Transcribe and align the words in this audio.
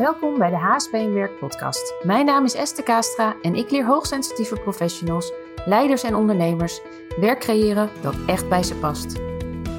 Welkom 0.00 0.38
bij 0.38 0.50
de 0.50 0.56
HSP 0.56 0.92
in 0.94 1.12
Werk 1.12 1.38
podcast. 1.38 1.94
Mijn 2.02 2.26
naam 2.26 2.44
is 2.44 2.54
Esther 2.54 2.84
Kastra 2.84 3.36
en 3.42 3.54
ik 3.54 3.70
leer 3.70 3.84
hoogsensitieve 3.84 4.54
professionals, 4.56 5.32
leiders 5.64 6.02
en 6.02 6.14
ondernemers 6.14 6.80
werk 7.20 7.40
creëren 7.40 7.90
dat 8.00 8.14
echt 8.26 8.48
bij 8.48 8.62
ze 8.62 8.74
past. 8.74 9.14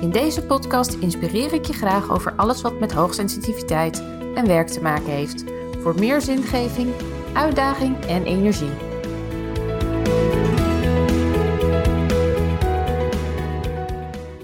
In 0.01 0.11
deze 0.11 0.45
podcast 0.45 0.93
inspireer 0.93 1.53
ik 1.53 1.65
je 1.65 1.73
graag 1.73 2.09
over 2.09 2.33
alles 2.35 2.61
wat 2.61 2.79
met 2.79 2.91
hoogsensitiviteit 2.91 4.03
en 4.35 4.47
werk 4.47 4.67
te 4.67 4.81
maken 4.81 5.09
heeft. 5.09 5.43
Voor 5.81 5.95
meer 5.99 6.21
zingeving, 6.21 6.93
uitdaging 7.33 8.05
en 8.05 8.25
energie. 8.25 8.73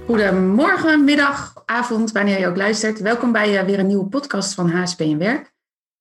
Goedemorgen, 0.05 1.03
middag, 1.03 1.53
avond, 1.65 2.11
wanneer 2.11 2.39
je 2.39 2.47
ook 2.47 2.57
luistert. 2.57 2.99
Welkom 2.99 3.31
bij 3.31 3.59
uh, 3.59 3.65
weer 3.65 3.79
een 3.79 3.87
nieuwe 3.87 4.05
podcast 4.05 4.53
van 4.53 4.69
HSP 4.69 4.99
in 5.01 5.17
Werk. 5.17 5.52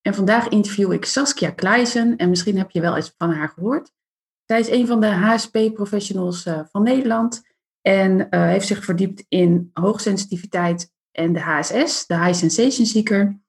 En 0.02 0.14
vandaag 0.14 0.48
interview 0.48 0.92
ik 0.92 1.04
Saskia 1.04 1.50
Kleijsen 1.50 2.16
en 2.16 2.28
misschien 2.28 2.58
heb 2.58 2.70
je 2.70 2.80
wel 2.80 2.96
eens 2.96 3.14
van 3.18 3.30
haar 3.30 3.48
gehoord. 3.48 3.92
Zij 4.44 4.60
is 4.60 4.70
een 4.70 4.86
van 4.86 5.00
de 5.00 5.06
HSP-professionals 5.06 6.46
uh, 6.46 6.60
van 6.70 6.82
Nederland 6.82 7.42
en 7.80 8.18
uh, 8.18 8.26
heeft 8.30 8.66
zich 8.66 8.84
verdiept 8.84 9.24
in 9.28 9.70
hoogsensitiviteit 9.72 10.92
en 11.10 11.32
de 11.32 11.40
HSS, 11.40 12.06
de 12.06 12.18
High 12.18 12.34
Sensation 12.34 12.86
Seeker, 12.86 13.40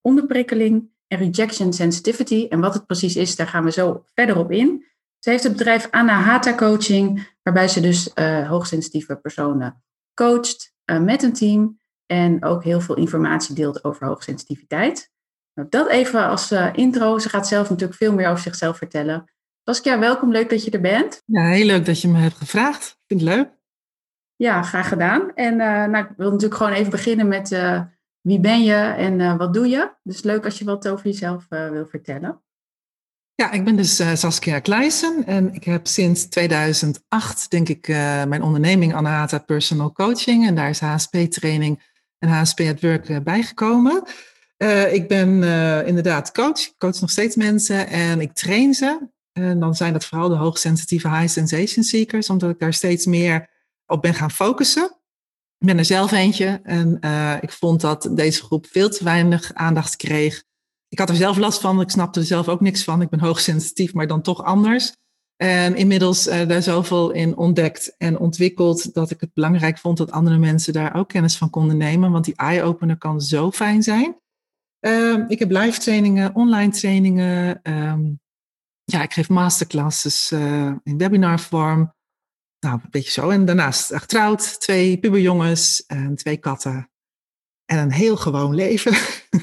onderprikkeling 0.00 0.90
en 1.06 1.18
rejection 1.18 1.72
sensitivity. 1.72 2.46
En 2.48 2.60
wat 2.60 2.74
het 2.74 2.86
precies 2.86 3.16
is, 3.16 3.36
daar 3.36 3.46
gaan 3.46 3.64
we 3.64 3.70
zo 3.70 4.04
verder 4.14 4.38
op 4.38 4.50
in. 4.50 4.86
Ze 5.18 5.30
heeft 5.30 5.42
het 5.42 5.52
bedrijf 5.52 5.90
Anahata 5.90 6.54
Coaching, 6.54 7.28
waarbij 7.42 7.68
ze 7.68 7.80
dus 7.80 8.10
uh, 8.14 8.48
hoogsensitieve 8.48 9.16
personen 9.16 9.82
coacht 10.14 10.74
met 10.84 11.22
een 11.22 11.32
team 11.32 11.80
en 12.06 12.44
ook 12.44 12.64
heel 12.64 12.80
veel 12.80 12.96
informatie 12.96 13.54
deelt 13.54 13.84
over 13.84 14.06
hoogsensitiviteit. 14.06 15.11
Nou, 15.54 15.68
dat 15.68 15.88
even 15.88 16.26
als 16.26 16.52
uh, 16.52 16.68
intro. 16.72 17.18
Ze 17.18 17.28
gaat 17.28 17.48
zelf 17.48 17.70
natuurlijk 17.70 17.98
veel 17.98 18.12
meer 18.12 18.28
over 18.28 18.42
zichzelf 18.42 18.76
vertellen. 18.76 19.24
Saskia, 19.64 19.98
welkom. 19.98 20.32
Leuk 20.32 20.50
dat 20.50 20.64
je 20.64 20.70
er 20.70 20.80
bent. 20.80 21.22
Ja, 21.26 21.46
heel 21.46 21.66
leuk 21.66 21.84
dat 21.84 22.00
je 22.00 22.08
me 22.08 22.18
hebt 22.18 22.36
gevraagd. 22.36 22.98
Vind 23.06 23.20
ik 23.20 23.26
leuk. 23.26 23.48
Ja, 24.36 24.62
graag 24.62 24.88
gedaan. 24.88 25.34
En 25.34 25.52
uh, 25.52 25.84
nou, 25.84 26.04
ik 26.04 26.10
wil 26.16 26.30
natuurlijk 26.30 26.56
gewoon 26.56 26.72
even 26.72 26.90
beginnen 26.90 27.28
met 27.28 27.50
uh, 27.50 27.80
wie 28.20 28.40
ben 28.40 28.64
je 28.64 28.74
en 28.74 29.36
wat 29.36 29.54
doe 29.54 29.68
je? 29.68 29.90
Dus 30.02 30.22
leuk 30.22 30.44
als 30.44 30.58
je 30.58 30.64
wat 30.64 30.88
over 30.88 31.06
jezelf 31.06 31.46
wil 31.48 31.86
vertellen. 31.86 32.42
Ja, 33.34 33.50
ik 33.50 33.64
ben 33.64 33.76
dus 33.76 33.96
Saskia 33.96 34.58
Kleijsen 34.58 35.26
en 35.26 35.54
ik 35.54 35.64
heb 35.64 35.86
sinds 35.86 36.28
2008, 36.28 37.50
denk 37.50 37.68
ik, 37.68 37.88
mijn 38.28 38.42
onderneming 38.42 38.94
Anahata 38.94 39.38
Personal 39.38 39.92
Coaching. 39.92 40.46
En 40.46 40.54
daar 40.54 40.68
is 40.68 40.80
HSP-training 40.80 41.82
en 42.18 42.28
HSP 42.28 42.60
at 42.60 42.80
Work 42.80 43.24
bijgekomen. 43.24 44.04
Uh, 44.62 44.92
ik 44.92 45.08
ben 45.08 45.28
uh, 45.28 45.86
inderdaad 45.86 46.32
coach. 46.32 46.60
Ik 46.60 46.74
coach 46.78 47.00
nog 47.00 47.10
steeds 47.10 47.36
mensen 47.36 47.88
en 47.88 48.20
ik 48.20 48.32
train 48.32 48.74
ze. 48.74 49.08
En 49.32 49.60
dan 49.60 49.74
zijn 49.74 49.92
dat 49.92 50.04
vooral 50.04 50.28
de 50.28 50.34
hoogsensitieve 50.34 51.08
high 51.08 51.28
sensation 51.28 51.84
seekers, 51.84 52.30
omdat 52.30 52.50
ik 52.50 52.58
daar 52.58 52.74
steeds 52.74 53.06
meer 53.06 53.48
op 53.86 54.02
ben 54.02 54.14
gaan 54.14 54.30
focussen. 54.30 54.84
Ik 55.58 55.66
ben 55.66 55.78
er 55.78 55.84
zelf 55.84 56.12
eentje 56.12 56.60
en 56.62 56.98
uh, 57.00 57.36
ik 57.40 57.50
vond 57.50 57.80
dat 57.80 58.08
deze 58.12 58.42
groep 58.42 58.66
veel 58.70 58.88
te 58.88 59.04
weinig 59.04 59.54
aandacht 59.54 59.96
kreeg. 59.96 60.44
Ik 60.88 60.98
had 60.98 61.08
er 61.08 61.16
zelf 61.16 61.36
last 61.36 61.60
van, 61.60 61.80
ik 61.80 61.90
snapte 61.90 62.20
er 62.20 62.26
zelf 62.26 62.48
ook 62.48 62.60
niks 62.60 62.84
van. 62.84 63.02
Ik 63.02 63.08
ben 63.08 63.20
hoogsensitief, 63.20 63.94
maar 63.94 64.06
dan 64.06 64.22
toch 64.22 64.44
anders. 64.44 64.92
En 65.36 65.76
inmiddels 65.76 66.24
daar 66.24 66.62
zoveel 66.62 67.10
in 67.10 67.36
ontdekt 67.36 67.94
en 67.98 68.18
ontwikkeld 68.18 68.94
dat 68.94 69.10
ik 69.10 69.20
het 69.20 69.34
belangrijk 69.34 69.78
vond 69.78 69.98
dat 69.98 70.10
andere 70.10 70.38
mensen 70.38 70.72
daar 70.72 70.94
ook 70.94 71.08
kennis 71.08 71.36
van 71.36 71.50
konden 71.50 71.76
nemen. 71.76 72.10
Want 72.10 72.24
die 72.24 72.36
eye-opener 72.36 72.98
kan 72.98 73.20
zo 73.20 73.50
fijn 73.50 73.82
zijn. 73.82 74.16
Um, 74.86 75.24
ik 75.28 75.38
heb 75.38 75.50
live 75.50 75.80
trainingen, 75.80 76.34
online 76.34 76.72
trainingen. 76.72 77.60
Um, 77.62 78.20
ja, 78.84 79.02
ik 79.02 79.12
geef 79.12 79.28
masterclasses 79.28 80.30
uh, 80.30 80.72
in 80.82 80.98
webinarvorm. 80.98 81.94
Nou, 82.58 82.80
een 82.82 82.90
beetje 82.90 83.10
zo. 83.10 83.28
En 83.28 83.44
daarnaast 83.44 83.94
getrouwd, 83.94 84.60
twee 84.60 84.98
puberjongens 84.98 85.86
en 85.86 86.16
twee 86.16 86.36
katten. 86.36 86.90
En 87.64 87.78
een 87.78 87.92
heel 87.92 88.16
gewoon 88.16 88.54
leven. 88.54 88.92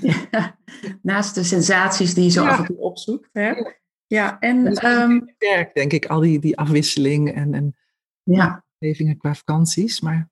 Ja, 0.02 0.58
naast 1.02 1.36
de 1.36 1.44
sensaties 1.44 2.14
die 2.14 2.24
je 2.24 2.30
zo 2.30 2.44
ja. 2.44 2.50
af 2.50 2.60
en 2.60 2.66
toe 2.66 2.78
opzoekt. 2.78 3.30
Hè? 3.32 3.54
Ja, 4.08 4.40
en... 4.40 4.86
Um, 4.86 5.36
werk, 5.38 5.74
denk 5.74 5.94
ik, 5.94 6.06
al 6.06 6.20
die, 6.20 6.40
die 6.40 6.58
afwisseling 6.58 7.34
en, 7.34 7.54
en 7.54 7.78
ja. 8.24 8.66
levingen 8.78 9.18
qua 9.18 9.36
vakanties. 9.36 10.02
Maar 10.02 10.30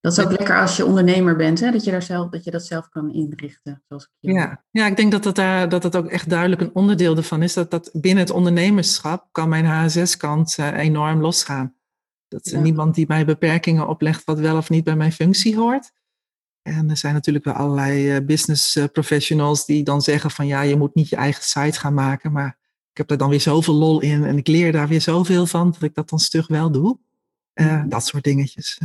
dat 0.00 0.12
is 0.12 0.24
ook 0.24 0.30
lekker 0.30 0.60
als 0.60 0.76
je 0.76 0.84
ondernemer 0.84 1.36
bent, 1.36 1.60
hè? 1.60 1.70
Dat, 1.70 1.84
je 1.84 1.90
daar 1.90 2.02
zelf, 2.02 2.30
dat 2.30 2.44
je 2.44 2.50
dat 2.50 2.66
zelf 2.66 2.88
kan 2.88 3.12
inrichten. 3.12 3.82
Zoals 3.88 4.04
ik 4.04 4.30
ja. 4.32 4.64
ja, 4.70 4.86
ik 4.86 4.96
denk 4.96 5.12
dat 5.12 5.22
dat, 5.22 5.34
daar, 5.34 5.68
dat 5.68 5.82
dat 5.82 5.96
ook 5.96 6.06
echt 6.06 6.28
duidelijk 6.28 6.60
een 6.60 6.74
onderdeel 6.74 7.16
ervan 7.16 7.42
is. 7.42 7.54
Dat, 7.54 7.70
dat 7.70 7.90
binnen 7.92 8.24
het 8.24 8.32
ondernemerschap 8.32 9.28
kan 9.32 9.48
mijn 9.48 9.64
HSS-kant 9.64 10.56
uh, 10.60 10.78
enorm 10.78 11.20
losgaan. 11.20 11.74
Dat 12.28 12.50
ja. 12.50 12.60
niemand 12.60 12.94
die 12.94 13.04
mij 13.08 13.24
beperkingen 13.24 13.88
oplegt 13.88 14.24
wat 14.24 14.38
wel 14.38 14.56
of 14.56 14.70
niet 14.70 14.84
bij 14.84 14.96
mijn 14.96 15.12
functie 15.12 15.56
hoort. 15.56 15.92
En 16.62 16.90
er 16.90 16.96
zijn 16.96 17.14
natuurlijk 17.14 17.44
wel 17.44 17.54
allerlei 17.54 18.16
uh, 18.16 18.26
business 18.26 18.76
uh, 18.76 18.84
professionals 18.92 19.66
die 19.66 19.84
dan 19.84 20.02
zeggen 20.02 20.30
van 20.30 20.46
ja, 20.46 20.60
je 20.60 20.76
moet 20.76 20.94
niet 20.94 21.08
je 21.08 21.16
eigen 21.16 21.44
site 21.44 21.78
gaan 21.78 21.94
maken. 21.94 22.32
Maar 22.32 22.58
ik 22.90 22.96
heb 22.96 23.10
er 23.10 23.18
dan 23.18 23.30
weer 23.30 23.40
zoveel 23.40 23.74
lol 23.74 24.00
in 24.00 24.24
en 24.24 24.36
ik 24.36 24.46
leer 24.46 24.72
daar 24.72 24.88
weer 24.88 25.00
zoveel 25.00 25.46
van 25.46 25.70
dat 25.70 25.82
ik 25.82 25.94
dat 25.94 26.08
dan 26.08 26.18
stug 26.18 26.46
wel 26.46 26.70
doe. 26.70 26.98
dat 27.88 28.06
soort 28.06 28.24
dingetjes. 28.24 28.80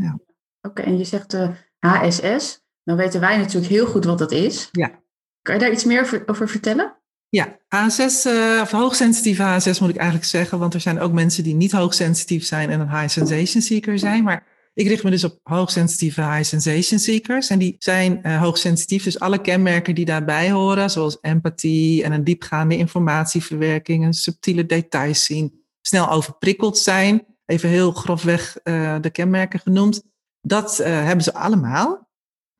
Ja. 0.00 0.18
Oké, 0.60 0.82
en 0.82 0.98
je 0.98 1.04
zegt 1.04 1.34
uh, 1.34 1.48
HSS. 1.78 2.60
Dan 2.84 2.96
weten 2.96 3.20
wij 3.20 3.36
natuurlijk 3.36 3.72
heel 3.72 3.86
goed 3.86 4.04
wat 4.04 4.18
dat 4.18 4.32
is. 4.32 4.68
Ja. 4.72 5.02
Kan 5.42 5.54
je 5.54 5.60
daar 5.60 5.72
iets 5.72 5.84
meer 5.84 6.22
over 6.26 6.48
vertellen? 6.48 6.94
Ja, 7.28 7.58
HSS, 7.68 8.26
uh, 8.26 8.58
of 8.62 8.70
hoogsensitieve 8.70 9.42
HSS 9.42 9.80
moet 9.80 9.90
ik 9.90 9.96
eigenlijk 9.96 10.28
zeggen, 10.28 10.58
want 10.58 10.74
er 10.74 10.80
zijn 10.80 11.00
ook 11.00 11.12
mensen 11.12 11.44
die 11.44 11.54
niet 11.54 11.72
hoogsensitief 11.72 12.44
zijn 12.44 12.70
en 12.70 12.80
een 12.80 12.90
high 12.90 13.08
sensation 13.08 13.62
seeker 13.62 13.98
zijn. 13.98 14.24
Maar 14.24 14.46
ik 14.74 14.86
richt 14.86 15.02
me 15.02 15.10
dus 15.10 15.24
op 15.24 15.38
hoogsensitieve 15.42 16.22
high 16.22 16.42
sensation 16.42 16.98
seekers. 16.98 17.48
En 17.48 17.58
die 17.58 17.76
zijn 17.78 18.20
uh, 18.22 18.40
hoogsensitief, 18.42 19.04
dus 19.04 19.20
alle 19.20 19.40
kenmerken 19.40 19.94
die 19.94 20.04
daarbij 20.04 20.50
horen, 20.50 20.90
zoals 20.90 21.18
empathie 21.20 22.04
en 22.04 22.12
een 22.12 22.24
diepgaande 22.24 22.76
informatieverwerking, 22.76 24.04
en 24.04 24.12
subtiele 24.12 24.66
details 24.66 25.24
zien, 25.24 25.64
snel 25.80 26.10
overprikkeld 26.10 26.78
zijn, 26.78 27.24
even 27.50 27.68
heel 27.68 27.92
grofweg 27.92 28.56
uh, 28.64 28.96
de 29.00 29.10
kenmerken 29.10 29.60
genoemd. 29.60 30.02
Dat 30.40 30.80
uh, 30.80 30.86
hebben 30.86 31.24
ze 31.24 31.34
allemaal. 31.34 32.08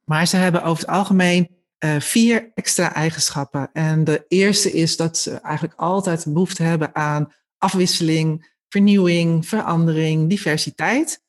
Maar 0.05 0.27
ze 0.27 0.37
hebben 0.37 0.62
over 0.62 0.83
het 0.83 0.93
algemeen 0.93 1.49
uh, 1.84 2.01
vier 2.01 2.51
extra 2.55 2.95
eigenschappen. 2.95 3.71
En 3.73 4.05
de 4.05 4.25
eerste 4.28 4.73
is 4.73 4.97
dat 4.97 5.19
ze 5.19 5.31
eigenlijk 5.31 5.81
altijd 5.81 6.25
behoefte 6.33 6.62
hebben 6.62 6.95
aan 6.95 7.33
afwisseling, 7.59 8.55
vernieuwing, 8.69 9.47
verandering, 9.47 10.28
diversiteit. 10.28 11.22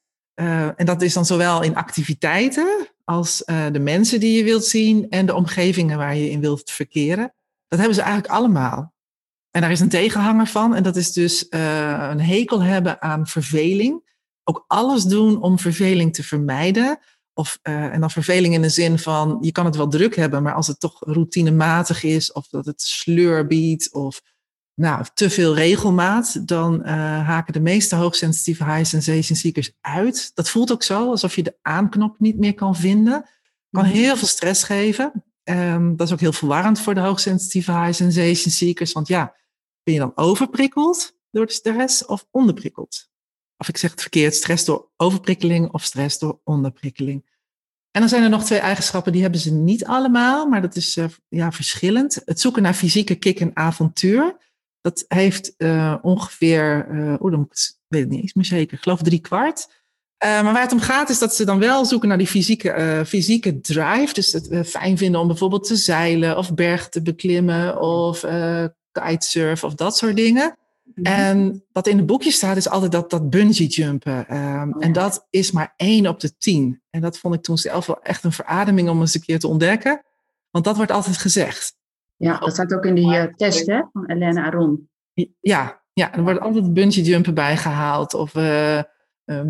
en 0.75 0.85
dat 0.85 1.01
is 1.01 1.13
dan 1.13 1.25
zowel 1.25 1.61
in 1.61 1.75
activiteiten 1.75 2.87
als 3.03 3.43
de 3.71 3.79
mensen 3.79 4.19
die 4.19 4.37
je 4.37 4.43
wilt 4.43 4.65
zien 4.65 5.09
en 5.09 5.25
de 5.25 5.35
omgevingen 5.35 5.97
waar 5.97 6.15
je 6.15 6.29
in 6.29 6.41
wilt 6.41 6.71
verkeren. 6.71 7.33
Dat 7.67 7.79
hebben 7.79 7.95
ze 7.95 8.01
eigenlijk 8.01 8.33
allemaal. 8.33 8.90
En 9.51 9.61
daar 9.61 9.71
is 9.71 9.79
een 9.79 9.89
tegenhanger 9.89 10.47
van. 10.47 10.75
En 10.75 10.83
dat 10.83 10.95
is 10.95 11.11
dus 11.11 11.45
uh, 11.49 12.07
een 12.11 12.21
hekel 12.21 12.61
hebben 12.61 13.01
aan 13.01 13.27
verveling. 13.27 14.09
Ook 14.43 14.63
alles 14.67 15.03
doen 15.03 15.41
om 15.41 15.59
verveling 15.59 16.13
te 16.13 16.23
vermijden. 16.23 16.99
Of, 17.33 17.59
uh, 17.63 17.83
en 17.83 17.99
dan 17.99 18.11
verveling 18.11 18.53
in 18.53 18.61
de 18.61 18.69
zin 18.69 18.99
van, 18.99 19.37
je 19.41 19.51
kan 19.51 19.65
het 19.65 19.75
wel 19.75 19.87
druk 19.87 20.15
hebben, 20.15 20.43
maar 20.43 20.53
als 20.53 20.67
het 20.67 20.79
toch 20.79 20.97
routinematig 20.99 22.03
is, 22.03 22.31
of 22.31 22.47
dat 22.47 22.65
het 22.65 22.81
sleur 22.81 23.47
biedt, 23.47 23.93
of 23.93 24.21
nou, 24.73 25.05
te 25.13 25.29
veel 25.29 25.55
regelmaat, 25.55 26.47
dan 26.47 26.81
uh, 26.81 26.87
haken 27.27 27.53
de 27.53 27.59
meeste 27.59 27.95
hoogsensitieve 27.95 28.63
high 28.63 28.85
sensation 28.85 29.37
seekers 29.37 29.71
uit. 29.81 30.31
Dat 30.33 30.49
voelt 30.49 30.71
ook 30.71 30.83
zo, 30.83 31.09
alsof 31.09 31.35
je 31.35 31.43
de 31.43 31.57
aanknop 31.61 32.19
niet 32.19 32.39
meer 32.39 32.53
kan 32.53 32.75
vinden. 32.75 33.29
Kan 33.71 33.85
mhm. 33.85 33.93
heel 33.93 34.17
veel 34.17 34.27
stress 34.27 34.63
geven. 34.63 35.23
Um, 35.43 35.95
dat 35.95 36.07
is 36.07 36.13
ook 36.13 36.19
heel 36.19 36.33
verwarrend 36.33 36.79
voor 36.79 36.93
de 36.93 36.99
hoogsensitieve 36.99 37.71
high 37.71 37.93
sensation 37.93 38.51
seekers, 38.51 38.91
want 38.91 39.07
ja, 39.07 39.35
ben 39.83 39.93
je 39.93 39.99
dan 39.99 40.11
overprikkeld 40.15 41.17
door 41.31 41.45
de 41.45 41.51
stress 41.51 42.05
of 42.05 42.27
onderprikkeld? 42.31 43.09
Of 43.57 43.67
ik 43.67 43.77
zeg 43.77 43.91
het 43.91 44.01
verkeerd, 44.01 44.35
stress 44.35 44.65
door 44.65 44.91
overprikkeling 44.97 45.71
of 45.71 45.83
stress 45.83 46.19
door 46.19 46.39
onderprikkeling. 46.43 47.29
En 47.91 48.01
dan 48.01 48.09
zijn 48.09 48.23
er 48.23 48.29
nog 48.29 48.43
twee 48.43 48.59
eigenschappen, 48.59 49.11
die 49.11 49.21
hebben 49.21 49.39
ze 49.39 49.53
niet 49.53 49.85
allemaal, 49.85 50.47
maar 50.47 50.61
dat 50.61 50.75
is 50.75 50.97
uh, 50.97 51.05
ja, 51.27 51.51
verschillend. 51.51 52.21
Het 52.25 52.39
zoeken 52.39 52.61
naar 52.61 52.73
fysieke 52.73 53.15
kick 53.15 53.39
en 53.39 53.51
avontuur. 53.53 54.37
Dat 54.81 55.05
heeft 55.07 55.53
uh, 55.57 55.95
ongeveer, 56.01 56.87
uh, 56.91 57.13
oh, 57.19 57.31
dan 57.31 57.49
weet 57.87 58.03
ik 58.03 58.09
niet 58.09 58.21
eens 58.21 58.33
meer 58.33 58.45
zeker, 58.45 58.77
ik 58.77 58.83
geloof 58.83 59.01
drie 59.01 59.19
kwart. 59.19 59.67
maar 60.17 60.43
waar 60.43 60.61
het 60.61 60.71
om 60.71 60.79
gaat 60.79 61.09
is 61.09 61.19
dat 61.19 61.35
ze 61.35 61.45
dan 61.45 61.59
wel 61.59 61.85
zoeken 61.85 62.07
naar 62.07 62.17
die 62.17 62.27
fysieke, 62.27 63.03
fysieke 63.07 63.61
drive. 63.61 64.13
Dus 64.13 64.31
het 64.31 64.67
fijn 64.69 64.97
vinden 64.97 65.21
om 65.21 65.27
bijvoorbeeld 65.27 65.67
te 65.67 65.75
zeilen 65.75 66.37
of 66.37 66.53
berg 66.53 66.89
te 66.89 67.01
beklimmen 67.01 67.81
of 67.81 68.23
kitesurfen 68.91 69.67
of 69.67 69.75
dat 69.75 69.97
soort 69.97 70.15
dingen. 70.15 70.55
Mhm. 70.95 71.05
En 71.05 71.63
wat 71.71 71.87
in 71.87 71.97
de 71.97 72.03
boekje 72.03 72.31
staat 72.31 72.57
is 72.57 72.69
altijd 72.69 72.91
dat, 72.91 73.09
dat 73.09 73.29
bungee 73.29 73.67
jumpen. 73.67 74.37
Um, 74.37 74.73
oh, 74.73 74.83
En 74.83 74.93
dat 74.93 75.27
is 75.29 75.51
maar 75.51 75.73
één 75.77 76.07
op 76.07 76.19
de 76.19 76.37
tien. 76.37 76.81
En 76.89 77.01
dat 77.01 77.17
vond 77.17 77.35
ik 77.35 77.41
toen 77.41 77.57
zelf 77.57 77.85
wel 77.85 78.01
echt 78.01 78.23
een 78.23 78.31
verademing 78.31 78.89
om 78.89 78.99
eens 78.99 79.15
een 79.15 79.21
keer 79.21 79.39
te 79.39 79.47
ontdekken. 79.47 80.03
Want 80.49 80.65
dat 80.65 80.75
wordt 80.75 80.91
altijd 80.91 81.17
gezegd. 81.17 81.75
Ja, 82.15 82.37
dat 82.37 82.53
staat 82.53 82.73
ook 82.73 82.85
in 82.85 82.95
die 82.95 83.13
uh, 83.13 83.23
test 83.23 83.67
hè, 83.67 83.81
van 83.93 84.05
Elena 84.05 84.45
Aron. 84.45 84.89
Ja, 85.39 85.81
ja, 85.93 86.13
er 86.13 86.23
wordt 86.23 86.39
altijd 86.39 86.73
bungee 86.73 87.03
jumpen 87.03 87.33
bijgehaald. 87.33 88.13
Of 88.13 88.35
uh, 88.35 88.81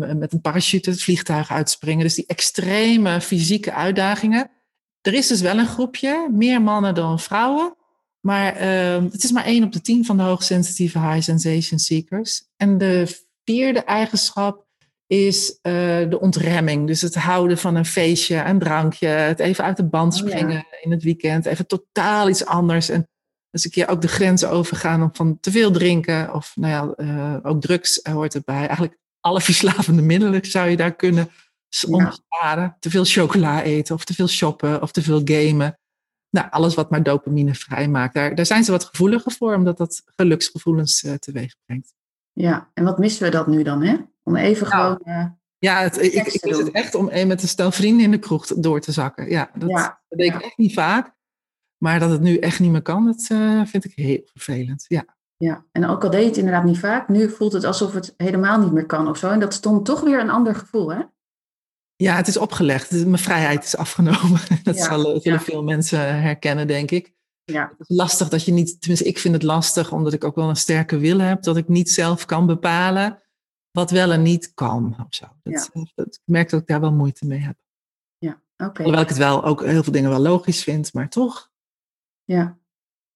met 0.04 0.32
een 0.32 0.40
parachute 0.40 0.90
het 0.90 1.02
vliegtuig 1.02 1.50
uitspringen. 1.50 2.02
Dus 2.02 2.14
die 2.14 2.26
extreme 2.26 3.20
fysieke 3.20 3.72
uitdagingen. 3.72 4.50
Er 5.00 5.14
is 5.14 5.26
dus 5.26 5.40
wel 5.40 5.58
een 5.58 5.66
groepje, 5.66 6.28
meer 6.30 6.62
mannen 6.62 6.94
dan 6.94 7.20
vrouwen. 7.20 7.74
Maar 8.26 8.54
uh, 8.54 9.10
het 9.12 9.24
is 9.24 9.32
maar 9.32 9.44
één 9.44 9.64
op 9.64 9.72
de 9.72 9.80
tien 9.80 10.04
van 10.04 10.16
de 10.16 10.22
hoogsensitieve 10.22 10.98
high 10.98 11.22
sensation 11.22 11.78
seekers. 11.78 12.44
En 12.56 12.78
de 12.78 13.22
vierde 13.44 13.84
eigenschap 13.84 14.66
is 15.06 15.50
uh, 15.50 15.72
de 16.10 16.18
ontremming. 16.20 16.86
Dus 16.86 17.00
het 17.00 17.14
houden 17.14 17.58
van 17.58 17.74
een 17.74 17.84
feestje, 17.84 18.36
een 18.36 18.58
drankje, 18.58 19.06
het 19.06 19.38
even 19.38 19.64
uit 19.64 19.76
de 19.76 19.84
band 19.84 20.14
springen 20.14 20.56
oh, 20.56 20.64
ja. 20.70 20.78
in 20.80 20.90
het 20.90 21.02
weekend, 21.02 21.46
even 21.46 21.66
totaal 21.66 22.28
iets 22.28 22.44
anders. 22.44 22.88
En 22.88 23.08
dus 23.50 23.64
een 23.64 23.70
keer 23.70 23.88
ook 23.88 24.00
de 24.00 24.08
grenzen 24.08 24.50
overgaan 24.50 25.02
om 25.02 25.10
van 25.12 25.40
te 25.40 25.50
veel 25.50 25.70
drinken 25.70 26.34
of 26.34 26.52
nou 26.54 26.72
ja, 26.72 27.04
uh, 27.04 27.36
ook 27.42 27.60
drugs 27.60 28.00
hoort 28.02 28.34
erbij. 28.34 28.66
Eigenlijk 28.66 28.98
alle 29.20 29.40
verslavende 29.50 30.02
middelen 30.02 30.44
zou 30.44 30.68
je 30.68 30.76
daar 30.76 30.94
kunnen. 30.94 31.30
Ja. 32.40 32.76
Te 32.80 32.90
veel 32.90 33.04
chocola 33.04 33.62
eten 33.62 33.94
of 33.94 34.04
te 34.04 34.14
veel 34.14 34.28
shoppen 34.28 34.82
of 34.82 34.92
te 34.92 35.02
veel 35.02 35.20
gamen. 35.24 35.78
Nou, 36.32 36.50
alles 36.50 36.74
wat 36.74 36.90
maar 36.90 37.02
dopamine 37.02 37.54
vrijmaakt. 37.54 38.14
Daar, 38.14 38.34
daar 38.34 38.46
zijn 38.46 38.64
ze 38.64 38.70
wat 38.70 38.84
gevoeliger 38.84 39.32
voor, 39.32 39.54
omdat 39.54 39.76
dat 39.76 40.02
geluksgevoelens 40.16 41.02
uh, 41.02 41.14
teweeg 41.14 41.54
brengt. 41.66 41.94
Ja, 42.32 42.70
en 42.74 42.84
wat 42.84 42.98
missen 42.98 43.24
we 43.24 43.30
dat 43.30 43.46
nu 43.46 43.62
dan, 43.62 43.82
hè? 43.82 43.96
Om 44.22 44.36
even 44.36 44.68
nou, 44.68 44.82
gewoon. 44.82 45.16
Uh, 45.16 45.26
ja, 45.58 45.80
het, 45.80 46.02
ik, 46.02 46.12
ik 46.12 46.44
mis 46.44 46.58
het 46.58 46.70
echt 46.70 46.94
om 46.94 47.04
met 47.04 47.42
een 47.42 47.48
stel 47.48 47.70
vrienden 47.70 48.04
in 48.04 48.10
de 48.10 48.18
kroeg 48.18 48.46
door 48.46 48.80
te 48.80 48.92
zakken. 48.92 49.30
Ja, 49.30 49.50
dat, 49.54 49.70
ja, 49.70 50.00
dat 50.08 50.18
deed 50.18 50.34
ik 50.34 50.40
echt 50.40 50.56
niet 50.56 50.74
vaak. 50.74 51.14
Maar 51.82 52.00
dat 52.00 52.10
het 52.10 52.20
nu 52.20 52.36
echt 52.36 52.60
niet 52.60 52.70
meer 52.70 52.82
kan, 52.82 53.06
dat 53.06 53.28
uh, 53.32 53.64
vind 53.64 53.84
ik 53.84 53.92
heel 53.94 54.20
vervelend. 54.24 54.84
Ja. 54.88 55.04
ja, 55.36 55.64
en 55.72 55.86
ook 55.86 56.04
al 56.04 56.10
deed 56.10 56.20
je 56.20 56.26
het 56.26 56.36
inderdaad 56.36 56.64
niet 56.64 56.78
vaak, 56.78 57.08
nu 57.08 57.30
voelt 57.30 57.52
het 57.52 57.64
alsof 57.64 57.92
het 57.92 58.14
helemaal 58.16 58.58
niet 58.58 58.72
meer 58.72 58.86
kan 58.86 59.08
of 59.08 59.16
zo. 59.16 59.30
En 59.30 59.40
dat 59.40 59.54
stond 59.54 59.84
toch 59.84 60.00
weer 60.00 60.20
een 60.20 60.30
ander 60.30 60.54
gevoel, 60.54 60.92
hè? 60.92 61.02
Ja, 61.96 62.16
het 62.16 62.28
is 62.28 62.36
opgelegd. 62.36 62.90
Mijn 62.90 63.18
vrijheid 63.18 63.64
is 63.64 63.76
afgenomen. 63.76 64.40
Dat 64.62 64.76
ja, 64.76 64.84
zullen 64.84 65.20
ja. 65.22 65.40
veel 65.40 65.62
mensen 65.62 66.22
herkennen, 66.22 66.66
denk 66.66 66.90
ik. 66.90 67.12
Ja. 67.44 67.74
Het 67.78 67.88
is 67.88 67.96
lastig 67.96 68.28
dat 68.28 68.44
je 68.44 68.52
niet, 68.52 68.80
tenminste, 68.80 69.08
ik 69.08 69.18
vind 69.18 69.34
het 69.34 69.42
lastig, 69.42 69.92
omdat 69.92 70.12
ik 70.12 70.24
ook 70.24 70.34
wel 70.34 70.48
een 70.48 70.56
sterke 70.56 70.98
wil 70.98 71.18
heb, 71.18 71.42
dat 71.42 71.56
ik 71.56 71.68
niet 71.68 71.90
zelf 71.90 72.24
kan 72.24 72.46
bepalen 72.46 73.22
wat 73.72 73.90
wel 73.90 74.12
en 74.12 74.22
niet 74.22 74.54
kan. 74.54 74.96
Of 74.98 75.14
zo. 75.14 75.26
Dat, 75.42 75.70
ja. 75.72 75.82
dat, 75.94 76.06
ik 76.06 76.20
merk 76.24 76.50
dat 76.50 76.60
ik 76.60 76.66
daar 76.66 76.80
wel 76.80 76.92
moeite 76.92 77.26
mee 77.26 77.38
heb. 77.38 77.56
Ja, 78.18 78.42
oké. 78.56 78.64
Okay. 78.64 78.84
Hoewel 78.84 79.02
ik 79.02 79.08
het 79.08 79.18
wel 79.18 79.44
ook 79.44 79.64
heel 79.64 79.82
veel 79.82 79.92
dingen 79.92 80.10
wel 80.10 80.20
logisch 80.20 80.62
vind, 80.62 80.92
maar 80.92 81.08
toch. 81.08 81.50
Ja. 82.24 82.58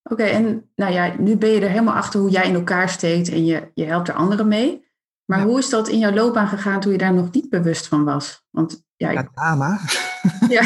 Oké, 0.02 0.22
okay, 0.22 0.34
en 0.34 0.70
nou 0.74 0.92
ja, 0.92 1.14
nu 1.18 1.36
ben 1.36 1.50
je 1.50 1.60
er 1.60 1.70
helemaal 1.70 1.94
achter 1.94 2.20
hoe 2.20 2.30
jij 2.30 2.48
in 2.48 2.54
elkaar 2.54 2.88
steekt 2.88 3.28
en 3.28 3.44
je, 3.44 3.70
je 3.74 3.84
helpt 3.84 4.08
er 4.08 4.14
anderen 4.14 4.48
mee. 4.48 4.85
Maar 5.26 5.38
ja. 5.38 5.44
hoe 5.44 5.58
is 5.58 5.70
dat 5.70 5.88
in 5.88 5.98
jouw 5.98 6.12
loopbaan 6.12 6.48
gegaan 6.48 6.80
toen 6.80 6.92
je 6.92 6.98
daar 6.98 7.14
nog 7.14 7.30
niet 7.30 7.50
bewust 7.50 7.86
van 7.86 8.04
was? 8.04 8.44
Want 8.50 8.84
ja, 8.96 9.10
ik... 9.10 9.16
ja 9.18 9.28
drama. 9.34 9.80
ja. 10.48 10.62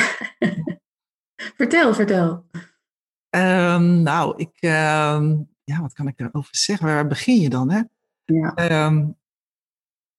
vertel, 1.57 1.95
vertel. 1.95 2.47
Um, 3.37 4.03
nou, 4.03 4.35
ik, 4.37 4.57
um, 4.61 5.49
ja, 5.65 5.81
wat 5.81 5.93
kan 5.93 6.07
ik 6.07 6.17
daarover 6.17 6.57
zeggen? 6.57 6.87
Waar 6.87 7.07
begin 7.07 7.41
je 7.41 7.49
dan? 7.49 7.71
Hè? 7.71 7.83
Ja. 8.25 8.87
Um, 8.87 9.19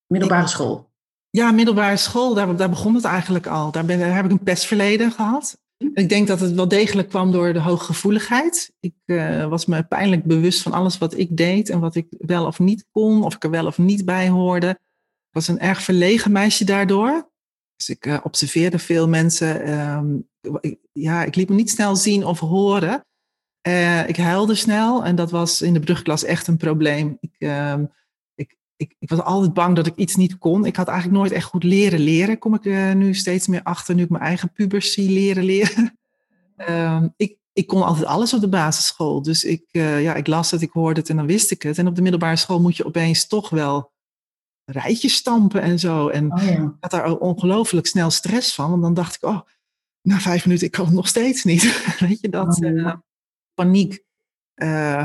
middelbare 0.07 0.41
ik, 0.41 0.47
school. 0.47 0.91
Ja, 1.29 1.51
middelbare 1.51 1.97
school, 1.97 2.33
daar, 2.33 2.55
daar 2.55 2.69
begon 2.69 2.95
het 2.95 3.03
eigenlijk 3.03 3.47
al. 3.47 3.71
Daar, 3.71 3.85
ben, 3.85 3.99
daar 3.99 4.15
heb 4.15 4.25
ik 4.25 4.31
een 4.31 4.43
pestverleden 4.43 5.11
gehad. 5.11 5.61
Ik 5.93 6.09
denk 6.09 6.27
dat 6.27 6.39
het 6.39 6.53
wel 6.53 6.67
degelijk 6.67 7.09
kwam 7.09 7.31
door 7.31 7.53
de 7.53 7.59
hooggevoeligheid. 7.59 8.73
Ik 8.79 8.93
uh, 9.05 9.45
was 9.45 9.65
me 9.65 9.83
pijnlijk 9.83 10.23
bewust 10.23 10.61
van 10.61 10.71
alles 10.71 10.97
wat 10.97 11.17
ik 11.17 11.37
deed 11.37 11.69
en 11.69 11.79
wat 11.79 11.95
ik 11.95 12.07
wel 12.09 12.45
of 12.45 12.59
niet 12.59 12.85
kon, 12.91 13.23
of 13.23 13.35
ik 13.35 13.43
er 13.43 13.49
wel 13.49 13.65
of 13.65 13.77
niet 13.77 14.05
bij 14.05 14.29
hoorde. 14.29 14.69
Ik 14.69 15.31
was 15.31 15.47
een 15.47 15.59
erg 15.59 15.81
verlegen 15.81 16.31
meisje 16.31 16.65
daardoor. 16.65 17.29
Dus 17.75 17.89
ik 17.89 18.05
uh, 18.05 18.17
observeerde 18.23 18.79
veel 18.79 19.07
mensen. 19.07 19.79
Um, 19.79 20.29
ik, 20.59 20.79
ja, 20.91 21.23
ik 21.23 21.35
liet 21.35 21.49
me 21.49 21.55
niet 21.55 21.69
snel 21.69 21.95
zien 21.95 22.25
of 22.25 22.39
horen. 22.39 23.05
Uh, 23.67 24.09
ik 24.09 24.17
huilde 24.17 24.55
snel 24.55 25.03
en 25.03 25.15
dat 25.15 25.31
was 25.31 25.61
in 25.61 25.73
de 25.73 25.79
brugklas 25.79 26.23
echt 26.23 26.47
een 26.47 26.57
probleem. 26.57 27.17
Ik, 27.19 27.35
um, 27.39 27.91
ik, 28.81 28.95
ik, 28.99 29.09
was 29.09 29.21
altijd 29.21 29.53
bang 29.53 29.75
dat 29.75 29.87
ik 29.87 29.95
iets 29.95 30.15
niet 30.15 30.37
kon. 30.37 30.65
Ik 30.65 30.75
had 30.75 30.87
eigenlijk 30.87 31.17
nooit 31.17 31.31
echt 31.31 31.45
goed 31.45 31.63
leren 31.63 31.99
leren. 31.99 32.37
Kom 32.37 32.53
ik 32.53 32.65
uh, 32.65 32.93
nu 32.93 33.13
steeds 33.13 33.47
meer 33.47 33.63
achter, 33.63 33.95
nu 33.95 34.03
ik 34.03 34.09
mijn 34.09 34.23
eigen 34.23 34.51
pubers 34.51 34.93
zie 34.93 35.09
leren 35.09 35.43
leren. 35.43 35.97
um, 36.69 37.13
ik, 37.17 37.37
ik 37.53 37.67
kon 37.67 37.83
altijd 37.83 38.05
alles 38.05 38.33
op 38.33 38.41
de 38.41 38.49
basisschool. 38.49 39.21
Dus 39.21 39.43
ik, 39.43 39.63
uh, 39.71 40.01
ja, 40.03 40.15
ik 40.15 40.27
las 40.27 40.51
het, 40.51 40.61
ik 40.61 40.71
hoorde 40.71 40.99
het 40.99 41.09
en 41.09 41.15
dan 41.15 41.25
wist 41.25 41.51
ik 41.51 41.61
het. 41.61 41.77
En 41.77 41.87
op 41.87 41.95
de 41.95 42.01
middelbare 42.01 42.35
school 42.35 42.61
moet 42.61 42.77
je 42.77 42.85
opeens 42.85 43.27
toch 43.27 43.49
wel 43.49 43.91
rijtjes 44.65 45.15
stampen 45.15 45.61
en 45.61 45.79
zo. 45.79 46.07
En 46.07 46.31
oh, 46.31 46.43
ja. 46.43 46.49
ik 46.49 46.71
had 46.79 46.91
daar 46.91 47.17
ongelooflijk 47.17 47.87
snel 47.87 48.09
stress 48.09 48.55
van. 48.55 48.69
Want 48.69 48.81
dan 48.81 48.93
dacht 48.93 49.15
ik, 49.15 49.23
oh, 49.23 49.39
na 50.01 50.19
vijf 50.19 50.45
minuten, 50.45 50.67
ik 50.67 50.73
kan 50.73 50.85
het 50.85 50.93
nog 50.93 51.07
steeds 51.07 51.43
niet. 51.43 51.83
Weet 51.99 52.21
je, 52.21 52.29
dat 52.29 52.63
Oh, 52.63 52.69
ja. 52.69 52.71
uh, 52.71 52.93
paniek 53.53 54.03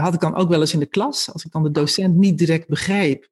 had 0.01 0.15
ik 0.15 0.21
dan 0.21 0.35
ook 0.35 0.49
wel 0.49 0.61
eens 0.61 0.73
in 0.73 0.79
de 0.79 0.87
klas. 0.87 1.33
Als 1.33 1.45
ik 1.45 1.53
dan 1.53 1.63
de 1.63 1.71
docent 1.71 2.17
niet 2.17 2.39
direct 2.39 2.69
begreep, 2.69 3.29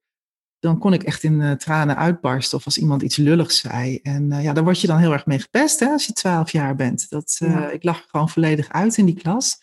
dan 0.65 0.79
kon 0.79 0.93
ik 0.93 1.03
echt 1.03 1.23
in 1.23 1.41
uh, 1.41 1.53
tranen 1.53 1.97
uitbarsten. 1.97 2.59
Of 2.59 2.65
als 2.65 2.79
iemand 2.79 3.03
iets 3.03 3.17
lulligs 3.17 3.61
zei. 3.61 4.01
En 4.03 4.43
ja, 4.43 4.53
daar 4.53 4.65
word 4.65 4.81
je 4.81 4.87
dan 4.87 4.99
heel 4.99 5.13
erg 5.13 5.27
mee 5.27 5.39
gepest 5.39 5.81
hè, 5.81 5.87
als 5.87 6.07
je 6.07 6.13
twaalf 6.13 6.53
jaar 6.53 6.75
bent. 6.77 7.11
Dat, 7.11 7.37
Ja. 7.39 7.71
Ik 7.71 7.85
lag 7.85 8.07
gewoon 8.11 8.29
volledig 8.29 8.69
uit 8.69 8.97
in 8.97 9.05
die 9.05 9.15
klas. 9.15 9.63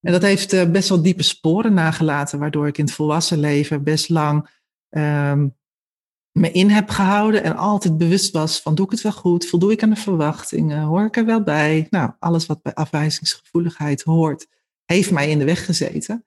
En 0.00 0.12
dat 0.12 0.22
heeft 0.22 0.52
eh, 0.52 0.70
best 0.70 0.88
wel 0.88 1.02
diepe 1.02 1.22
sporen 1.22 1.74
nagelaten, 1.74 2.38
waardoor 2.38 2.66
ik 2.66 2.78
in 2.78 2.84
het 2.84 2.94
volwassen 2.94 3.38
leven 3.38 3.82
best 3.82 4.08
lang 4.08 4.48
ehm, 4.88 5.48
me 6.32 6.50
in 6.50 6.70
heb 6.70 6.88
gehouden 6.88 7.42
en 7.42 7.56
altijd 7.56 7.98
bewust 7.98 8.32
was 8.32 8.60
van 8.60 8.74
doe 8.74 8.84
ik 8.84 8.90
het 8.90 9.02
wel 9.02 9.12
goed, 9.12 9.46
voldoe 9.46 9.72
ik 9.72 9.82
aan 9.82 9.90
de 9.90 9.96
verwachtingen, 9.96 10.82
hoor 10.82 11.04
ik 11.04 11.16
er 11.16 11.24
wel 11.24 11.42
bij. 11.42 11.86
Nou, 11.90 12.10
alles 12.18 12.46
wat 12.46 12.62
bij 12.62 12.74
afwijzingsgevoeligheid 12.74 14.02
hoort, 14.02 14.46
heeft 14.84 15.10
mij 15.10 15.30
in 15.30 15.38
de 15.38 15.44
weg 15.44 15.64
gezeten. 15.64 16.24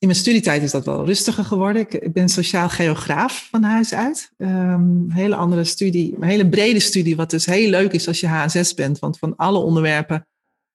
In 0.00 0.06
mijn 0.06 0.18
studietijd 0.18 0.62
is 0.62 0.70
dat 0.70 0.84
wel 0.84 1.04
rustiger 1.04 1.44
geworden. 1.44 1.82
Ik, 1.82 1.94
ik 1.94 2.12
ben 2.12 2.28
sociaal 2.28 2.68
geograaf 2.68 3.48
van 3.50 3.62
huis 3.62 3.94
uit. 3.94 4.32
Um, 4.36 5.10
hele 5.10 5.36
andere 5.36 5.64
studie, 5.64 6.14
een 6.14 6.22
hele 6.22 6.48
brede 6.48 6.80
studie, 6.80 7.16
wat 7.16 7.30
dus 7.30 7.46
heel 7.46 7.70
leuk 7.70 7.92
is 7.92 8.08
als 8.08 8.20
je 8.20 8.26
HSS 8.26 8.74
bent. 8.74 8.98
Want 8.98 9.18
van 9.18 9.36
alle 9.36 9.58
onderwerpen 9.58 10.26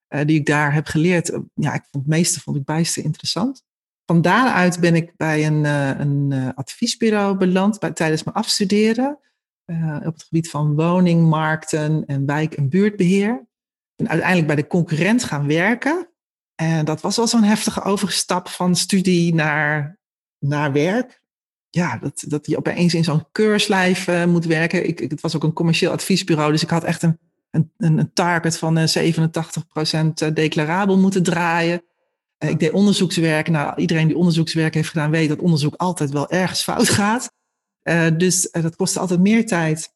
uh, 0.08 0.20
die 0.24 0.38
ik 0.38 0.46
daar 0.46 0.74
heb 0.74 0.86
geleerd, 0.86 1.30
uh, 1.30 1.38
ja, 1.54 1.74
ik 1.74 1.82
vond 1.90 2.04
het 2.04 2.14
meeste 2.14 2.40
vond 2.40 2.56
ik 2.56 2.64
bijster 2.64 3.04
interessant. 3.04 3.62
Van 4.04 4.22
daaruit 4.22 4.80
ben 4.80 4.94
ik 4.94 5.16
bij 5.16 5.46
een, 5.46 5.64
uh, 5.64 5.98
een 5.98 6.52
adviesbureau 6.54 7.36
beland 7.36 7.78
bij, 7.78 7.92
tijdens 7.92 8.22
mijn 8.22 8.36
afstuderen. 8.36 9.18
Op 10.04 10.12
het 10.12 10.22
gebied 10.22 10.50
van 10.50 10.74
woning, 10.74 11.28
markten 11.28 12.04
en 12.06 12.26
wijk- 12.26 12.54
en 12.54 12.68
buurtbeheer. 12.68 13.30
Ik 13.30 13.96
ben 13.96 14.08
uiteindelijk 14.08 14.46
bij 14.46 14.56
de 14.56 14.66
concurrent 14.66 15.24
gaan 15.24 15.46
werken. 15.46 16.08
En 16.56 16.84
dat 16.84 17.00
was 17.00 17.16
wel 17.16 17.26
zo'n 17.26 17.42
heftige 17.42 17.82
overstap 17.82 18.48
van 18.48 18.76
studie 18.76 19.34
naar, 19.34 19.98
naar 20.38 20.72
werk. 20.72 21.20
Ja, 21.70 21.98
dat, 21.98 22.24
dat 22.26 22.46
je 22.46 22.56
opeens 22.56 22.94
in 22.94 23.04
zo'n 23.04 23.26
keurslijf 23.32 24.08
uh, 24.08 24.24
moet 24.24 24.44
werken. 24.44 24.88
Ik, 24.88 25.00
ik, 25.00 25.10
het 25.10 25.20
was 25.20 25.36
ook 25.36 25.44
een 25.44 25.52
commercieel 25.52 25.92
adviesbureau, 25.92 26.52
dus 26.52 26.62
ik 26.62 26.70
had 26.70 26.84
echt 26.84 27.02
een, 27.02 27.18
een, 27.50 27.70
een 27.76 28.12
target 28.12 28.58
van 28.58 28.78
uh, 28.78 29.14
87% 30.28 30.32
declarabel 30.32 30.98
moeten 30.98 31.22
draaien. 31.22 31.82
Uh, 32.38 32.50
ik 32.50 32.58
deed 32.58 32.72
onderzoekswerk. 32.72 33.48
Nou, 33.48 33.80
iedereen 33.80 34.06
die 34.06 34.16
onderzoekswerk 34.16 34.74
heeft 34.74 34.88
gedaan 34.88 35.10
weet 35.10 35.28
dat 35.28 35.38
onderzoek 35.38 35.74
altijd 35.74 36.10
wel 36.10 36.30
ergens 36.30 36.62
fout 36.62 36.88
gaat. 36.88 37.32
Dus 38.16 38.48
dat 38.50 38.76
kostte 38.76 39.00
altijd 39.00 39.20
meer 39.20 39.46
tijd 39.46 39.94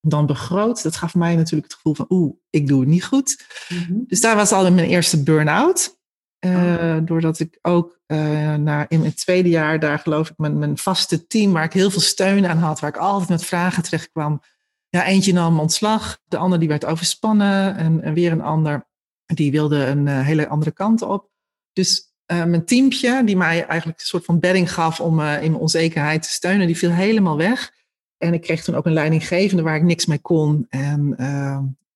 dan 0.00 0.26
begroot. 0.26 0.82
Dat 0.82 0.96
gaf 0.96 1.14
mij 1.14 1.36
natuurlijk 1.36 1.64
het 1.64 1.74
gevoel 1.74 1.94
van 1.94 2.06
oeh, 2.08 2.34
ik 2.50 2.66
doe 2.66 2.80
het 2.80 2.88
niet 2.88 3.04
goed. 3.04 3.46
Mm-hmm. 3.68 4.04
Dus 4.06 4.20
daar 4.20 4.36
was 4.36 4.52
al 4.52 4.72
mijn 4.72 4.88
eerste 4.88 5.22
burn-out. 5.22 6.00
Uh. 6.46 6.96
Doordat 7.02 7.40
ik 7.40 7.58
ook 7.62 8.00
naar, 8.06 8.86
in 8.88 9.00
mijn 9.00 9.14
tweede 9.14 9.48
jaar 9.48 9.80
daar 9.80 9.98
geloof 9.98 10.30
ik 10.30 10.36
mijn, 10.36 10.58
mijn 10.58 10.78
vaste 10.78 11.26
team, 11.26 11.52
waar 11.52 11.64
ik 11.64 11.72
heel 11.72 11.90
veel 11.90 12.00
steun 12.00 12.46
aan 12.46 12.58
had, 12.58 12.80
waar 12.80 12.90
ik 12.90 12.96
altijd 12.96 13.28
met 13.28 13.44
vragen 13.44 13.82
terecht 13.82 14.10
kwam. 14.10 14.42
Ja, 14.88 15.04
eentje 15.04 15.32
nam 15.32 15.60
ontslag, 15.60 16.18
de 16.24 16.36
ander 16.36 16.58
die 16.58 16.68
werd 16.68 16.84
overspannen 16.84 17.76
en, 17.76 18.14
weer 18.14 18.32
een 18.32 18.42
ander 18.42 18.86
die 19.26 19.50
wilde 19.50 19.86
een 19.86 20.06
uh, 20.06 20.20
hele 20.20 20.48
andere 20.48 20.70
kant 20.70 21.02
op. 21.02 21.30
Dus 21.72 22.12
mijn 22.26 22.64
teampje, 22.64 23.24
die 23.24 23.36
mij 23.36 23.66
eigenlijk 23.66 24.00
een 24.00 24.06
soort 24.06 24.24
van 24.24 24.40
bedding 24.40 24.72
gaf 24.72 25.00
om 25.00 25.12
in 25.20 25.50
mijn 25.50 25.54
onzekerheid 25.54 26.22
te 26.22 26.30
steunen, 26.30 26.66
die 26.66 26.76
viel 26.76 26.90
helemaal 26.90 27.36
weg. 27.36 27.72
En 28.18 28.34
ik 28.34 28.40
kreeg 28.40 28.64
toen 28.64 28.74
ook 28.74 28.86
een 28.86 28.92
leidinggevende 28.92 29.62
waar 29.62 29.76
ik 29.76 29.82
niks 29.82 30.06
mee 30.06 30.20
kon. 30.20 30.66
En 30.68 31.14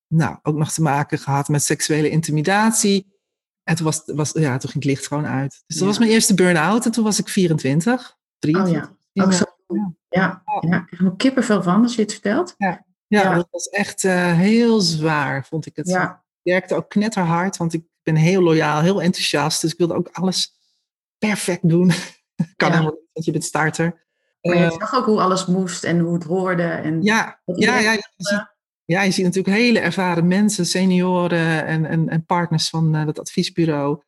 nou, 0.09 0.37
ook 0.43 0.57
nog 0.57 0.73
te 0.73 0.83
maken 0.83 1.19
gehad 1.19 1.49
met 1.49 1.63
seksuele 1.63 2.11
intimidatie. 2.11 3.16
En 3.67 3.77
toen, 3.77 3.85
was, 3.85 4.03
was, 4.07 4.33
ja, 4.33 4.57
toen 4.59 4.71
ging 4.71 4.85
het 4.85 4.85
licht 4.85 5.07
gewoon 5.07 5.27
uit. 5.27 5.51
Dus 5.51 5.77
dat 5.77 5.79
ja. 5.79 5.87
was 5.87 5.99
mijn 5.99 6.11
eerste 6.11 6.35
burn-out. 6.35 6.85
En 6.85 6.91
toen 6.91 7.05
was 7.05 7.19
ik 7.19 7.29
24, 7.29 8.17
23. 8.39 8.85
Oh 8.85 8.97
ja, 9.13 9.25
ook 9.25 9.33
zo. 9.33 9.45
Ja, 9.67 9.95
ja. 10.09 10.43
ja. 10.61 10.77
ik 10.91 10.99
heb 10.99 11.01
er 11.01 11.17
kippenvel 11.17 11.63
van 11.63 11.83
als 11.83 11.95
je 11.95 12.03
het 12.03 12.13
vertelt. 12.13 12.55
Ja, 12.59 12.85
ja, 13.07 13.35
dat 13.35 13.49
was 13.51 13.69
echt 13.69 14.03
uh, 14.03 14.33
heel 14.33 14.81
zwaar, 14.81 15.45
vond 15.47 15.67
ik 15.67 15.77
het. 15.77 15.89
Ja. 15.89 16.25
Ik 16.43 16.53
werkte 16.53 16.75
ook 16.75 16.89
knetterhard, 16.89 17.57
want 17.57 17.73
ik 17.73 17.85
ben 18.03 18.15
heel 18.15 18.43
loyaal, 18.43 18.81
heel 18.81 19.03
enthousiast. 19.03 19.61
Dus 19.61 19.73
ik 19.73 19.79
wilde 19.79 19.95
ook 19.95 20.09
alles 20.13 20.53
perfect 21.19 21.69
doen. 21.69 21.93
kan 22.57 22.71
helemaal 22.71 22.93
niet, 22.93 23.11
want 23.13 23.27
je 23.27 23.33
bent 23.33 23.45
starter. 23.45 24.05
Maar 24.41 24.57
je 24.57 24.77
zag 24.79 24.95
ook 24.95 25.05
hoe 25.05 25.21
alles 25.21 25.47
moest 25.47 25.85
en 25.85 25.99
hoe 25.99 26.15
het 26.15 26.25
hoorde. 26.25 26.63
En 26.63 27.03
ja, 27.03 27.41
ja, 27.45 27.79
ja, 27.79 27.93
je 27.93 28.03
ja, 28.87 29.03
je 29.03 29.11
ziet 29.11 29.25
natuurlijk 29.25 29.57
hele 29.57 29.79
ervaren 29.79 30.27
mensen, 30.27 30.67
senioren 30.67 31.67
en, 31.67 31.85
en, 31.85 32.09
en 32.09 32.25
partners 32.25 32.69
van 32.69 32.97
uh, 32.97 33.05
dat 33.05 33.21
adviesbureau. 33.21 34.03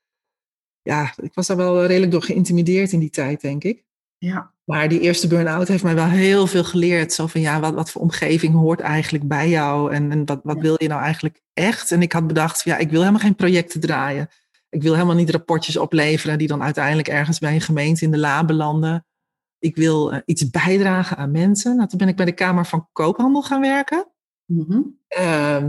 Ja, 0.83 1.13
ik 1.17 1.35
was 1.35 1.47
daar 1.47 1.57
wel 1.57 1.87
redelijk 1.87 2.13
door 2.13 2.23
geïntimideerd 2.23 2.93
in 2.93 2.99
die 2.99 3.11
tijd, 3.11 3.41
denk 3.41 3.65
ik. 3.65 3.85
Ja. 4.19 4.53
Maar 4.65 4.89
die 4.89 5.01
eerste 5.01 5.27
burn-out 5.27 5.69
heeft 5.69 5.83
mij 5.83 5.95
wel 5.95 6.09
heel 6.09 6.47
veel 6.47 6.65
geleerd. 6.65 7.13
Zo 7.13 7.27
van 7.27 7.41
ja, 7.41 7.61
wat, 7.61 7.75
wat 7.75 7.91
voor 7.91 8.03
omgeving 8.03 8.55
hoort 8.55 8.81
eigenlijk 8.81 9.29
bij 9.29 9.49
jou? 9.49 9.93
En, 9.93 10.11
en 10.11 10.27
wat, 10.27 10.41
wat 10.43 10.59
wil 10.59 10.75
je 10.79 10.89
nou 10.89 11.03
eigenlijk 11.03 11.41
echt? 11.53 11.93
En 11.93 12.03
ik 12.03 12.13
had 12.13 12.27
bedacht, 12.27 12.65
ja, 12.65 12.77
ik 12.77 12.91
wil 12.91 13.01
helemaal 13.01 13.21
geen 13.21 13.35
projecten 13.35 13.81
draaien. 13.81 14.29
Ik 14.69 14.83
wil 14.83 14.93
helemaal 14.93 15.15
niet 15.15 15.31
rapportjes 15.31 15.77
opleveren 15.77 16.39
die 16.39 16.49
dan 16.49 16.63
uiteindelijk 16.63 17.09
ergens 17.09 17.39
bij 17.39 17.55
een 17.55 17.61
gemeente 17.61 18.05
in 18.05 18.11
de 18.11 18.19
la 18.19 18.45
belanden. 18.45 19.07
Ik 19.59 19.77
wil 19.77 20.13
uh, 20.13 20.19
iets 20.25 20.51
bijdragen 20.51 21.17
aan 21.17 21.31
mensen. 21.31 21.77
Nou, 21.77 21.89
toen 21.89 21.99
ben 21.99 22.09
ik 22.09 22.17
bij 22.17 22.25
de 22.25 22.33
Kamer 22.33 22.67
van 22.67 22.89
Koophandel 22.93 23.43
gaan 23.43 23.61
werken. 23.61 24.07
Mm 24.49 24.97
uh, 25.19 25.69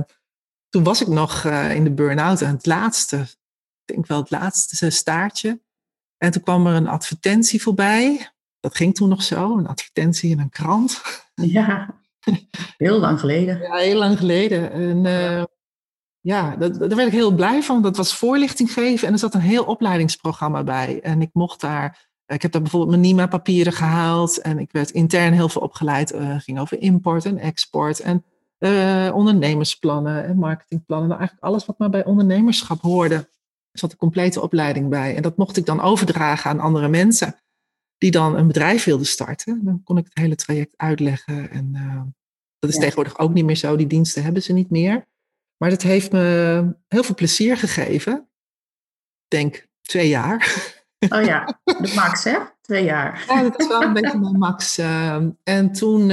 toen 0.69 0.83
was 0.83 1.01
ik 1.01 1.07
nog 1.07 1.43
uh, 1.43 1.75
in 1.75 1.83
de 1.83 1.91
burn-out 1.91 2.41
en 2.41 2.51
het 2.51 2.65
laatste, 2.65 3.17
ik 3.17 3.93
denk 3.93 4.07
wel 4.07 4.19
het 4.19 4.29
laatste 4.29 4.89
staartje. 4.89 5.61
En 6.17 6.31
toen 6.31 6.41
kwam 6.41 6.67
er 6.67 6.73
een 6.73 6.87
advertentie 6.87 7.61
voorbij. 7.61 8.31
Dat 8.59 8.75
ging 8.75 8.95
toen 8.95 9.09
nog 9.09 9.23
zo, 9.23 9.57
een 9.57 9.67
advertentie 9.67 10.29
in 10.29 10.39
een 10.39 10.49
krant. 10.49 11.01
Ja, 11.41 11.95
heel 12.77 12.99
lang 12.99 13.19
geleden. 13.19 13.59
Ja, 13.59 13.75
heel 13.75 13.97
lang 13.97 14.17
geleden. 14.17 14.71
En 14.71 15.05
uh, 15.05 15.43
ja, 16.19 16.55
dat, 16.55 16.79
daar 16.79 16.95
werd 16.95 17.07
ik 17.07 17.13
heel 17.13 17.31
blij 17.31 17.63
van. 17.63 17.81
Dat 17.81 17.97
was 17.97 18.15
voorlichting 18.15 18.73
geven 18.73 19.07
en 19.07 19.13
er 19.13 19.19
zat 19.19 19.33
een 19.33 19.41
heel 19.41 19.63
opleidingsprogramma 19.63 20.63
bij. 20.63 20.99
En 21.01 21.21
ik 21.21 21.29
mocht 21.33 21.61
daar 21.61 22.09
ik 22.25 22.41
heb 22.41 22.51
daar 22.51 22.61
bijvoorbeeld 22.61 22.91
mijn 22.91 23.01
NIMA-papieren 23.01 23.73
gehaald 23.73 24.41
en 24.41 24.59
ik 24.59 24.71
werd 24.71 24.91
intern 24.91 25.33
heel 25.33 25.49
veel 25.49 25.61
opgeleid. 25.61 26.09
Het 26.09 26.21
uh, 26.21 26.39
ging 26.39 26.59
over 26.59 26.81
import 26.81 27.25
en 27.25 27.37
export 27.37 27.99
en 27.99 28.23
uh, 28.59 29.11
ondernemersplannen 29.13 30.25
en 30.25 30.37
marketingplannen. 30.37 31.07
Nou, 31.07 31.19
eigenlijk 31.19 31.49
alles 31.49 31.65
wat 31.65 31.77
maar 31.77 31.89
bij 31.89 32.05
ondernemerschap 32.05 32.81
hoorde. 32.81 33.29
Zat 33.71 33.91
een 33.91 33.97
complete 33.97 34.41
opleiding 34.41 34.89
bij. 34.89 35.15
En 35.15 35.21
dat 35.21 35.37
mocht 35.37 35.57
ik 35.57 35.65
dan 35.65 35.81
overdragen 35.81 36.49
aan 36.49 36.59
andere 36.59 36.87
mensen 36.87 37.35
die 37.97 38.11
dan 38.11 38.37
een 38.37 38.47
bedrijf 38.47 38.83
wilden 38.83 39.05
starten. 39.05 39.63
Dan 39.63 39.83
kon 39.83 39.97
ik 39.97 40.05
het 40.05 40.17
hele 40.17 40.35
traject 40.35 40.73
uitleggen. 40.77 41.51
En 41.51 41.71
uh, 41.73 42.01
dat 42.59 42.69
is 42.69 42.75
ja. 42.75 42.81
tegenwoordig 42.81 43.19
ook 43.19 43.33
niet 43.33 43.45
meer 43.45 43.55
zo. 43.55 43.75
Die 43.75 43.87
diensten 43.87 44.23
hebben 44.23 44.43
ze 44.43 44.53
niet 44.53 44.69
meer. 44.69 45.07
Maar 45.57 45.69
dat 45.69 45.81
heeft 45.81 46.11
me 46.11 46.75
heel 46.87 47.03
veel 47.03 47.15
plezier 47.15 47.57
gegeven. 47.57 48.13
Ik 49.23 49.37
denk 49.37 49.67
twee 49.81 50.07
jaar. 50.07 50.47
Oh 51.09 51.23
ja, 51.23 51.59
de 51.63 51.91
max 51.95 52.23
hè? 52.23 52.37
Twee 52.61 52.83
jaar. 52.83 53.25
Ja, 53.27 53.41
dat 53.41 53.59
is 53.59 53.67
wel 53.67 53.81
een 53.81 53.93
beetje 53.93 54.17
mijn 54.17 54.37
max. 54.37 54.79
Uh, 54.79 55.15
en 55.43 55.71
toen 55.71 56.09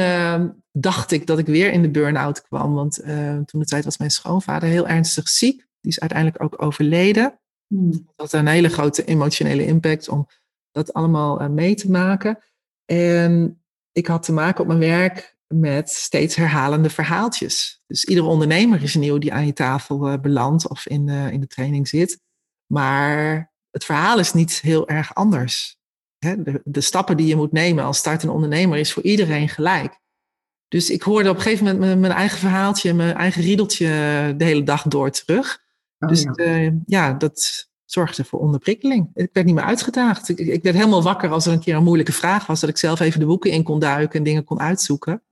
dacht 0.79 1.11
ik 1.11 1.27
dat 1.27 1.39
ik 1.39 1.47
weer 1.47 1.73
in 1.73 1.83
de 1.83 1.91
burn-out 1.91 2.43
kwam. 2.43 2.75
Want 2.75 3.01
uh, 3.01 3.39
toen 3.39 3.61
de 3.61 3.67
tijd 3.67 3.85
was 3.85 3.99
mijn 3.99 4.11
schoonvader 4.11 4.69
heel 4.69 4.89
ernstig 4.89 5.29
ziek. 5.29 5.67
Die 5.81 5.91
is 5.91 6.01
uiteindelijk 6.01 6.43
ook 6.43 6.63
overleden. 6.63 7.41
Hmm. 7.67 7.91
Dat 7.91 8.05
had 8.17 8.33
een 8.33 8.47
hele 8.47 8.69
grote 8.69 9.05
emotionele 9.05 9.67
impact 9.67 10.09
om 10.09 10.29
dat 10.71 10.93
allemaal 10.93 11.41
eh, 11.41 11.49
mee 11.49 11.75
te 11.75 11.91
maken. 11.91 12.39
En 12.85 13.63
ik 13.93 14.07
had 14.07 14.23
te 14.23 14.33
maken 14.33 14.61
op 14.61 14.67
mijn 14.67 14.79
werk 14.79 15.37
met 15.47 15.91
steeds 15.91 16.35
herhalende 16.35 16.91
verhaaltjes. 16.91 17.83
Dus 17.87 18.05
iedere 18.05 18.27
ondernemer 18.27 18.83
is 18.83 18.95
nieuw 18.95 19.19
die 19.19 19.33
aan 19.33 19.47
je 19.47 19.53
tafel 19.53 20.09
uh, 20.09 20.19
belandt 20.21 20.69
of 20.69 20.87
in, 20.87 21.09
in 21.09 21.41
de 21.41 21.47
training 21.47 21.89
zit. 21.89 22.21
Maar 22.67 23.53
het 23.71 23.85
verhaal 23.85 24.19
is 24.19 24.33
niet 24.33 24.61
heel 24.61 24.89
erg 24.89 25.15
anders. 25.15 25.79
De, 26.19 26.61
de, 26.65 26.81
stappen 26.81 27.17
die 27.17 27.27
je 27.27 27.37
moet 27.37 27.53
nemen 27.53 27.85
als 27.85 27.99
startende 27.99 28.35
ondernemer 28.35 28.79
is 28.79 28.93
voor 28.93 29.03
iedereen 29.03 29.49
gelijk. 29.49 30.01
Dus 30.69 30.91
ik 30.91 31.03
hoorde 31.03 31.31
op 31.31 31.37
een 31.37 31.43
gegeven 31.43 31.65
moment 31.65 31.85
mijn, 31.85 32.01
mijn 32.01 32.13
eigen 32.13 32.39
verhaaltje, 32.39 32.95
mijn 32.95 33.15
eigen 33.15 33.43
riedeltje 33.43 33.87
de 34.37 34.45
hele 34.45 34.63
dag 34.63 34.83
door 34.83 35.11
terug. 35.11 35.65
Oh, 35.99 36.09
dus 36.09 36.23
ja. 36.23 36.33
Uh, 36.37 36.73
ja, 36.87 37.13
dat 37.13 37.69
zorgde 37.85 38.25
voor 38.25 38.41
onderprikkeling. 38.41 39.11
Ik 39.15 39.31
werd 39.33 39.47
niet 39.47 39.55
meer 39.55 39.65
uitgedaagd. 39.65 40.29
Ik, 40.29 40.39
ik, 40.39 40.63
werd 40.63 40.77
helemaal 40.77 41.03
wakker 41.03 41.31
als 41.31 41.47
er 41.47 41.53
een 41.53 41.61
keer 41.61 41.75
een 41.75 41.83
moeilijke 41.83 42.13
vraag 42.13 42.47
was, 42.47 42.61
dat 42.61 42.71
ik 42.71 42.77
zelf 42.77 43.01
even 43.01 43.21
de 43.21 43.27
boeken 43.27 43.51
in 43.51 43.63
kon 43.63 43.79
duiken 43.79 44.19
en 44.19 44.25
dingen 44.25 44.45
kon 44.45 44.61
uitzoeken. 44.61 45.23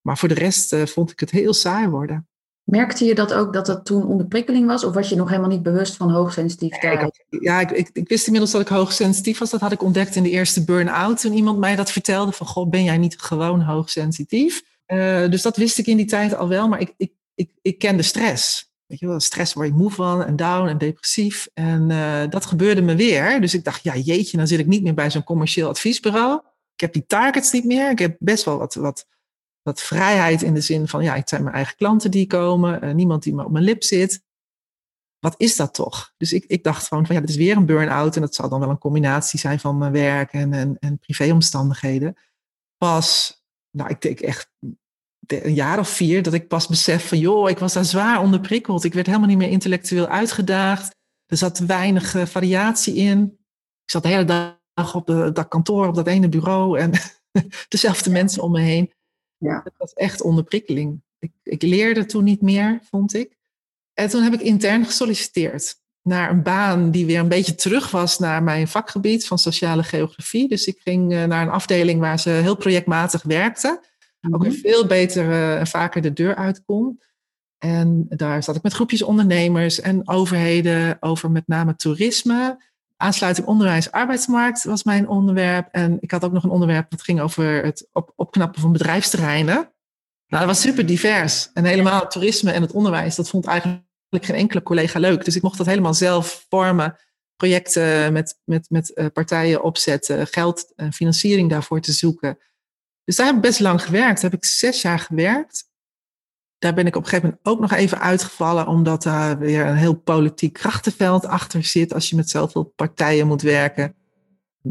Maar 0.00 0.18
voor 0.18 0.28
de 0.28 0.34
rest 0.34 0.72
uh, 0.72 0.86
vond 0.86 1.10
ik 1.10 1.20
het 1.20 1.30
heel 1.30 1.52
saai 1.52 1.88
worden. 1.88 2.28
Merkte 2.64 3.04
je 3.04 3.14
dat 3.14 3.32
ook 3.32 3.52
dat 3.52 3.66
dat 3.66 3.84
toen 3.84 4.06
onderprikkeling 4.06 4.66
was? 4.66 4.84
Of 4.84 4.94
was 4.94 5.08
je 5.08 5.16
nog 5.16 5.28
helemaal 5.28 5.50
niet 5.50 5.62
bewust 5.62 5.96
van 5.96 6.10
hoogsensitiviteit? 6.10 7.00
Ja, 7.00 7.06
ik, 7.06 7.42
ja, 7.42 7.60
ik, 7.60 7.70
ik, 7.70 7.90
ik, 7.92 8.08
wist 8.08 8.24
inmiddels 8.24 8.52
dat 8.52 8.60
ik 8.60 8.68
hoogsensitief 8.68 9.38
was. 9.38 9.50
Dat 9.50 9.60
had 9.60 9.72
ik 9.72 9.82
ontdekt 9.82 10.16
in 10.16 10.22
de 10.22 10.30
eerste 10.30 10.64
burn-out. 10.64 11.20
Toen 11.20 11.32
iemand 11.32 11.58
mij 11.58 11.76
dat 11.76 11.90
vertelde 11.90 12.32
van... 12.32 12.46
Goh, 12.46 12.70
ben 12.70 12.84
jij 12.84 12.98
niet 12.98 13.20
gewoon 13.20 13.60
hoogsensitief? 13.60 14.62
Uh, 14.86 15.30
dus 15.30 15.42
dat 15.42 15.56
wist 15.56 15.78
ik 15.78 15.86
in 15.86 15.96
die 15.96 16.06
tijd 16.06 16.34
al 16.34 16.48
wel. 16.48 16.68
Maar 16.68 16.80
ik, 16.80 16.94
ik, 16.96 17.12
ik, 17.34 17.50
ik 17.62 17.78
kende 17.78 18.02
stress. 18.02 18.72
Weet 18.86 18.98
je 18.98 19.06
wel, 19.06 19.20
stress 19.20 19.52
word 19.52 19.68
je 19.68 19.74
moe 19.74 19.90
van 19.90 20.24
en 20.24 20.36
down 20.36 20.68
en 20.68 20.78
depressief. 20.78 21.48
En 21.54 21.90
uh, 21.90 22.22
dat 22.28 22.46
gebeurde 22.46 22.82
me 22.82 22.94
weer. 22.94 23.40
Dus 23.40 23.54
ik 23.54 23.64
dacht, 23.64 23.82
ja 23.82 23.96
jeetje, 23.96 24.36
dan 24.36 24.46
zit 24.46 24.58
ik 24.58 24.66
niet 24.66 24.82
meer 24.82 24.94
bij 24.94 25.10
zo'n 25.10 25.24
commercieel 25.24 25.68
adviesbureau. 25.68 26.40
Ik 26.74 26.80
heb 26.80 26.92
die 26.92 27.06
targets 27.06 27.52
niet 27.52 27.64
meer. 27.64 27.90
Ik 27.90 27.98
heb 27.98 28.16
best 28.18 28.44
wel 28.44 28.58
wat... 28.58 28.74
wat 28.74 29.06
wat 29.64 29.82
vrijheid 29.82 30.42
in 30.42 30.54
de 30.54 30.60
zin 30.60 30.88
van, 30.88 31.02
ja, 31.04 31.14
het 31.14 31.28
zijn 31.28 31.42
mijn 31.42 31.54
eigen 31.54 31.76
klanten 31.76 32.10
die 32.10 32.26
komen, 32.26 32.84
uh, 32.84 32.94
niemand 32.94 33.22
die 33.22 33.34
me 33.34 33.44
op 33.44 33.50
mijn 33.50 33.64
lip 33.64 33.82
zit. 33.82 34.22
Wat 35.18 35.34
is 35.36 35.56
dat 35.56 35.74
toch? 35.74 36.12
Dus 36.16 36.32
ik, 36.32 36.44
ik 36.44 36.64
dacht 36.64 36.86
gewoon 36.88 37.06
van, 37.06 37.14
ja, 37.14 37.20
dit 37.20 37.30
is 37.30 37.36
weer 37.36 37.56
een 37.56 37.66
burn-out 37.66 38.14
en 38.14 38.20
dat 38.20 38.34
zal 38.34 38.48
dan 38.48 38.60
wel 38.60 38.68
een 38.68 38.78
combinatie 38.78 39.38
zijn 39.38 39.60
van 39.60 39.78
mijn 39.78 39.92
werk 39.92 40.32
en, 40.32 40.52
en, 40.52 40.76
en 40.80 40.98
privéomstandigheden. 40.98 42.16
Pas, 42.76 43.42
nou, 43.76 43.90
ik 43.90 44.00
denk 44.00 44.20
echt 44.20 44.50
een 45.26 45.54
jaar 45.54 45.78
of 45.78 45.88
vier 45.88 46.22
dat 46.22 46.32
ik 46.32 46.48
pas 46.48 46.66
besef 46.66 47.08
van, 47.08 47.18
joh, 47.18 47.50
ik 47.50 47.58
was 47.58 47.72
daar 47.72 47.84
zwaar 47.84 48.20
onderprikkeld. 48.20 48.84
Ik 48.84 48.94
werd 48.94 49.06
helemaal 49.06 49.28
niet 49.28 49.38
meer 49.38 49.48
intellectueel 49.48 50.06
uitgedaagd. 50.06 50.96
Er 51.26 51.36
zat 51.36 51.58
weinig 51.58 52.14
uh, 52.14 52.26
variatie 52.26 52.94
in. 52.94 53.22
Ik 53.84 53.90
zat 53.90 54.02
de 54.02 54.08
hele 54.08 54.24
dag 54.24 54.94
op 54.94 55.06
de, 55.06 55.32
dat 55.32 55.48
kantoor, 55.48 55.86
op 55.86 55.94
dat 55.94 56.06
ene 56.06 56.28
bureau 56.28 56.78
en 56.78 56.92
dezelfde 57.68 58.10
mensen 58.10 58.42
om 58.42 58.50
me 58.50 58.60
heen. 58.60 58.92
Ja. 59.36 59.60
Dat 59.64 59.74
was 59.78 59.92
echt 59.92 60.22
onderprikkeling. 60.22 61.02
Ik, 61.18 61.32
ik, 61.42 61.62
leerde 61.62 62.06
toen 62.06 62.24
niet 62.24 62.40
meer, 62.40 62.80
vond 62.90 63.14
ik. 63.14 63.36
En 63.92 64.08
toen 64.08 64.22
heb 64.22 64.32
ik 64.32 64.40
intern 64.40 64.84
gesolliciteerd 64.84 65.82
naar 66.04 66.30
een 66.30 66.42
baan 66.42 66.90
die 66.90 67.06
weer 67.06 67.18
een 67.18 67.28
beetje 67.28 67.54
terug 67.54 67.90
was 67.90 68.18
naar 68.18 68.42
mijn 68.42 68.68
vakgebied 68.68 69.26
van 69.26 69.38
sociale 69.38 69.82
geografie. 69.82 70.48
Dus 70.48 70.66
ik 70.66 70.80
ging 70.82 71.12
uh, 71.12 71.24
naar 71.24 71.42
een 71.42 71.52
afdeling 71.52 72.00
waar 72.00 72.18
ze 72.18 72.30
heel 72.30 72.56
projectmatig 72.56 73.22
werkten. 73.22 73.70
Mm-hmm. 73.70 74.34
Ook 74.34 74.42
weer 74.42 74.58
veel 74.60 74.86
beter 74.86 75.24
uh, 75.24 75.58
en 75.58 75.66
vaker 75.66 76.02
de 76.02 76.12
deur 76.12 76.34
uit 76.34 76.62
kon. 76.64 77.00
En 77.58 78.06
daar 78.08 78.42
zat 78.42 78.56
ik 78.56 78.62
met 78.62 78.72
groepjes 78.72 79.02
ondernemers 79.02 79.80
en 79.80 80.08
overheden 80.08 80.96
over 81.00 81.30
met 81.30 81.46
name 81.48 81.76
toerisme. 81.76 82.72
Aansluiting 82.96 83.46
onderwijs, 83.46 83.90
arbeidsmarkt 83.90 84.64
was 84.64 84.84
mijn 84.84 85.08
onderwerp. 85.08 85.68
En 85.70 85.96
ik 86.00 86.10
had 86.10 86.24
ook 86.24 86.32
nog 86.32 86.44
een 86.44 86.50
onderwerp 86.50 86.90
dat 86.90 87.02
ging 87.02 87.20
over 87.20 87.64
het 87.64 87.88
op, 87.92 88.12
opknappen 88.16 88.60
van 88.60 88.72
bedrijfsterreinen. 88.72 89.54
Nou, 90.26 90.46
dat 90.46 90.54
was 90.54 90.60
super 90.60 90.86
divers. 90.86 91.50
En 91.52 91.64
helemaal 91.64 92.00
het 92.00 92.10
toerisme 92.10 92.50
en 92.50 92.62
het 92.62 92.72
onderwijs, 92.72 93.14
dat 93.14 93.28
vond 93.28 93.46
eigenlijk 93.46 93.83
geen 94.22 94.36
enkele 94.36 94.62
collega 94.62 94.98
leuk. 94.98 95.24
Dus 95.24 95.36
ik 95.36 95.42
mocht 95.42 95.58
dat 95.58 95.66
helemaal 95.66 95.94
zelf 95.94 96.46
vormen. 96.48 96.96
Projecten 97.36 98.12
met, 98.12 98.40
met, 98.44 98.66
met 98.70 98.92
uh, 98.94 99.06
partijen 99.12 99.62
opzetten, 99.62 100.26
geld 100.26 100.72
en 100.76 100.92
financiering 100.92 101.50
daarvoor 101.50 101.80
te 101.80 101.92
zoeken. 101.92 102.38
Dus 103.04 103.16
daar 103.16 103.26
heb 103.26 103.34
ik 103.34 103.40
best 103.40 103.60
lang 103.60 103.82
gewerkt. 103.82 104.20
Daar 104.20 104.30
heb 104.30 104.40
ik 104.42 104.48
zes 104.48 104.82
jaar 104.82 104.98
gewerkt. 104.98 105.68
Daar 106.58 106.74
ben 106.74 106.86
ik 106.86 106.96
op 106.96 107.02
een 107.02 107.08
gegeven 107.08 107.28
moment 107.28 107.46
ook 107.46 107.60
nog 107.60 107.78
even 107.78 108.00
uitgevallen, 108.00 108.66
omdat 108.66 109.02
daar 109.02 109.38
weer 109.38 109.66
een 109.66 109.76
heel 109.76 109.94
politiek 109.94 110.52
krachtenveld 110.52 111.26
achter 111.26 111.64
zit 111.64 111.94
als 111.94 112.10
je 112.10 112.16
met 112.16 112.30
zoveel 112.30 112.64
partijen 112.64 113.26
moet 113.26 113.42
werken. 113.42 113.94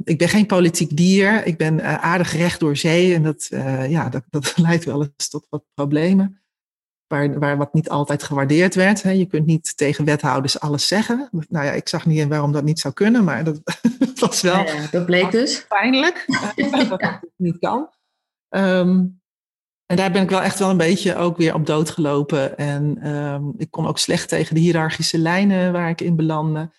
Ik 0.04 0.18
ben 0.18 0.30
geen 0.30 0.46
politiek 0.46 0.98
dier, 0.98 1.46
ik 1.46 1.58
ben 1.58 1.80
uh, 1.80 2.04
aardig 2.04 2.32
recht 2.32 2.60
door 2.60 2.78
zee 2.78 3.14
en 3.14 3.24
dat, 3.24 3.48
uh, 3.52 3.90
ja, 3.90 4.10
dat, 4.10 4.24
dat 4.30 4.58
leidt 4.68 4.86
wel 4.86 5.02
eens 5.02 5.30
tot 5.30 5.48
wat 5.50 5.64
problemen. 5.74 6.43
Waar, 7.14 7.40
waar 7.40 7.58
wat 7.58 7.74
niet 7.74 7.90
altijd 7.90 8.24
gewaardeerd 8.24 8.76
werd. 8.76 9.04
Hè. 9.04 9.12
Je 9.12 9.26
kunt 9.26 9.46
niet 9.46 9.78
tegen 9.78 10.06
wethouders 10.06 10.60
alles 10.60 10.88
zeggen. 10.88 11.30
Nou 11.50 11.66
ja, 11.66 11.72
ik 11.72 11.88
zag 11.88 12.06
niet 12.06 12.20
in 12.20 12.30
waarom 12.30 12.52
dat 12.52 12.64
niet 12.64 12.80
zou 12.80 12.94
kunnen, 12.94 13.24
maar 13.24 13.44
dat 13.44 13.62
was 14.20 14.42
wel. 14.42 14.58
Ja, 14.58 14.74
ja, 14.74 14.88
dat 14.92 15.06
bleek 15.06 15.32
dus. 15.32 15.66
Pijnlijk 15.68 16.26
dat 16.90 16.90
dat 16.90 17.20
niet 17.36 17.60
kan. 17.60 17.90
Um, 18.50 19.22
en 19.86 19.96
daar 19.96 20.12
ben 20.12 20.22
ik 20.22 20.30
wel 20.30 20.42
echt 20.42 20.60
wel 20.60 20.70
een 20.70 20.78
beetje 20.78 21.16
ook 21.16 21.38
weer 21.38 21.54
op 21.54 21.66
dood 21.66 21.90
gelopen. 21.90 22.58
En 22.58 23.08
um, 23.12 23.54
ik 23.58 23.72
kon 23.72 23.88
ook 23.88 24.00
slecht 24.00 24.30
tegen 24.30 24.56
de 24.56 24.62
hiërarchische 24.62 25.18
lijnen 25.18 25.72
waar 25.72 25.90
ik 25.90 26.02
in 26.02 26.16
belandde. 26.16 26.72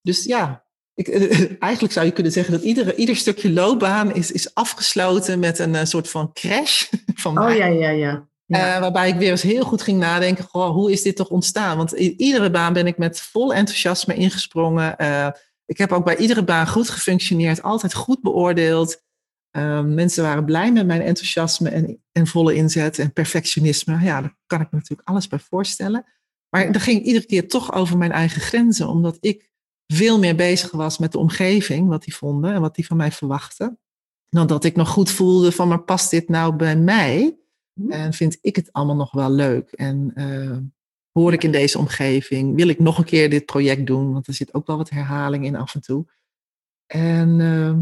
Dus 0.00 0.24
ja, 0.24 0.64
ik, 0.94 1.08
eigenlijk 1.68 1.92
zou 1.92 2.06
je 2.06 2.12
kunnen 2.12 2.32
zeggen 2.32 2.52
dat 2.52 2.62
iedere, 2.62 2.94
ieder 2.94 3.16
stukje 3.16 3.52
loopbaan 3.52 4.14
is, 4.14 4.32
is 4.32 4.54
afgesloten 4.54 5.38
met 5.38 5.58
een 5.58 5.74
uh, 5.74 5.84
soort 5.84 6.10
van 6.10 6.32
crash. 6.32 6.90
Van 7.14 7.38
oh 7.38 7.54
ja, 7.54 7.66
ja, 7.66 7.90
ja. 7.90 8.28
Ja. 8.46 8.80
waarbij 8.80 9.08
ik 9.08 9.16
weer 9.16 9.30
eens 9.30 9.42
heel 9.42 9.64
goed 9.64 9.82
ging 9.82 9.98
nadenken, 9.98 10.46
hoe 10.50 10.92
is 10.92 11.02
dit 11.02 11.16
toch 11.16 11.28
ontstaan? 11.28 11.76
Want 11.76 11.94
in 11.94 12.20
iedere 12.20 12.50
baan 12.50 12.72
ben 12.72 12.86
ik 12.86 12.98
met 12.98 13.20
vol 13.20 13.54
enthousiasme 13.54 14.14
ingesprongen. 14.14 14.96
ik 15.66 15.78
heb 15.78 15.92
ook 15.92 16.04
bij 16.04 16.16
iedere 16.16 16.44
baan 16.44 16.68
goed 16.68 16.90
gefunctioneerd, 16.90 17.62
altijd 17.62 17.94
goed 17.94 18.22
beoordeeld. 18.22 19.02
Ehm, 19.50 19.94
mensen 19.94 20.22
waren 20.22 20.44
blij 20.44 20.72
met 20.72 20.86
mijn 20.86 21.00
enthousiasme 21.00 21.68
en, 21.68 22.02
en 22.12 22.26
volle 22.26 22.54
inzet 22.54 22.98
en 22.98 23.12
perfectionisme. 23.12 23.98
Ja, 24.02 24.20
daar 24.20 24.36
kan 24.46 24.60
ik 24.60 24.70
me 24.70 24.78
natuurlijk 24.78 25.08
alles 25.08 25.28
bij 25.28 25.38
voorstellen. 25.38 26.04
Maar 26.48 26.72
dat 26.72 26.82
ging 26.82 27.02
iedere 27.02 27.26
keer 27.26 27.48
toch 27.48 27.72
over 27.72 27.98
mijn 27.98 28.12
eigen 28.12 28.40
grenzen, 28.40 28.88
omdat 28.88 29.16
ik 29.20 29.50
veel 29.86 30.18
meer 30.18 30.36
bezig 30.36 30.70
was 30.70 30.98
met 30.98 31.12
de 31.12 31.18
omgeving, 31.18 31.88
wat 31.88 32.04
die 32.04 32.16
vonden 32.16 32.54
en 32.54 32.60
wat 32.60 32.74
die 32.74 32.86
van 32.86 32.96
mij 32.96 33.12
verwachten. 33.12 33.78
Dan 34.28 34.46
dat 34.46 34.64
ik 34.64 34.76
nog 34.76 34.88
goed 34.88 35.10
voelde 35.10 35.52
van, 35.52 35.68
maar 35.68 35.82
past 35.82 36.10
dit 36.10 36.28
nou 36.28 36.56
bij 36.56 36.76
mij? 36.76 37.38
Mhm. 37.74 37.90
En 37.90 38.12
vind 38.12 38.38
ik 38.40 38.56
het 38.56 38.72
allemaal 38.72 38.96
nog 38.96 39.12
wel 39.12 39.30
leuk? 39.30 39.72
En 39.72 40.12
uh, 40.14 40.56
hoor 41.12 41.32
ik 41.32 41.44
in 41.44 41.52
deze 41.52 41.78
omgeving? 41.78 42.56
Wil 42.56 42.68
ik 42.68 42.78
nog 42.78 42.98
een 42.98 43.04
keer 43.04 43.30
dit 43.30 43.44
project 43.44 43.86
doen? 43.86 44.12
Want 44.12 44.26
er 44.26 44.34
zit 44.34 44.54
ook 44.54 44.66
wel 44.66 44.76
wat 44.76 44.90
herhaling 44.90 45.44
in 45.44 45.56
af 45.56 45.74
en 45.74 45.80
toe. 45.80 46.06
En 46.86 47.28
uh, 47.38 47.78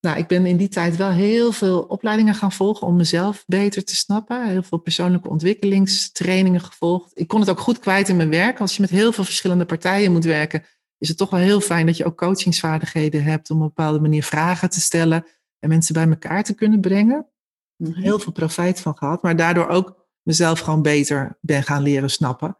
nou, 0.00 0.18
ik 0.18 0.26
ben 0.26 0.46
in 0.46 0.56
die 0.56 0.68
tijd 0.68 0.96
wel 0.96 1.10
heel 1.10 1.52
veel 1.52 1.82
opleidingen 1.82 2.34
gaan 2.34 2.52
volgen 2.52 2.86
om 2.86 2.96
mezelf 2.96 3.44
beter 3.46 3.84
te 3.84 3.96
snappen. 3.96 4.48
Heel 4.48 4.62
veel 4.62 4.78
persoonlijke 4.78 5.28
ontwikkelingstrainingen 5.28 6.60
gevolgd. 6.60 7.10
Ik 7.14 7.28
kon 7.28 7.40
het 7.40 7.50
ook 7.50 7.60
goed 7.60 7.78
kwijt 7.78 8.08
in 8.08 8.16
mijn 8.16 8.30
werk. 8.30 8.60
Als 8.60 8.74
je 8.74 8.80
met 8.80 8.90
heel 8.90 9.12
veel 9.12 9.24
verschillende 9.24 9.64
partijen 9.64 10.12
moet 10.12 10.24
werken, 10.24 10.64
is 10.98 11.08
het 11.08 11.18
toch 11.18 11.30
wel 11.30 11.40
heel 11.40 11.60
fijn 11.60 11.86
dat 11.86 11.96
je 11.96 12.04
ook 12.04 12.16
coachingsvaardigheden 12.16 13.22
hebt 13.22 13.50
om 13.50 13.56
op 13.56 13.62
een 13.62 13.68
bepaalde 13.68 14.00
manier 14.00 14.22
vragen 14.22 14.70
te 14.70 14.80
stellen 14.80 15.26
en 15.58 15.68
mensen 15.68 15.94
bij 15.94 16.08
elkaar 16.08 16.44
te 16.44 16.54
kunnen 16.54 16.80
brengen. 16.80 17.28
Heel 17.76 18.18
veel 18.18 18.32
profijt 18.32 18.80
van 18.80 18.96
gehad, 18.96 19.22
maar 19.22 19.36
daardoor 19.36 19.68
ook 19.68 20.06
mezelf 20.22 20.60
gewoon 20.60 20.82
beter 20.82 21.38
ben 21.40 21.62
gaan 21.62 21.82
leren 21.82 22.10
snappen. 22.10 22.56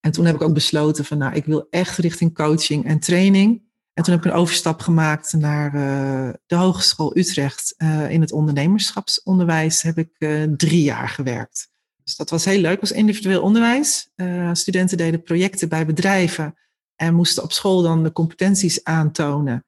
En 0.00 0.12
toen 0.12 0.24
heb 0.24 0.34
ik 0.34 0.42
ook 0.42 0.54
besloten 0.54 1.04
van, 1.04 1.18
nou, 1.18 1.34
ik 1.34 1.44
wil 1.44 1.66
echt 1.70 1.98
richting 1.98 2.34
coaching 2.34 2.84
en 2.84 2.98
training. 2.98 3.62
En 3.92 4.02
toen 4.02 4.14
heb 4.14 4.24
ik 4.24 4.30
een 4.30 4.38
overstap 4.38 4.80
gemaakt 4.80 5.32
naar 5.32 5.74
uh, 5.74 6.32
de 6.46 6.54
Hogeschool 6.54 7.16
Utrecht. 7.16 7.74
Uh, 7.78 8.10
in 8.10 8.20
het 8.20 8.32
ondernemerschapsonderwijs 8.32 9.82
heb 9.82 9.98
ik 9.98 10.10
uh, 10.18 10.42
drie 10.56 10.82
jaar 10.82 11.08
gewerkt. 11.08 11.72
Dus 12.04 12.16
dat 12.16 12.30
was 12.30 12.44
heel 12.44 12.60
leuk, 12.60 12.80
was 12.80 12.92
individueel 12.92 13.42
onderwijs. 13.42 14.10
studenten 14.52 14.96
deden 14.96 15.22
projecten 15.22 15.68
bij 15.68 15.86
bedrijven 15.86 16.54
en 16.96 17.14
moesten 17.14 17.42
op 17.42 17.52
school 17.52 17.82
dan 17.82 18.02
de 18.02 18.12
competenties 18.12 18.84
aantonen. 18.84 19.64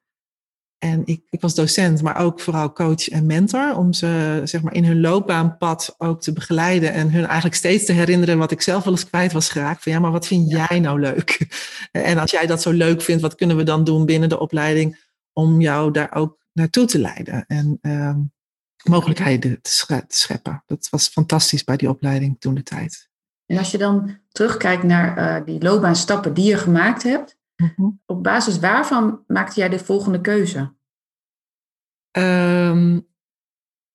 En 0.77 1.01
ik, 1.05 1.21
ik 1.29 1.41
was 1.41 1.55
docent, 1.55 2.01
maar 2.01 2.17
ook 2.17 2.39
vooral 2.39 2.73
coach 2.73 3.09
en 3.09 3.25
mentor. 3.25 3.75
Om 3.75 3.93
ze 3.93 4.41
zeg 4.43 4.61
maar, 4.61 4.73
in 4.73 4.85
hun 4.85 5.01
loopbaanpad 5.01 5.95
ook 5.97 6.21
te 6.21 6.33
begeleiden. 6.33 6.93
En 6.93 7.11
hun 7.11 7.25
eigenlijk 7.25 7.55
steeds 7.55 7.85
te 7.85 7.93
herinneren 7.93 8.37
wat 8.37 8.51
ik 8.51 8.61
zelf 8.61 8.83
wel 8.83 8.93
eens 8.93 9.07
kwijt 9.07 9.31
was 9.31 9.49
geraakt. 9.49 9.83
Van 9.83 9.91
ja, 9.91 9.99
maar 9.99 10.11
wat 10.11 10.27
vind 10.27 10.51
jij 10.51 10.79
nou 10.79 10.99
leuk? 10.99 11.37
En 11.91 12.17
als 12.17 12.31
jij 12.31 12.45
dat 12.45 12.61
zo 12.61 12.71
leuk 12.71 13.01
vindt, 13.01 13.21
wat 13.21 13.35
kunnen 13.35 13.57
we 13.57 13.63
dan 13.63 13.83
doen 13.83 14.05
binnen 14.05 14.29
de 14.29 14.39
opleiding 14.39 15.05
om 15.33 15.61
jou 15.61 15.91
daar 15.91 16.15
ook 16.15 16.37
naartoe 16.53 16.85
te 16.85 16.99
leiden? 16.99 17.45
En 17.47 17.77
uh, 17.81 18.15
mogelijkheden 18.83 19.61
te 19.61 20.03
scheppen. 20.07 20.63
Dat 20.65 20.87
was 20.89 21.07
fantastisch 21.07 21.63
bij 21.63 21.77
die 21.77 21.89
opleiding 21.89 22.35
toen 22.39 22.55
de 22.55 22.63
tijd. 22.63 23.09
En 23.45 23.57
als 23.57 23.71
je 23.71 23.77
dan 23.77 24.17
terugkijkt 24.31 24.83
naar 24.83 25.39
uh, 25.39 25.45
die 25.45 25.61
loopbaanstappen 25.61 26.33
die 26.33 26.45
je 26.45 26.57
gemaakt 26.57 27.03
hebt. 27.03 27.36
Mhm. 27.57 27.89
Op 28.05 28.23
basis 28.23 28.59
waarvan 28.59 29.23
maakte 29.27 29.59
jij 29.59 29.69
de 29.69 29.79
volgende 29.79 30.21
keuze? 30.21 30.75
Um, 32.17 33.07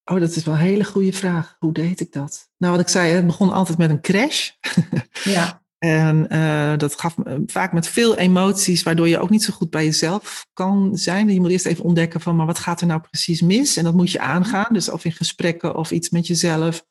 oh, 0.05 0.21
dat 0.21 0.37
is 0.37 0.45
wel 0.45 0.55
een 0.55 0.61
hele 0.61 0.85
goede 0.85 1.13
vraag. 1.13 1.57
Hoe 1.59 1.73
deed 1.73 2.01
ik 2.01 2.13
dat? 2.13 2.51
Nou, 2.57 2.73
wat 2.73 2.83
ik 2.83 2.89
zei, 2.89 3.13
het 3.13 3.27
begon 3.27 3.53
altijd 3.53 3.79
met 3.79 3.91
een 3.91 4.01
crash. 4.01 4.51
ja. 5.25 5.61
En 5.79 6.27
uh, 6.35 6.77
dat 6.79 7.01
gaf 7.01 7.17
me 7.17 7.43
vaak 7.47 7.73
met 7.73 7.87
veel 7.87 8.17
emoties, 8.17 8.83
waardoor 8.83 9.09
je 9.09 9.19
ook 9.19 9.31
niet 9.31 9.43
zo 9.43 9.53
goed 9.53 9.71
bij 9.71 9.85
jezelf 9.85 10.47
kan 10.53 10.97
zijn. 10.97 11.29
Je 11.29 11.41
moet 11.41 11.51
eerst 11.51 11.67
even 11.67 11.85
ontdekken 11.85 12.21
van, 12.21 12.37
maar 12.37 12.47
wat 12.47 12.59
gaat 12.59 12.81
er 12.81 12.87
nou 12.87 13.01
precies 13.01 13.41
mis? 13.41 13.77
En 13.77 13.85
dat 13.85 13.95
moet 13.95 14.11
je 14.11 14.21
aangaan. 14.21 14.73
Dus 14.73 14.91
of 14.91 15.05
in 15.05 15.13
gesprekken 15.13 15.77
of 15.77 15.91
iets 15.91 16.11
met 16.11 16.27
jezelf. 16.27 16.87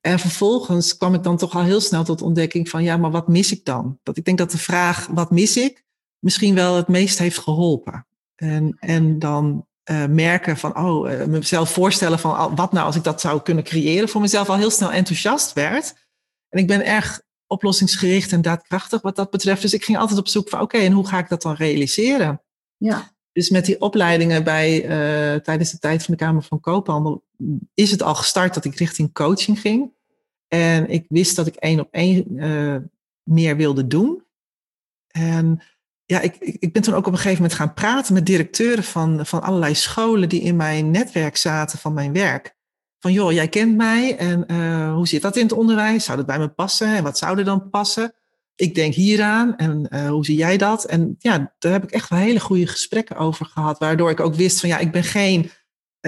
En 0.00 0.18
vervolgens 0.18 0.96
kwam 0.96 1.14
ik 1.14 1.22
dan 1.22 1.36
toch 1.36 1.54
al 1.54 1.62
heel 1.62 1.80
snel 1.80 2.04
tot 2.04 2.22
ontdekking 2.22 2.68
van, 2.68 2.82
ja, 2.82 2.96
maar 2.96 3.10
wat 3.10 3.28
mis 3.28 3.52
ik 3.52 3.64
dan? 3.64 3.98
Dat 4.02 4.16
ik 4.16 4.24
denk 4.24 4.38
dat 4.38 4.50
de 4.50 4.58
vraag, 4.58 5.06
wat 5.06 5.30
mis 5.30 5.56
ik? 5.56 5.81
Misschien 6.22 6.54
wel 6.54 6.76
het 6.76 6.88
meest 6.88 7.18
heeft 7.18 7.38
geholpen. 7.38 8.06
En, 8.34 8.76
en 8.80 9.18
dan 9.18 9.66
uh, 9.90 10.06
merken 10.06 10.56
van, 10.56 10.78
oh, 10.78 11.10
uh, 11.10 11.24
mezelf 11.24 11.70
voorstellen 11.70 12.18
van 12.18 12.30
oh, 12.30 12.56
wat 12.56 12.72
nou 12.72 12.86
als 12.86 12.96
ik 12.96 13.04
dat 13.04 13.20
zou 13.20 13.42
kunnen 13.42 13.64
creëren, 13.64 14.08
voor 14.08 14.20
mezelf 14.20 14.48
al 14.48 14.56
heel 14.56 14.70
snel 14.70 14.92
enthousiast 14.92 15.52
werd. 15.52 15.94
En 16.48 16.58
ik 16.58 16.66
ben 16.66 16.84
erg 16.84 17.22
oplossingsgericht 17.46 18.32
en 18.32 18.42
daadkrachtig 18.42 19.02
wat 19.02 19.16
dat 19.16 19.30
betreft. 19.30 19.62
Dus 19.62 19.72
ik 19.72 19.84
ging 19.84 19.98
altijd 19.98 20.18
op 20.18 20.28
zoek 20.28 20.48
van, 20.48 20.60
oké, 20.60 20.78
en 20.78 20.92
hoe 20.92 21.06
ga 21.06 21.18
ik 21.18 21.28
dat 21.28 21.42
dan 21.42 21.54
realiseren? 21.54 22.42
Ja. 22.76 23.10
Dus 23.32 23.50
met 23.50 23.64
die 23.64 23.80
opleidingen 23.80 24.44
bij, 24.44 24.82
uh, 24.82 25.40
tijdens 25.40 25.70
de 25.70 25.78
tijd 25.78 26.04
van 26.04 26.14
de 26.14 26.24
Kamer 26.24 26.42
van 26.42 26.60
Koophandel 26.60 27.24
is 27.74 27.90
het 27.90 28.02
al 28.02 28.14
gestart 28.14 28.54
dat 28.54 28.64
ik 28.64 28.76
richting 28.76 29.12
coaching 29.12 29.60
ging. 29.60 29.92
En 30.48 30.88
ik 30.90 31.04
wist 31.08 31.36
dat 31.36 31.46
ik 31.46 31.54
één 31.54 31.80
op 31.80 31.88
één 31.90 32.24
meer 33.22 33.56
wilde 33.56 33.86
doen. 33.86 34.24
En 35.08 35.62
ja, 36.12 36.20
ik, 36.20 36.36
ik 36.38 36.72
ben 36.72 36.82
toen 36.82 36.94
ook 36.94 37.06
op 37.06 37.12
een 37.12 37.18
gegeven 37.18 37.42
moment 37.42 37.58
gaan 37.58 37.74
praten 37.74 38.14
met 38.14 38.26
directeuren 38.26 38.84
van, 38.84 39.26
van 39.26 39.42
allerlei 39.42 39.74
scholen 39.74 40.28
die 40.28 40.40
in 40.40 40.56
mijn 40.56 40.90
netwerk 40.90 41.36
zaten 41.36 41.78
van 41.78 41.92
mijn 41.92 42.12
werk. 42.12 42.56
Van 42.98 43.12
joh, 43.12 43.32
jij 43.32 43.48
kent 43.48 43.76
mij 43.76 44.16
en 44.16 44.44
uh, 44.46 44.94
hoe 44.94 45.08
zit 45.08 45.22
dat 45.22 45.36
in 45.36 45.42
het 45.42 45.52
onderwijs? 45.52 46.04
Zou 46.04 46.16
dat 46.16 46.26
bij 46.26 46.38
me 46.38 46.48
passen 46.48 46.96
en 46.96 47.02
wat 47.02 47.18
zou 47.18 47.38
er 47.38 47.44
dan 47.44 47.70
passen? 47.70 48.14
Ik 48.54 48.74
denk 48.74 48.94
hieraan 48.94 49.56
en 49.56 49.86
uh, 49.90 50.08
hoe 50.08 50.24
zie 50.24 50.36
jij 50.36 50.56
dat? 50.56 50.84
En 50.84 51.16
ja, 51.18 51.54
daar 51.58 51.72
heb 51.72 51.82
ik 51.82 51.90
echt 51.90 52.08
wel 52.08 52.18
hele 52.18 52.40
goede 52.40 52.66
gesprekken 52.66 53.16
over 53.16 53.46
gehad, 53.46 53.78
waardoor 53.78 54.10
ik 54.10 54.20
ook 54.20 54.34
wist 54.34 54.60
van 54.60 54.68
ja, 54.68 54.78
ik 54.78 54.92
ben 54.92 55.04
geen 55.04 55.50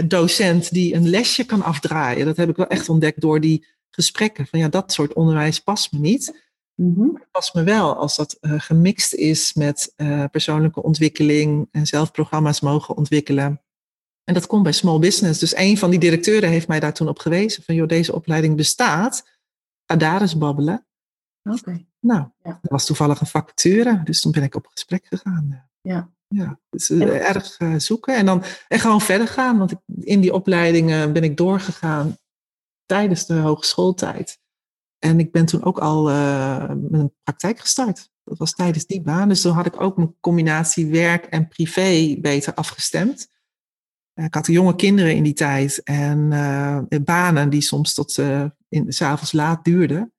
docent 0.06 0.72
die 0.72 0.94
een 0.94 1.08
lesje 1.08 1.44
kan 1.44 1.62
afdraaien. 1.62 2.26
Dat 2.26 2.36
heb 2.36 2.48
ik 2.48 2.56
wel 2.56 2.66
echt 2.66 2.88
ontdekt 2.88 3.20
door 3.20 3.40
die 3.40 3.66
gesprekken. 3.90 4.46
Van 4.46 4.58
ja, 4.58 4.68
dat 4.68 4.92
soort 4.92 5.12
onderwijs 5.12 5.60
past 5.60 5.92
me 5.92 5.98
niet. 5.98 6.52
Mm 6.74 7.14
Het 7.14 7.30
past 7.30 7.54
me 7.54 7.62
wel 7.62 7.96
als 7.96 8.16
dat 8.16 8.38
uh, 8.40 8.60
gemixt 8.60 9.14
is 9.14 9.54
met 9.54 9.92
uh, 9.96 10.24
persoonlijke 10.30 10.82
ontwikkeling 10.82 11.68
en 11.70 11.87
zelf 11.87 12.10
programma's 12.10 12.60
mogen 12.60 12.96
ontwikkelen. 12.96 13.62
En 14.24 14.34
dat 14.34 14.46
komt 14.46 14.62
bij 14.62 14.72
small 14.72 14.98
business. 14.98 15.40
Dus 15.40 15.56
een 15.56 15.78
van 15.78 15.90
die 15.90 15.98
directeuren 15.98 16.48
heeft 16.48 16.68
mij 16.68 16.80
daar 16.80 16.94
toen 16.94 17.08
op 17.08 17.18
gewezen 17.18 17.62
van 17.62 17.74
joh, 17.74 17.88
deze 17.88 18.14
opleiding 18.14 18.56
bestaat. 18.56 19.28
Ga 19.87 19.96
daar 19.96 20.20
eens 20.20 20.38
babbelen. 20.38 20.87
Oké. 21.42 21.84
Nou, 22.00 22.28
ja. 22.42 22.58
dat 22.62 22.70
was 22.70 22.87
toevallig 22.87 23.20
een 23.20 23.26
vacature, 23.26 24.00
dus 24.04 24.20
toen 24.20 24.32
ben 24.32 24.42
ik 24.42 24.54
op 24.54 24.66
gesprek 24.66 25.06
gegaan. 25.06 25.68
Ja. 25.80 26.12
Ja, 26.28 26.58
dus 26.70 26.90
uh, 26.90 27.28
erg 27.28 27.58
zoeken 27.76 28.16
en 28.16 28.26
dan 28.26 28.42
en 28.68 28.78
gewoon 28.78 29.00
verder 29.00 29.28
gaan. 29.28 29.58
Want 29.58 29.70
ik, 29.70 29.78
in 30.00 30.20
die 30.20 30.32
opleidingen 30.32 31.12
ben 31.12 31.24
ik 31.24 31.37
doorgegaan 31.37 32.16
tijdens 32.87 33.26
de 33.26 33.34
hogeschooltijd. 33.34 34.40
En 35.04 35.18
ik 35.18 35.32
ben 35.32 35.46
toen 35.46 35.64
ook 35.64 35.78
al 35.78 36.10
uh, 36.10 36.68
met 36.68 37.00
een 37.00 37.12
praktijk 37.22 37.60
gestart. 37.60 38.10
Dat 38.22 38.38
was 38.38 38.52
tijdens 38.52 38.86
die 38.86 39.02
baan. 39.02 39.28
Dus 39.28 39.40
toen 39.40 39.52
had 39.52 39.66
ik 39.66 39.80
ook 39.80 39.96
mijn 39.96 40.14
combinatie 40.20 40.86
werk 40.86 41.24
en 41.24 41.48
privé 41.48 42.16
beter 42.20 42.54
afgestemd. 42.54 43.28
Uh, 44.14 44.24
ik 44.24 44.34
had 44.34 44.46
jonge 44.46 44.74
kinderen 44.74 45.14
in 45.14 45.22
die 45.22 45.32
tijd 45.32 45.82
en 45.82 46.30
uh, 46.30 47.00
banen 47.02 47.50
die 47.50 47.60
soms 47.60 47.94
tot 47.94 48.16
uh, 48.16 48.44
s'avonds 48.70 49.32
laat 49.32 49.64
duurden. 49.64 50.12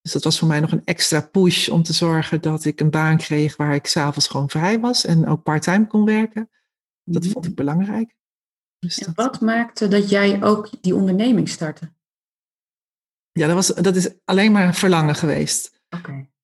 Dus 0.00 0.12
dat 0.12 0.24
was 0.24 0.38
voor 0.38 0.48
mij 0.48 0.60
nog 0.60 0.72
een 0.72 0.84
extra 0.84 1.20
push 1.20 1.68
om 1.68 1.82
te 1.82 1.92
zorgen 1.92 2.40
dat 2.40 2.64
ik 2.64 2.80
een 2.80 2.90
baan 2.90 3.16
kreeg 3.16 3.56
waar 3.56 3.74
ik 3.74 3.86
s'avonds 3.86 4.28
gewoon 4.28 4.50
vrij 4.50 4.80
was 4.80 5.04
en 5.04 5.26
ook 5.26 5.42
parttime 5.42 5.86
kon 5.86 6.04
werken. 6.04 6.50
Dat 7.04 7.22
mhm. 7.22 7.32
vond 7.32 7.46
ik 7.46 7.54
belangrijk. 7.54 8.16
Dus 8.78 8.98
en 8.98 9.12
wat 9.14 9.40
maakte 9.40 9.88
dat 9.88 10.10
jij 10.10 10.42
ook 10.42 10.82
die 10.82 10.94
onderneming 10.94 11.48
startte? 11.48 11.92
Ja, 13.40 13.46
dat, 13.46 13.54
was, 13.54 13.66
dat 13.66 13.96
is 13.96 14.08
alleen 14.24 14.52
maar 14.52 14.74
verlangen 14.74 15.14
geweest. 15.14 15.72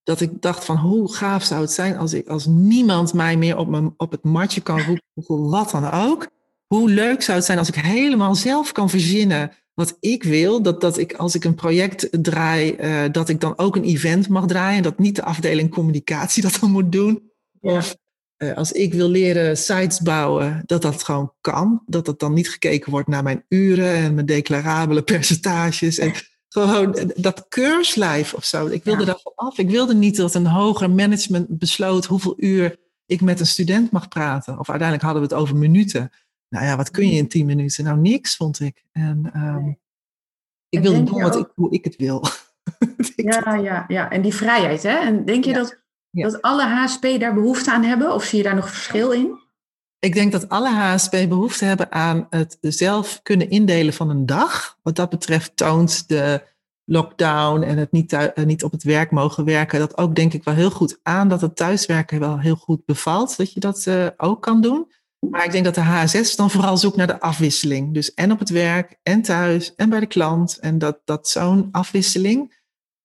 Dat 0.03 0.21
ik 0.21 0.43
dacht 0.43 0.65
van 0.65 0.77
hoe 0.77 1.15
gaaf 1.15 1.45
zou 1.45 1.61
het 1.61 1.71
zijn 1.71 1.97
als, 1.97 2.13
ik, 2.13 2.29
als 2.29 2.47
niemand 2.47 3.13
mij 3.13 3.37
meer 3.37 3.57
op, 3.57 3.69
mijn, 3.69 3.95
op 3.97 4.11
het 4.11 4.25
matje 4.25 4.61
kan 4.61 4.83
roepen, 5.15 5.49
wat 5.51 5.71
dan 5.71 5.91
ook. 5.91 6.29
Hoe 6.67 6.91
leuk 6.91 7.23
zou 7.23 7.37
het 7.37 7.47
zijn 7.47 7.59
als 7.59 7.69
ik 7.69 7.75
helemaal 7.75 8.35
zelf 8.35 8.73
kan 8.73 8.91
verzinnen 8.91 9.53
wat 9.75 9.97
ik 10.01 10.23
wil. 10.23 10.63
Dat, 10.63 10.81
dat 10.81 10.99
ik 10.99 11.13
als 11.13 11.35
ik 11.35 11.45
een 11.45 11.55
project 11.55 12.09
draai, 12.23 12.77
uh, 12.81 13.13
dat 13.13 13.29
ik 13.29 13.41
dan 13.41 13.59
ook 13.59 13.77
een 13.77 13.85
event 13.85 14.29
mag 14.29 14.47
draaien. 14.47 14.83
Dat 14.83 14.99
niet 14.99 15.17
de 15.17 15.25
afdeling 15.25 15.71
communicatie 15.71 16.43
dat 16.47 16.59
dan 16.61 16.71
moet 16.71 16.93
doen. 16.93 17.31
Of 17.61 17.97
uh, 18.39 18.57
als 18.57 18.73
ik 18.73 18.95
wil 18.95 19.09
leren 19.09 19.57
sites 19.57 20.01
bouwen, 20.01 20.63
dat 20.67 20.83
dat 20.83 21.03
gewoon 21.03 21.33
kan. 21.41 21.83
Dat 21.87 22.05
dat 22.05 22.21
dan 22.21 22.33
niet 22.33 22.51
gekeken 22.51 22.91
wordt 22.91 23.09
naar 23.09 23.23
mijn 23.23 23.45
uren 23.49 23.95
en 23.95 24.15
mijn 24.15 24.27
declarabele 24.27 25.03
percentages. 25.03 25.99
En 25.99 26.13
gewoon 26.62 27.12
dat 27.16 27.47
keurslijf 27.49 28.35
of 28.35 28.45
zo. 28.45 28.66
Ik 28.66 28.85
wilde 28.85 29.01
ja. 29.01 29.07
daarvan 29.07 29.33
af. 29.35 29.59
Ik 29.59 29.71
wilde 29.71 29.95
niet 29.95 30.16
dat 30.16 30.35
een 30.35 30.47
hoger 30.47 30.90
management 30.90 31.59
besloot 31.59 32.05
hoeveel 32.05 32.35
uur 32.37 32.77
ik 33.07 33.21
met 33.21 33.40
een 33.40 33.47
student 33.47 33.90
mag 33.90 34.09
praten. 34.09 34.59
Of 34.59 34.69
uiteindelijk 34.71 35.03
hadden 35.03 35.23
we 35.29 35.35
het 35.35 35.42
over 35.42 35.57
minuten. 35.57 36.11
Nou 36.49 36.64
ja, 36.64 36.77
wat 36.77 36.90
kun 36.90 37.09
je 37.09 37.16
in 37.16 37.29
tien 37.29 37.47
minuten? 37.47 37.85
Nou, 37.85 37.99
niks, 37.99 38.37
vond 38.37 38.61
ik. 38.61 38.85
En, 38.92 39.31
um, 39.37 39.79
Ik 40.69 40.79
En 40.79 40.83
wil 40.83 40.92
denk 40.92 41.07
doen 41.09 41.23
wat 41.23 41.37
ook- 41.37 41.47
ik, 41.47 41.53
hoe 41.55 41.71
ik 41.73 41.85
het 41.85 41.97
wil. 41.97 42.25
Ja, 43.16 43.55
ja, 43.55 43.85
ja. 43.88 44.11
En 44.11 44.23
die 44.23 44.35
vrijheid, 44.35 44.83
hè? 44.83 44.97
En 44.97 45.25
denk 45.25 45.45
je 45.45 45.51
Ja. 45.51 45.57
dat, 45.57 45.81
Ja. 46.11 46.29
dat 46.31 46.42
alle 46.42 46.62
HSP 46.66 47.03
daar 47.19 47.35
behoefte 47.35 47.73
aan 47.73 47.83
hebben? 47.83 48.14
Of 48.14 48.25
zie 48.25 48.38
je 48.38 48.45
daar 48.45 48.55
nog 48.55 48.69
verschil 48.71 49.11
in? 49.12 49.38
Ik 49.99 50.15
denk 50.15 50.33
dat 50.33 50.49
alle 50.49 50.71
HSP 50.71 51.11
behoefte 51.11 51.65
hebben 51.65 51.93
aan 51.93 52.27
het 52.31 52.57
zelf 52.61 53.21
kunnen 53.23 53.51
indelen 53.51 53.95
van 53.95 54.11
een 54.11 54.27
dag. 54.27 54.79
Wat 54.83 54.97
dat 54.97 55.11
betreft 55.11 55.57
toont 55.57 56.09
de 56.09 56.43
lockdown 56.85 57.63
en 57.63 57.79
het 57.79 57.93
niet, 57.93 58.13
eh, 58.13 58.45
niet 58.45 58.65
op 58.65 58.73
het 58.73 58.83
werk 58.83 59.11
mogen 59.11 59.45
werken. 59.45 59.79
Dat 59.79 59.97
ook 59.97 60.15
denk 60.15 60.33
ik 60.33 60.45
wel 60.45 60.55
heel 60.55 60.71
goed 60.71 60.99
aan 61.03 61.29
dat 61.29 61.41
het 61.41 61.57
thuiswerken 61.57 62.21
wel 62.21 62.39
heel 62.39 62.57
goed 62.57 62.85
bevalt. 62.85 63.37
Dat 63.37 63.53
je 63.53 63.61
dat 63.61 63.87
eh, 63.87 64.07
ook 64.17 64.43
kan 64.43 64.61
doen. 64.61 64.93
Maar 65.31 65.45
ik 65.45 65.53
denk 65.53 65.65
dat 65.65 65.75
de 65.75 65.81
HSS 65.81 66.37
dan 66.37 66.51
vooral 66.51 66.77
zoekt 66.77 66.97
naar 66.97 67.07
de 67.07 67.21
afwisseling. 67.21 67.95
Dus 67.95 68.15
en 68.15 68.33
op 68.33 68.39
het 68.39 68.49
werk 68.49 68.99
en 69.03 69.23
thuis 69.23 69.75
en 69.75 69.89
bij 69.89 70.01
de 70.01 70.07
klant. 70.07 70.59
En 70.59 70.79
dat, 70.79 71.01
dat 71.05 71.29
zo'n 71.29 71.69
afwisseling 71.73 72.56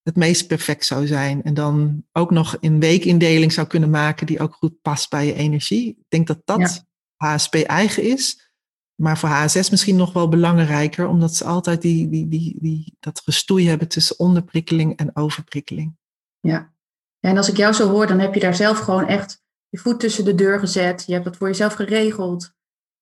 het 0.04 0.16
meest 0.16 0.48
perfect 0.48 0.86
zou 0.86 1.08
zijn. 1.08 1.44
En 1.44 1.54
dan 1.54 2.04
ook 2.12 2.32
nog 2.32 2.58
een 2.60 2.80
weekindeling 2.80 3.54
zou 3.54 3.68
kunnen 3.68 3.90
maken 3.90 4.26
die 4.26 4.40
ook 4.40 4.54
goed 4.54 4.82
past 4.82 5.10
bij 5.10 5.26
je 5.26 5.34
energie. 5.34 5.88
Ik 5.88 6.06
denk 6.08 6.28
dat 6.28 6.42
dat 6.44 6.86
HSP 7.16 7.56
eigen 7.56 8.04
is. 8.04 8.50
Maar 8.96 9.18
voor 9.18 9.30
HSS 9.30 9.70
misschien 9.70 9.96
nog 9.96 10.14
wel 10.14 10.30
belangrijker, 10.30 11.08
omdat 11.08 11.36
ze 11.36 11.44
altijd 11.44 11.82
die, 11.82 12.10
die, 12.10 12.28
die, 12.28 12.58
die, 12.60 12.96
dat 13.00 13.22
gestoei 13.24 13.68
hebben 13.68 13.88
tussen 13.88 14.20
onderprikkeling 14.20 14.98
en 14.98 15.16
overprikkeling. 15.16 15.96
Ja. 16.40 16.74
ja. 17.20 17.30
En 17.30 17.38
als 17.38 17.50
ik 17.50 17.58
jou 17.58 17.74
zo 17.74 17.90
hoor, 17.90 18.08
dan 18.08 18.20
heb 18.20 18.34
je 18.34 18.40
daar 18.40 18.56
zelf 18.56 18.80
gewoon 18.80 19.08
echt 19.08 19.44
je 19.70 19.78
voet 19.78 20.00
tussen 20.00 20.26
de 20.26 20.36
deur 20.36 20.60
gezet. 20.60 21.04
Je 21.06 21.14
hebt 21.14 21.26
dat 21.26 21.38
voor 21.38 21.48
jezelf 21.48 21.74
geregeld. 21.74 22.54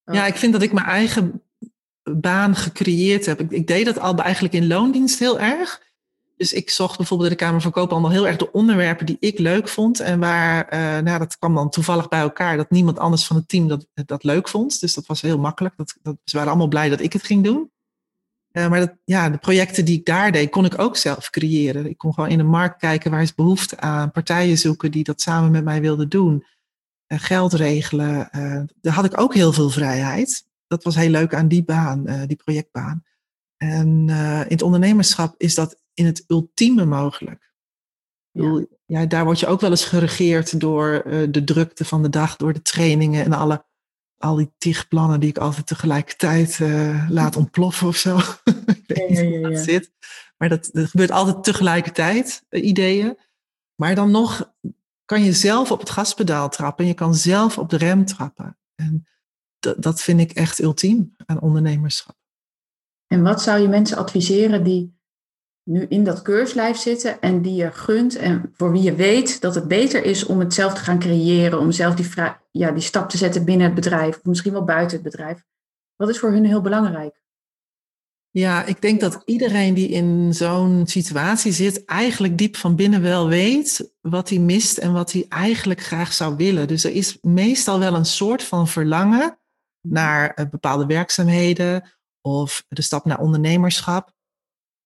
Ja, 0.03 0.25
ik 0.25 0.35
vind 0.35 0.53
dat 0.53 0.62
ik 0.62 0.73
mijn 0.73 0.85
eigen 0.85 1.43
baan 2.03 2.55
gecreëerd 2.55 3.25
heb. 3.25 3.39
Ik, 3.39 3.51
ik 3.51 3.67
deed 3.67 3.85
dat 3.85 3.99
al 3.99 4.17
eigenlijk 4.17 4.53
in 4.53 4.67
loondienst 4.67 5.19
heel 5.19 5.39
erg. 5.39 5.81
Dus 6.39 6.54
ik 6.54 6.69
zocht 6.69 6.97
bijvoorbeeld 6.97 7.30
in 7.30 7.38
de 7.38 7.43
Kamer 7.43 7.62
van 7.62 7.71
Koophandel 7.71 8.12
heel 8.12 8.28
erg 8.28 8.38
de 8.38 8.52
onderwerpen 8.52 9.06
die 9.06 9.17
ik 9.19 9.39
leuk 9.39 9.67
vond. 9.67 9.99
En 9.99 10.19
waar, 10.19 10.67
eh, 10.67 10.80
nou, 10.80 11.19
dat 11.19 11.38
kwam 11.38 11.56
dan 11.56 11.69
toevallig 11.69 12.08
bij 12.08 12.19
elkaar 12.19 12.58
dat 12.58 12.69
niemand 12.69 12.99
anders 12.99 13.25
van 13.25 13.36
het 13.36 13.47
team 13.47 13.67
dat, 13.67 13.88
dat 13.93 14.23
leuk 14.23 14.47
vond. 14.47 14.80
Dus 14.80 14.93
dat 14.93 15.06
was 15.06 15.21
heel 15.21 15.38
makkelijk. 15.38 15.78
Dat, 15.78 15.97
dat, 16.02 16.17
ze 16.23 16.36
waren 16.36 16.52
allemaal 16.52 16.67
blij 16.67 16.89
dat 16.89 16.99
ik 16.99 17.13
het 17.13 17.23
ging 17.23 17.43
doen. 17.43 17.71
Eh, 18.52 18.69
maar 18.69 18.80
dat, 18.80 18.93
ja, 19.06 19.30
de 19.30 19.38
projecten 19.38 19.86
die 19.86 19.97
ik 19.97 20.06
daar 20.06 20.32
deed, 20.32 20.49
kon 20.49 20.65
ik 20.65 20.80
ook 20.80 20.97
zelf 20.97 21.30
creëren. 21.30 21.89
Ik 21.89 21.97
kon 21.97 22.13
gewoon 22.13 22.30
in 22.30 22.38
de 22.38 22.43
markt 22.43 22.80
kijken 22.80 23.12
waar 23.12 23.21
is 23.21 23.36
behoefte 23.36 23.80
aan. 23.80 24.12
Partijen 24.12 24.58
zoeken 24.58 24.91
die 24.91 25.04
dat 25.04 25.21
samen 25.21 25.52
met 25.52 25.63
mij 25.63 25.82
wilden 25.82 26.10
doen. 26.10 26.45
Eh, 27.06 27.19
geld 27.19 27.54
regelen. 27.54 28.30
Daar 28.82 28.93
had 28.93 29.06
ik 29.06 29.19
ook 29.19 29.34
heel 29.34 29.54
veel 29.54 29.69
vrijheid. 29.69 30.45
Dat 30.67 30.84
was 30.84 30.95
heel 30.95 31.10
leuk 31.10 31.34
aan 31.34 31.47
die 31.47 31.63
baan, 31.63 32.25
die 32.28 32.38
projectbaan. 32.43 33.04
En 33.58 34.10
in 34.10 34.45
het 34.47 34.62
ondernemerschap 34.62 35.36
is 35.38 35.56
dat 35.56 35.78
in 35.99 36.05
het 36.05 36.23
ultieme 36.27 36.85
mogelijk. 36.85 37.53
Bedoel, 38.31 38.67
ja, 38.85 39.05
daar 39.05 39.23
word 39.23 39.39
je 39.39 39.47
ook 39.47 39.62
wel 39.62 39.69
eens 39.69 39.85
geregeerd 39.85 40.59
door 40.59 40.93
eh, 40.93 41.27
de 41.29 41.43
drukte 41.43 41.85
van 41.85 42.01
de 42.01 42.09
dag, 42.09 42.35
door 42.35 42.53
de 42.53 42.62
trainingen 42.62 43.25
en 43.25 43.33
alle, 43.33 43.65
al 44.17 44.35
die 44.35 44.53
tig 44.57 44.88
plannen 44.88 45.19
die 45.19 45.29
ik 45.29 45.38
altijd 45.38 45.67
tegelijkertijd 45.67 46.59
eh, 46.59 47.09
laat 47.09 47.35
ontploffen 47.41 47.88
of 47.88 47.95
zo. 47.95 48.17
ik 48.17 48.83
weet 48.85 49.09
niet 49.09 49.17
Ja, 49.17 49.23
ja, 49.23 49.29
hoe 49.29 49.41
dat 49.41 49.51
ja. 49.51 49.63
zit. 49.63 49.91
Maar 50.38 50.49
dat, 50.49 50.69
dat 50.71 50.89
gebeurt 50.89 51.12
altijd 51.12 51.43
tegelijkertijd, 51.43 52.45
eh, 52.49 52.65
ideeën. 52.65 53.17
Maar 53.75 53.95
dan 53.95 54.12
nog 54.12 54.53
kan 55.05 55.23
je 55.23 55.33
zelf 55.33 55.71
op 55.71 55.79
het 55.79 55.89
gaspedaal 55.89 56.49
trappen. 56.49 56.83
En 56.83 56.89
je 56.89 56.95
kan 56.95 57.15
zelf 57.15 57.57
op 57.57 57.69
de 57.69 57.77
rem 57.77 58.05
trappen. 58.05 58.57
En 58.75 59.07
dat, 59.59 59.81
dat 59.81 60.01
vind 60.01 60.19
ik 60.19 60.31
echt 60.31 60.62
ultiem 60.62 61.13
aan 61.25 61.41
ondernemerschap. 61.41 62.17
En 63.07 63.23
wat 63.23 63.41
zou 63.41 63.62
je 63.62 63.67
mensen 63.67 63.97
adviseren 63.97 64.63
die 64.63 64.98
nu 65.69 65.86
in 65.89 66.03
dat 66.03 66.21
keurslijf 66.21 66.77
zitten 66.77 67.21
en 67.21 67.41
die 67.41 67.55
je 67.55 67.71
gunt 67.71 68.15
en 68.15 68.51
voor 68.53 68.71
wie 68.71 68.82
je 68.82 68.95
weet 68.95 69.41
dat 69.41 69.55
het 69.55 69.67
beter 69.67 70.03
is 70.03 70.25
om 70.25 70.39
het 70.39 70.53
zelf 70.53 70.73
te 70.73 70.82
gaan 70.82 70.99
creëren, 70.99 71.60
om 71.60 71.71
zelf 71.71 71.95
die, 71.95 72.08
ja, 72.51 72.71
die 72.71 72.84
stap 72.84 73.10
te 73.10 73.17
zetten 73.17 73.45
binnen 73.45 73.65
het 73.65 73.75
bedrijf, 73.75 74.17
of 74.17 74.23
misschien 74.23 74.51
wel 74.51 74.63
buiten 74.63 74.97
het 74.97 75.05
bedrijf? 75.05 75.43
Wat 75.95 76.10
is 76.10 76.19
voor 76.19 76.32
hun 76.32 76.45
heel 76.45 76.62
belangrijk? 76.62 77.21
Ja, 78.32 78.65
ik 78.65 78.82
denk 78.82 78.99
dat 78.99 79.21
iedereen 79.25 79.73
die 79.73 79.88
in 79.88 80.34
zo'n 80.34 80.88
situatie 80.88 81.51
zit, 81.51 81.86
eigenlijk 81.86 82.38
diep 82.38 82.55
van 82.55 82.75
binnen 82.75 83.01
wel 83.01 83.27
weet 83.27 83.93
wat 84.01 84.29
hij 84.29 84.39
mist 84.39 84.77
en 84.77 84.93
wat 84.93 85.12
hij 85.12 85.25
eigenlijk 85.29 85.82
graag 85.82 86.13
zou 86.13 86.36
willen. 86.36 86.67
Dus 86.67 86.84
er 86.84 86.91
is 86.91 87.17
meestal 87.21 87.79
wel 87.79 87.95
een 87.95 88.05
soort 88.05 88.43
van 88.43 88.67
verlangen 88.67 89.39
naar 89.82 90.34
eh, 90.34 90.45
bepaalde 90.49 90.86
werkzaamheden 90.86 91.89
of 92.21 92.65
de 92.67 92.82
stap 92.82 93.05
naar 93.05 93.19
ondernemerschap. 93.19 94.17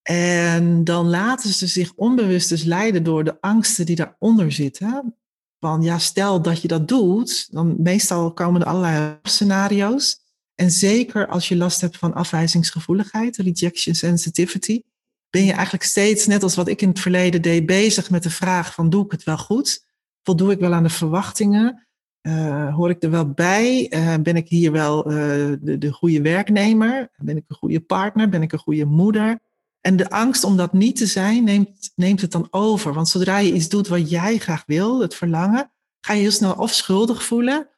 En 0.03 0.83
dan 0.83 1.09
laten 1.09 1.49
ze 1.53 1.67
zich 1.67 1.93
onbewust 1.95 2.49
dus 2.49 2.63
leiden 2.63 3.03
door 3.03 3.23
de 3.23 3.41
angsten 3.41 3.85
die 3.85 3.95
daaronder 3.95 4.51
zitten. 4.51 5.15
Van 5.59 5.81
ja, 5.81 5.99
stel 5.99 6.41
dat 6.41 6.61
je 6.61 6.67
dat 6.67 6.87
doet, 6.87 7.53
dan 7.53 7.75
meestal 7.77 8.33
komen 8.33 8.61
er 8.61 8.67
allerlei 8.67 9.19
scenario's. 9.23 10.21
En 10.55 10.71
zeker 10.71 11.27
als 11.27 11.47
je 11.47 11.55
last 11.55 11.81
hebt 11.81 11.97
van 11.97 12.13
afwijzingsgevoeligheid, 12.13 13.37
rejection 13.37 13.95
sensitivity, 13.95 14.81
ben 15.29 15.45
je 15.45 15.53
eigenlijk 15.53 15.83
steeds, 15.83 16.27
net 16.27 16.43
als 16.43 16.55
wat 16.55 16.67
ik 16.67 16.81
in 16.81 16.89
het 16.89 16.99
verleden 16.99 17.41
deed, 17.41 17.65
bezig 17.65 18.09
met 18.09 18.23
de 18.23 18.29
vraag 18.29 18.73
van 18.73 18.89
doe 18.89 19.05
ik 19.05 19.11
het 19.11 19.23
wel 19.23 19.37
goed? 19.37 19.85
Voldoe 20.23 20.51
ik 20.51 20.59
wel 20.59 20.73
aan 20.73 20.83
de 20.83 20.89
verwachtingen? 20.89 21.87
Uh, 22.21 22.75
hoor 22.75 22.89
ik 22.89 23.03
er 23.03 23.09
wel 23.09 23.31
bij? 23.31 23.91
Uh, 23.93 24.15
ben 24.15 24.35
ik 24.35 24.47
hier 24.47 24.71
wel 24.71 25.11
uh, 25.11 25.15
de, 25.61 25.77
de 25.77 25.91
goede 25.91 26.21
werknemer? 26.21 27.11
Ben 27.17 27.37
ik 27.37 27.43
een 27.47 27.55
goede 27.55 27.79
partner? 27.79 28.29
Ben 28.29 28.41
ik 28.41 28.51
een 28.51 28.59
goede 28.59 28.85
moeder? 28.85 29.39
En 29.85 29.95
de 29.95 30.09
angst 30.09 30.43
om 30.43 30.57
dat 30.57 30.73
niet 30.73 30.95
te 30.95 31.05
zijn, 31.05 31.43
neemt, 31.43 31.91
neemt 31.95 32.21
het 32.21 32.31
dan 32.31 32.47
over. 32.51 32.93
Want 32.93 33.07
zodra 33.07 33.37
je 33.37 33.53
iets 33.53 33.69
doet 33.69 33.87
wat 33.87 34.09
jij 34.09 34.37
graag 34.37 34.63
wil, 34.65 35.01
het 35.01 35.15
verlangen, 35.15 35.71
ga 36.01 36.13
je 36.13 36.21
heel 36.21 36.31
snel 36.31 36.53
of 36.53 36.73
schuldig 36.73 37.23
voelen, 37.23 37.69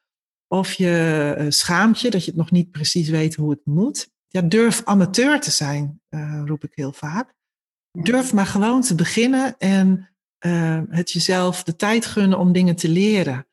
of 0.48 0.74
je 0.74 1.36
uh, 1.40 1.46
schaamt 1.50 2.02
je 2.02 2.10
dat 2.10 2.24
je 2.24 2.32
het 2.32 2.40
nog 2.40 2.52
niet 2.52 2.72
precies 2.72 3.10
weet 3.10 3.36
hoe 3.36 3.50
het 3.50 3.66
moet. 3.66 4.10
Ja, 4.28 4.42
durf 4.42 4.82
amateur 4.84 5.40
te 5.42 5.52
zijn, 5.52 6.02
uh, 6.10 6.42
roep 6.46 6.64
ik 6.64 6.72
heel 6.74 6.94
vaak. 6.94 7.34
Durf 7.92 8.34
maar 8.34 8.46
gewoon 8.46 8.82
te 8.82 8.96
beginnen 8.96 9.56
en 9.58 10.10
uh, 10.46 10.82
het 10.90 11.12
jezelf 11.12 11.64
de 11.64 11.76
tijd 11.76 12.06
gunnen 12.06 12.40
om 12.40 12.52
dingen 12.52 12.76
te 12.76 12.90
leren. 12.90 13.48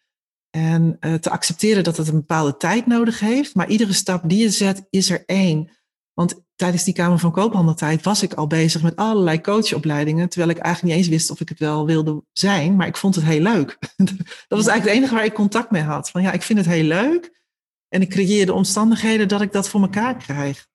En 0.51 0.99
te 1.21 1.31
accepteren 1.31 1.85
dat 1.85 1.97
het 1.97 2.09
een 2.09 2.15
bepaalde 2.15 2.57
tijd 2.57 2.87
nodig 2.87 3.21
heeft. 3.21 3.55
Maar 3.55 3.69
iedere 3.69 3.93
stap 3.93 4.29
die 4.29 4.39
je 4.39 4.51
zet, 4.51 4.87
is 4.91 5.11
er 5.11 5.23
één. 5.27 5.71
Want 6.13 6.43
tijdens 6.63 6.85
die 6.85 6.95
Kamer 6.95 7.19
van 7.19 7.33
Koophandeltijd 7.33 8.05
was 8.05 8.23
ik 8.23 8.35
al 8.35 8.47
bezig 8.47 8.83
met 8.83 8.97
allerlei 8.97 9.41
coachopleidingen. 9.41 10.29
Terwijl 10.29 10.51
ik 10.51 10.59
eigenlijk 10.59 10.95
niet 10.95 11.05
eens 11.05 11.15
wist 11.15 11.31
of 11.31 11.41
ik 11.41 11.49
het 11.49 11.59
wel 11.59 11.87
wilde 11.87 12.25
zijn. 12.33 12.77
Maar 12.77 12.87
ik 12.87 12.97
vond 12.97 13.15
het 13.15 13.25
heel 13.25 13.41
leuk. 13.41 13.79
Dat 14.49 14.59
was 14.59 14.67
eigenlijk 14.67 14.85
het 14.85 14.91
enige 14.91 15.15
waar 15.15 15.25
ik 15.25 15.33
contact 15.33 15.71
mee 15.71 15.83
had. 15.83 16.11
Van 16.11 16.23
ja, 16.23 16.33
ik 16.33 16.43
vind 16.43 16.59
het 16.59 16.69
heel 16.69 16.85
leuk. 16.85 17.41
En 17.89 18.01
ik 18.01 18.09
creëer 18.09 18.47
de 18.47 18.53
omstandigheden 18.53 19.29
dat 19.29 19.41
ik 19.41 19.53
dat 19.53 19.69
voor 19.69 19.81
elkaar 19.81 20.17
krijg. 20.17 20.67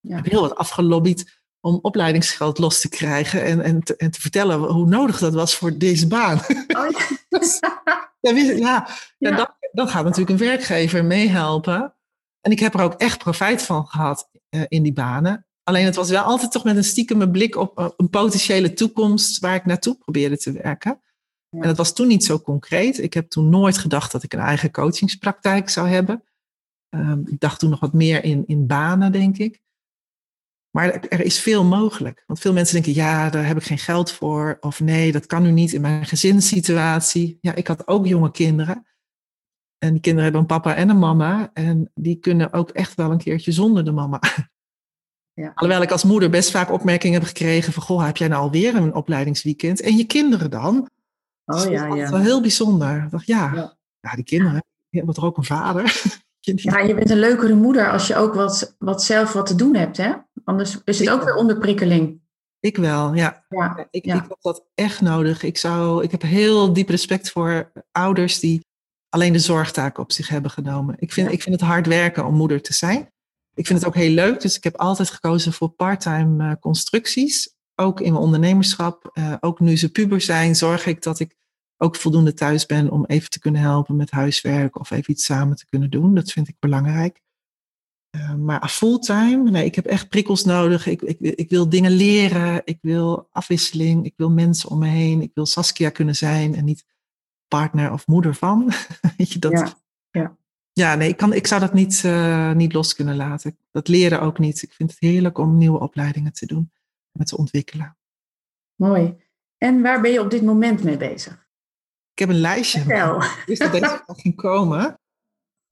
Ja. 0.00 0.16
Ik 0.16 0.24
heb 0.24 0.32
heel 0.32 0.40
wat 0.40 0.54
afgelobbyd 0.54 1.40
om 1.60 1.78
opleidingsgeld 1.82 2.58
los 2.58 2.80
te 2.80 2.88
krijgen. 2.88 3.44
En, 3.44 3.60
en, 3.60 3.82
te, 3.82 3.96
en 3.96 4.10
te 4.10 4.20
vertellen 4.20 4.58
hoe 4.58 4.86
nodig 4.86 5.18
dat 5.18 5.34
was 5.34 5.54
voor 5.54 5.78
deze 5.78 6.06
baan. 6.06 6.40
Oh, 6.78 6.90
ja. 8.20 8.32
ja, 8.32 8.56
ja, 8.56 8.88
ja. 9.18 9.36
Dan, 9.36 9.54
dan 9.72 9.88
gaat 9.88 10.04
natuurlijk 10.04 10.30
een 10.30 10.46
werkgever 10.46 11.04
meehelpen. 11.04 11.94
En 12.40 12.50
ik 12.50 12.58
heb 12.58 12.74
er 12.74 12.80
ook 12.80 12.94
echt 12.94 13.18
profijt 13.18 13.62
van 13.62 13.86
gehad 13.86 14.29
uh, 14.50 14.62
in 14.68 14.82
die 14.82 14.92
banen. 14.92 15.46
Alleen 15.62 15.84
het 15.84 15.94
was 15.94 16.10
wel 16.10 16.22
altijd 16.22 16.52
toch 16.52 16.64
met 16.64 16.76
een 16.76 16.84
stiekeme 16.84 17.30
blik 17.30 17.56
op 17.56 17.94
een 17.96 18.10
potentiële 18.10 18.72
toekomst 18.72 19.38
waar 19.38 19.54
ik 19.54 19.64
naartoe 19.64 19.96
probeerde 19.98 20.36
te 20.36 20.52
werken. 20.52 21.00
Ja. 21.48 21.60
En 21.60 21.68
dat 21.68 21.76
was 21.76 21.94
toen 21.94 22.08
niet 22.08 22.24
zo 22.24 22.40
concreet. 22.40 22.98
Ik 22.98 23.14
heb 23.14 23.28
toen 23.28 23.48
nooit 23.48 23.78
gedacht 23.78 24.12
dat 24.12 24.22
ik 24.22 24.32
een 24.32 24.38
eigen 24.38 24.70
coachingspraktijk 24.70 25.68
zou 25.68 25.88
hebben. 25.88 26.24
Uh, 26.94 27.12
ik 27.26 27.40
dacht 27.40 27.58
toen 27.58 27.70
nog 27.70 27.80
wat 27.80 27.92
meer 27.92 28.24
in, 28.24 28.44
in 28.46 28.66
banen, 28.66 29.12
denk 29.12 29.38
ik. 29.38 29.60
Maar 30.70 31.04
er 31.08 31.20
is 31.20 31.40
veel 31.40 31.64
mogelijk. 31.64 32.22
Want 32.26 32.40
veel 32.40 32.52
mensen 32.52 32.74
denken, 32.74 33.02
ja, 33.02 33.30
daar 33.30 33.46
heb 33.46 33.56
ik 33.56 33.62
geen 33.62 33.78
geld 33.78 34.12
voor. 34.12 34.56
Of 34.60 34.80
nee, 34.80 35.12
dat 35.12 35.26
kan 35.26 35.42
nu 35.42 35.50
niet 35.50 35.72
in 35.72 35.80
mijn 35.80 36.06
gezinssituatie. 36.06 37.38
Ja, 37.40 37.54
ik 37.54 37.66
had 37.66 37.88
ook 37.88 38.06
jonge 38.06 38.30
kinderen. 38.30 38.86
En 39.80 39.92
die 39.92 40.00
kinderen 40.00 40.22
hebben 40.22 40.40
een 40.40 40.46
papa 40.46 40.74
en 40.74 40.88
een 40.88 40.98
mama. 40.98 41.50
En 41.52 41.90
die 41.94 42.16
kunnen 42.16 42.52
ook 42.52 42.70
echt 42.70 42.94
wel 42.94 43.10
een 43.10 43.18
keertje 43.18 43.52
zonder 43.52 43.84
de 43.84 43.92
mama. 43.92 44.20
Ja. 45.32 45.52
Alhoewel 45.54 45.82
ik 45.82 45.90
als 45.90 46.04
moeder 46.04 46.30
best 46.30 46.50
vaak 46.50 46.70
opmerkingen 46.70 47.18
heb 47.18 47.28
gekregen 47.28 47.72
van... 47.72 47.82
Goh, 47.82 48.04
heb 48.04 48.16
jij 48.16 48.28
nou 48.28 48.42
alweer 48.42 48.76
een 48.76 48.94
opleidingsweekend? 48.94 49.80
En 49.80 49.96
je 49.96 50.04
kinderen 50.04 50.50
dan? 50.50 50.90
Oh 51.44 51.70
ja, 51.70 51.88
dat 51.88 51.96
ja. 51.96 52.10
wel 52.10 52.20
heel 52.20 52.40
bijzonder. 52.40 53.02
Ik 53.04 53.10
dacht, 53.10 53.26
ja, 53.26 53.52
ja. 53.54 53.76
ja 54.00 54.14
die 54.14 54.24
kinderen. 54.24 54.64
Je 54.88 55.00
hebt 55.00 55.16
er 55.16 55.24
ook 55.24 55.36
een 55.36 55.44
vader. 55.44 55.92
Ja, 56.42 56.78
je 56.78 56.94
bent 56.94 57.10
een 57.10 57.18
leukere 57.18 57.54
moeder 57.54 57.90
als 57.90 58.06
je 58.06 58.16
ook 58.16 58.34
wat, 58.34 58.76
wat 58.78 59.02
zelf 59.02 59.32
wat 59.32 59.46
te 59.46 59.54
doen 59.54 59.74
hebt, 59.74 59.96
hè? 59.96 60.12
Anders 60.44 60.78
is 60.84 60.98
het 60.98 61.08
ik 61.08 61.14
ook 61.14 61.24
weer 61.24 61.34
onderprikkeling. 61.34 62.20
Ik 62.60 62.76
wel, 62.76 63.14
ja. 63.14 63.44
ja, 63.48 63.86
ik, 63.90 64.04
ja. 64.04 64.14
ik 64.14 64.24
had 64.28 64.38
dat 64.40 64.64
echt 64.74 65.00
nodig. 65.00 65.42
Ik, 65.42 65.58
zou, 65.58 66.02
ik 66.02 66.10
heb 66.10 66.22
heel 66.22 66.72
diep 66.72 66.88
respect 66.88 67.30
voor 67.30 67.72
ouders 67.92 68.38
die 68.38 68.60
alleen 69.10 69.32
de 69.32 69.38
zorgtaak 69.38 69.98
op 69.98 70.12
zich 70.12 70.28
hebben 70.28 70.50
genomen. 70.50 70.94
Ik 70.98 71.12
vind, 71.12 71.26
Ja. 71.26 71.32
ik 71.32 71.42
vind 71.42 71.60
het 71.60 71.68
hard 71.68 71.86
werken 71.86 72.26
om 72.26 72.34
moeder 72.34 72.62
te 72.62 72.72
zijn. 72.72 73.12
Ik 73.54 73.66
vind 73.66 73.78
het 73.78 73.88
ook 73.88 73.94
heel 73.94 74.10
leuk, 74.10 74.40
dus 74.40 74.56
ik 74.56 74.64
heb 74.64 74.76
altijd 74.76 75.10
gekozen 75.10 75.52
voor 75.52 75.68
parttime 75.68 76.58
constructies. 76.58 77.54
Ook 77.74 78.00
in 78.00 78.12
mijn 78.12 78.24
ondernemerschap, 78.24 79.18
ook 79.40 79.60
nu 79.60 79.76
ze 79.76 79.90
puber 79.90 80.20
zijn, 80.20 80.56
zorg 80.56 80.86
ik 80.86 81.02
dat 81.02 81.20
ik 81.20 81.36
ook 81.76 81.96
voldoende 81.96 82.34
thuis 82.34 82.66
ben 82.66 82.90
om 82.90 83.04
even 83.04 83.30
te 83.30 83.38
kunnen 83.38 83.60
helpen 83.60 83.96
met 83.96 84.10
huiswerk 84.10 84.78
of 84.78 84.90
even 84.90 85.12
iets 85.12 85.24
samen 85.24 85.56
te 85.56 85.66
kunnen 85.66 85.90
doen. 85.90 86.14
Dat 86.14 86.32
vind 86.32 86.48
ik 86.48 86.56
belangrijk. 86.58 87.20
Uh, 88.16 88.34
maar 88.34 88.68
fulltime, 88.68 89.50
nee, 89.50 89.64
ik 89.64 89.74
heb 89.74 89.86
echt 89.86 90.08
prikkels 90.08 90.44
nodig. 90.44 90.86
Ik, 90.86 91.02
ik, 91.02 91.18
ik 91.20 91.50
wil 91.50 91.68
dingen 91.68 91.90
leren, 91.90 92.62
ik 92.64 92.78
wil 92.80 93.28
afwisseling, 93.32 94.04
ik 94.04 94.14
wil 94.16 94.30
mensen 94.30 94.70
om 94.70 94.78
me 94.78 94.86
heen, 94.88 95.22
ik 95.22 95.30
wil 95.34 95.46
Saskia 95.46 95.90
kunnen 95.90 96.16
zijn 96.16 96.54
en 96.54 96.64
niet 96.64 96.84
partner 97.50 97.92
of 97.92 98.06
moeder 98.06 98.34
van. 98.34 98.72
Weet 99.16 99.32
je, 99.32 99.38
dat, 99.38 99.52
ja, 99.52 99.74
ja. 100.10 100.36
ja, 100.72 100.94
nee, 100.94 101.08
ik, 101.08 101.16
kan, 101.16 101.32
ik 101.32 101.46
zou 101.46 101.60
dat 101.60 101.74
niet, 101.74 102.02
uh, 102.06 102.52
niet 102.52 102.72
los 102.72 102.94
kunnen 102.94 103.16
laten. 103.16 103.58
Dat 103.70 103.88
leren 103.88 104.20
ook 104.20 104.38
niet. 104.38 104.62
Ik 104.62 104.72
vind 104.72 104.90
het 104.90 105.00
heerlijk 105.00 105.38
om 105.38 105.58
nieuwe 105.58 105.80
opleidingen 105.80 106.32
te 106.32 106.46
doen, 106.46 106.72
met 107.12 107.26
te 107.26 107.36
ontwikkelen. 107.36 107.96
Mooi. 108.74 109.16
En 109.58 109.82
waar 109.82 110.00
ben 110.00 110.12
je 110.12 110.20
op 110.20 110.30
dit 110.30 110.42
moment 110.42 110.82
mee 110.82 110.96
bezig? 110.96 111.48
Ik 112.12 112.18
heb 112.18 112.28
een 112.28 112.40
lijstje. 112.40 112.84
Dus 113.46 113.58
dat 113.58 113.72
deze 113.72 114.02
ging 114.22 114.36
komen. 114.36 115.00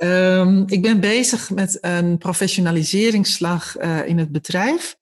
Um, 0.03 0.65
ik 0.67 0.83
ben 0.83 1.01
bezig 1.01 1.51
met 1.51 1.79
een 1.81 2.19
professionaliseringsslag 2.19 3.81
uh, 3.81 4.07
in 4.07 4.19
het 4.19 4.33
bedrijf. 4.33 4.97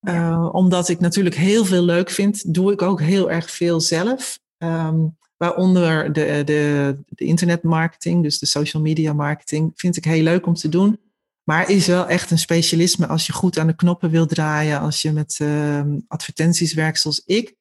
Uh, 0.00 0.48
omdat 0.52 0.88
ik 0.88 1.00
natuurlijk 1.00 1.36
heel 1.36 1.64
veel 1.64 1.82
leuk 1.82 2.10
vind, 2.10 2.54
doe 2.54 2.72
ik 2.72 2.82
ook 2.82 3.00
heel 3.00 3.30
erg 3.30 3.50
veel 3.50 3.80
zelf. 3.80 4.38
Um, 4.58 5.18
waaronder 5.40 6.12
de, 6.12 6.42
de, 6.44 6.96
de 7.08 7.24
internetmarketing, 7.24 8.22
dus 8.22 8.38
de 8.38 8.46
social 8.46 8.82
media 8.82 9.12
marketing, 9.12 9.72
vind 9.74 9.96
ik 9.96 10.04
heel 10.04 10.22
leuk 10.22 10.46
om 10.46 10.54
te 10.54 10.68
doen. 10.68 11.00
Maar 11.44 11.70
is 11.70 11.86
wel 11.86 12.06
echt 12.06 12.30
een 12.30 12.38
specialisme 12.38 13.06
als 13.06 13.26
je 13.26 13.32
goed 13.32 13.58
aan 13.58 13.66
de 13.66 13.76
knoppen 13.76 14.10
wil 14.10 14.26
draaien, 14.26 14.80
als 14.80 15.02
je 15.02 15.12
met 15.12 15.38
uh, 15.42 15.82
advertenties 16.08 16.74
werkt 16.74 17.00
zoals 17.00 17.22
ik. 17.26 17.54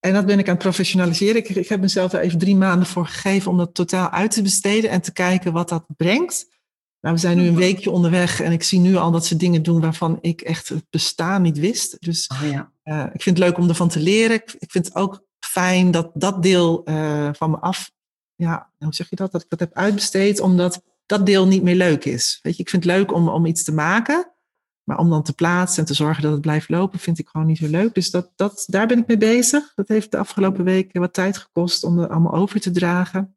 En 0.00 0.12
dat 0.12 0.26
ben 0.26 0.38
ik 0.38 0.46
aan 0.46 0.54
het 0.54 0.62
professionaliseren. 0.62 1.36
Ik, 1.36 1.48
ik 1.48 1.68
heb 1.68 1.80
mezelf 1.80 2.12
er 2.12 2.20
even 2.20 2.38
drie 2.38 2.56
maanden 2.56 2.86
voor 2.86 3.06
gegeven 3.06 3.50
om 3.50 3.56
dat 3.56 3.74
totaal 3.74 4.10
uit 4.10 4.30
te 4.30 4.42
besteden 4.42 4.90
en 4.90 5.00
te 5.00 5.12
kijken 5.12 5.52
wat 5.52 5.68
dat 5.68 5.84
brengt. 5.96 6.46
Nou, 7.00 7.14
we 7.14 7.20
zijn 7.20 7.36
nu 7.36 7.42
een 7.42 7.50
mhm. 7.50 7.60
weekje 7.60 7.90
onderweg 7.90 8.40
en 8.40 8.52
ik 8.52 8.62
zie 8.62 8.78
nu 8.78 8.96
al 8.96 9.10
dat 9.10 9.26
ze 9.26 9.36
dingen 9.36 9.62
doen 9.62 9.80
waarvan 9.80 10.18
ik 10.20 10.40
echt 10.40 10.68
het 10.68 10.84
bestaan 10.90 11.42
niet 11.42 11.58
wist. 11.58 11.96
Dus 12.00 12.26
oh 12.26 12.50
ja. 12.50 12.72
uh, 12.84 13.04
ik 13.12 13.22
vind 13.22 13.38
het 13.38 13.46
leuk 13.46 13.58
om 13.58 13.68
ervan 13.68 13.88
te 13.88 14.00
leren. 14.00 14.36
Ik, 14.36 14.54
ik 14.58 14.70
vind 14.70 14.84
het 14.84 14.94
ook 14.94 15.26
fijn 15.40 15.90
dat 15.90 16.10
dat 16.14 16.42
deel 16.42 16.88
uh, 16.88 17.28
van 17.32 17.50
me 17.50 17.58
af, 17.58 17.90
ja, 18.34 18.70
hoe 18.78 18.94
zeg 18.94 19.10
je 19.10 19.16
dat, 19.16 19.32
dat 19.32 19.42
ik 19.42 19.48
dat 19.48 19.60
heb 19.60 19.74
uitbesteed, 19.74 20.40
omdat 20.40 20.82
dat 21.06 21.26
deel 21.26 21.46
niet 21.46 21.62
meer 21.62 21.74
leuk 21.74 22.04
is. 22.04 22.38
Weet 22.42 22.56
je, 22.56 22.62
ik 22.62 22.68
vind 22.68 22.84
het 22.84 22.92
leuk 22.92 23.12
om, 23.12 23.28
om 23.28 23.46
iets 23.46 23.64
te 23.64 23.72
maken. 23.72 24.32
Maar 24.88 24.98
om 24.98 25.10
dan 25.10 25.22
te 25.22 25.32
plaatsen 25.32 25.80
en 25.80 25.88
te 25.88 25.94
zorgen 25.94 26.22
dat 26.22 26.32
het 26.32 26.40
blijft 26.40 26.68
lopen, 26.68 26.98
vind 26.98 27.18
ik 27.18 27.28
gewoon 27.28 27.46
niet 27.46 27.58
zo 27.58 27.66
leuk. 27.66 27.94
Dus 27.94 28.10
dat, 28.10 28.32
dat, 28.36 28.64
daar 28.66 28.86
ben 28.86 28.98
ik 28.98 29.06
mee 29.06 29.16
bezig. 29.16 29.74
Dat 29.74 29.88
heeft 29.88 30.10
de 30.10 30.16
afgelopen 30.16 30.64
weken 30.64 31.00
wat 31.00 31.12
tijd 31.12 31.36
gekost 31.36 31.84
om 31.84 31.98
er 31.98 32.08
allemaal 32.08 32.34
over 32.34 32.60
te 32.60 32.70
dragen. 32.70 33.36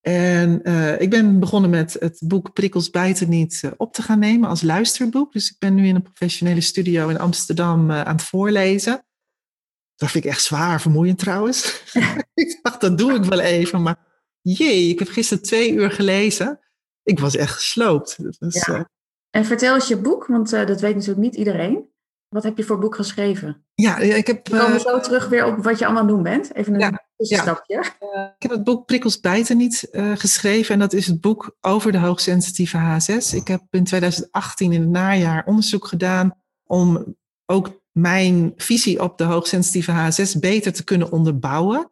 En 0.00 0.60
uh, 0.62 1.00
ik 1.00 1.10
ben 1.10 1.40
begonnen 1.40 1.70
met 1.70 1.96
het 1.98 2.22
boek 2.24 2.52
Prikkels 2.52 2.90
bijten 2.90 3.28
niet 3.28 3.62
uh, 3.64 3.70
op 3.76 3.92
te 3.94 4.02
gaan 4.02 4.18
nemen 4.18 4.48
als 4.48 4.62
luisterboek. 4.62 5.32
Dus 5.32 5.50
ik 5.50 5.56
ben 5.58 5.74
nu 5.74 5.86
in 5.86 5.94
een 5.94 6.02
professionele 6.02 6.60
studio 6.60 7.08
in 7.08 7.18
Amsterdam 7.18 7.90
aan 7.90 8.16
het 8.16 8.24
voorlezen. 8.24 9.04
Dat 9.96 10.10
vind 10.10 10.24
ik 10.24 10.30
echt 10.30 10.42
zwaar 10.42 10.80
vermoeiend 10.80 11.18
trouwens. 11.18 11.82
ik 12.34 12.58
dacht, 12.62 12.80
dat 12.80 12.98
doe 12.98 13.12
ik 13.12 13.24
wel 13.24 13.40
even. 13.40 13.82
Maar 13.82 13.96
jee, 14.40 14.88
ik 14.88 14.98
heb 14.98 15.08
gisteren 15.08 15.42
twee 15.42 15.72
uur 15.72 15.90
gelezen. 15.90 16.60
Ik 17.02 17.18
was 17.18 17.36
echt 17.36 17.52
gesloopt. 17.52 18.18
Ja. 18.38 18.88
En 19.30 19.44
vertel 19.44 19.74
eens 19.74 19.88
je 19.88 19.96
boek, 19.96 20.26
want 20.26 20.52
uh, 20.52 20.66
dat 20.66 20.80
weet 20.80 20.94
natuurlijk 20.94 21.20
niet 21.20 21.34
iedereen. 21.34 21.90
Wat 22.28 22.42
heb 22.42 22.56
je 22.56 22.64
voor 22.64 22.78
boek 22.78 22.94
geschreven? 22.94 23.64
Ja, 23.74 23.98
ik 23.98 24.26
heb... 24.26 24.48
We 24.48 24.58
komen 24.58 24.74
uh, 24.74 24.80
zo 24.80 25.00
terug 25.00 25.28
weer 25.28 25.44
op 25.44 25.64
wat 25.64 25.78
je 25.78 25.84
allemaal 25.84 26.06
doen 26.06 26.22
bent. 26.22 26.54
Even 26.54 26.74
een 26.74 26.80
ja, 26.80 27.04
tussenstapje. 27.16 27.74
Ja. 28.00 28.34
ik 28.36 28.42
heb 28.42 28.50
het 28.50 28.64
boek 28.64 28.86
Prikkels 28.86 29.20
bijten 29.20 29.56
niet 29.56 29.88
uh, 29.92 30.16
geschreven. 30.16 30.74
En 30.74 30.80
dat 30.80 30.92
is 30.92 31.06
het 31.06 31.20
boek 31.20 31.56
over 31.60 31.92
de 31.92 31.98
hoogsensitieve 31.98 32.78
H6. 32.78 33.34
Ik 33.34 33.48
heb 33.48 33.62
in 33.70 33.84
2018 33.84 34.72
in 34.72 34.80
het 34.80 34.90
najaar 34.90 35.44
onderzoek 35.46 35.86
gedaan 35.86 36.42
om 36.66 37.16
ook 37.46 37.81
mijn 37.92 38.52
visie 38.56 39.02
op 39.02 39.18
de 39.18 39.24
hoogsensitieve 39.24 39.92
H6 39.92 40.38
beter 40.40 40.72
te 40.72 40.84
kunnen 40.84 41.12
onderbouwen. 41.12 41.90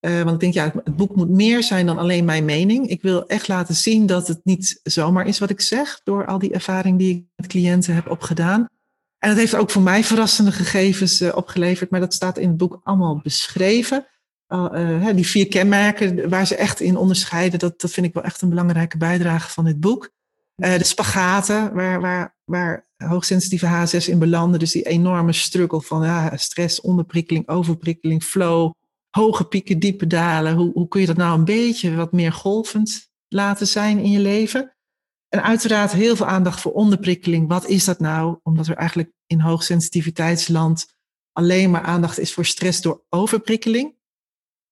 Uh, 0.00 0.22
want 0.22 0.34
ik 0.34 0.40
denk, 0.40 0.54
ja, 0.54 0.80
het 0.84 0.96
boek 0.96 1.16
moet 1.16 1.30
meer 1.30 1.62
zijn 1.62 1.86
dan 1.86 1.98
alleen 1.98 2.24
mijn 2.24 2.44
mening. 2.44 2.88
Ik 2.88 3.02
wil 3.02 3.26
echt 3.26 3.48
laten 3.48 3.74
zien 3.74 4.06
dat 4.06 4.28
het 4.28 4.40
niet 4.44 4.80
zomaar 4.82 5.26
is 5.26 5.38
wat 5.38 5.50
ik 5.50 5.60
zeg, 5.60 6.00
door 6.04 6.26
al 6.26 6.38
die 6.38 6.52
ervaring 6.52 6.98
die 6.98 7.14
ik 7.14 7.24
met 7.36 7.46
cliënten 7.46 7.94
heb 7.94 8.10
opgedaan. 8.10 8.68
En 9.18 9.28
dat 9.28 9.38
heeft 9.38 9.54
ook 9.54 9.70
voor 9.70 9.82
mij 9.82 10.04
verrassende 10.04 10.52
gegevens 10.52 11.20
uh, 11.20 11.36
opgeleverd, 11.36 11.90
maar 11.90 12.00
dat 12.00 12.14
staat 12.14 12.38
in 12.38 12.48
het 12.48 12.56
boek 12.56 12.80
allemaal 12.82 13.20
beschreven. 13.22 14.06
Uh, 14.48 15.06
die 15.14 15.26
vier 15.26 15.48
kenmerken 15.48 16.28
waar 16.28 16.46
ze 16.46 16.56
echt 16.56 16.80
in 16.80 16.96
onderscheiden, 16.96 17.58
dat, 17.58 17.80
dat 17.80 17.90
vind 17.90 18.06
ik 18.06 18.14
wel 18.14 18.22
echt 18.22 18.42
een 18.42 18.48
belangrijke 18.48 18.96
bijdrage 18.96 19.50
van 19.50 19.64
dit 19.64 19.80
boek. 19.80 20.10
de 20.54 20.84
spagaten, 20.84 21.74
waar, 21.74 22.00
waar, 22.00 22.36
waar 22.44 22.86
hoogsensitieve 23.08 23.66
H6 23.66 24.04
in 24.08 24.18
belanden, 24.18 24.58
dus 24.58 24.72
die 24.72 24.82
enorme 24.82 25.32
struggle 25.32 25.82
van 25.82 26.02
ja, 26.02 26.36
stress, 26.36 26.80
onderprikkeling, 26.80 27.48
overprikkeling, 27.48 28.22
flow 28.22 28.72
hoge 29.16 29.44
pieken, 29.44 29.78
diepe 29.78 30.06
dalen. 30.06 30.54
Hoe, 30.54 30.72
hoe 30.72 30.88
kun 30.88 31.00
je 31.00 31.06
dat 31.06 31.16
nou 31.16 31.38
een 31.38 31.44
beetje 31.44 31.94
wat 31.94 32.12
meer 32.12 32.32
golvend 32.32 33.10
laten 33.28 33.66
zijn 33.66 33.98
in 33.98 34.10
je 34.10 34.18
leven? 34.18 34.76
En 35.28 35.42
uiteraard 35.42 35.92
heel 35.92 36.16
veel 36.16 36.26
aandacht 36.26 36.60
voor 36.60 36.72
onderprikkeling. 36.72 37.48
Wat 37.48 37.66
is 37.66 37.84
dat 37.84 38.00
nou? 38.00 38.38
Omdat 38.42 38.66
er 38.66 38.76
eigenlijk 38.76 39.12
in 39.26 39.40
hoogsensitiviteitsland 39.40 40.86
alleen 41.32 41.70
maar 41.70 41.82
aandacht 41.82 42.18
is 42.18 42.32
voor 42.32 42.44
stress 42.44 42.80
door 42.80 43.04
overprikkeling. 43.08 43.94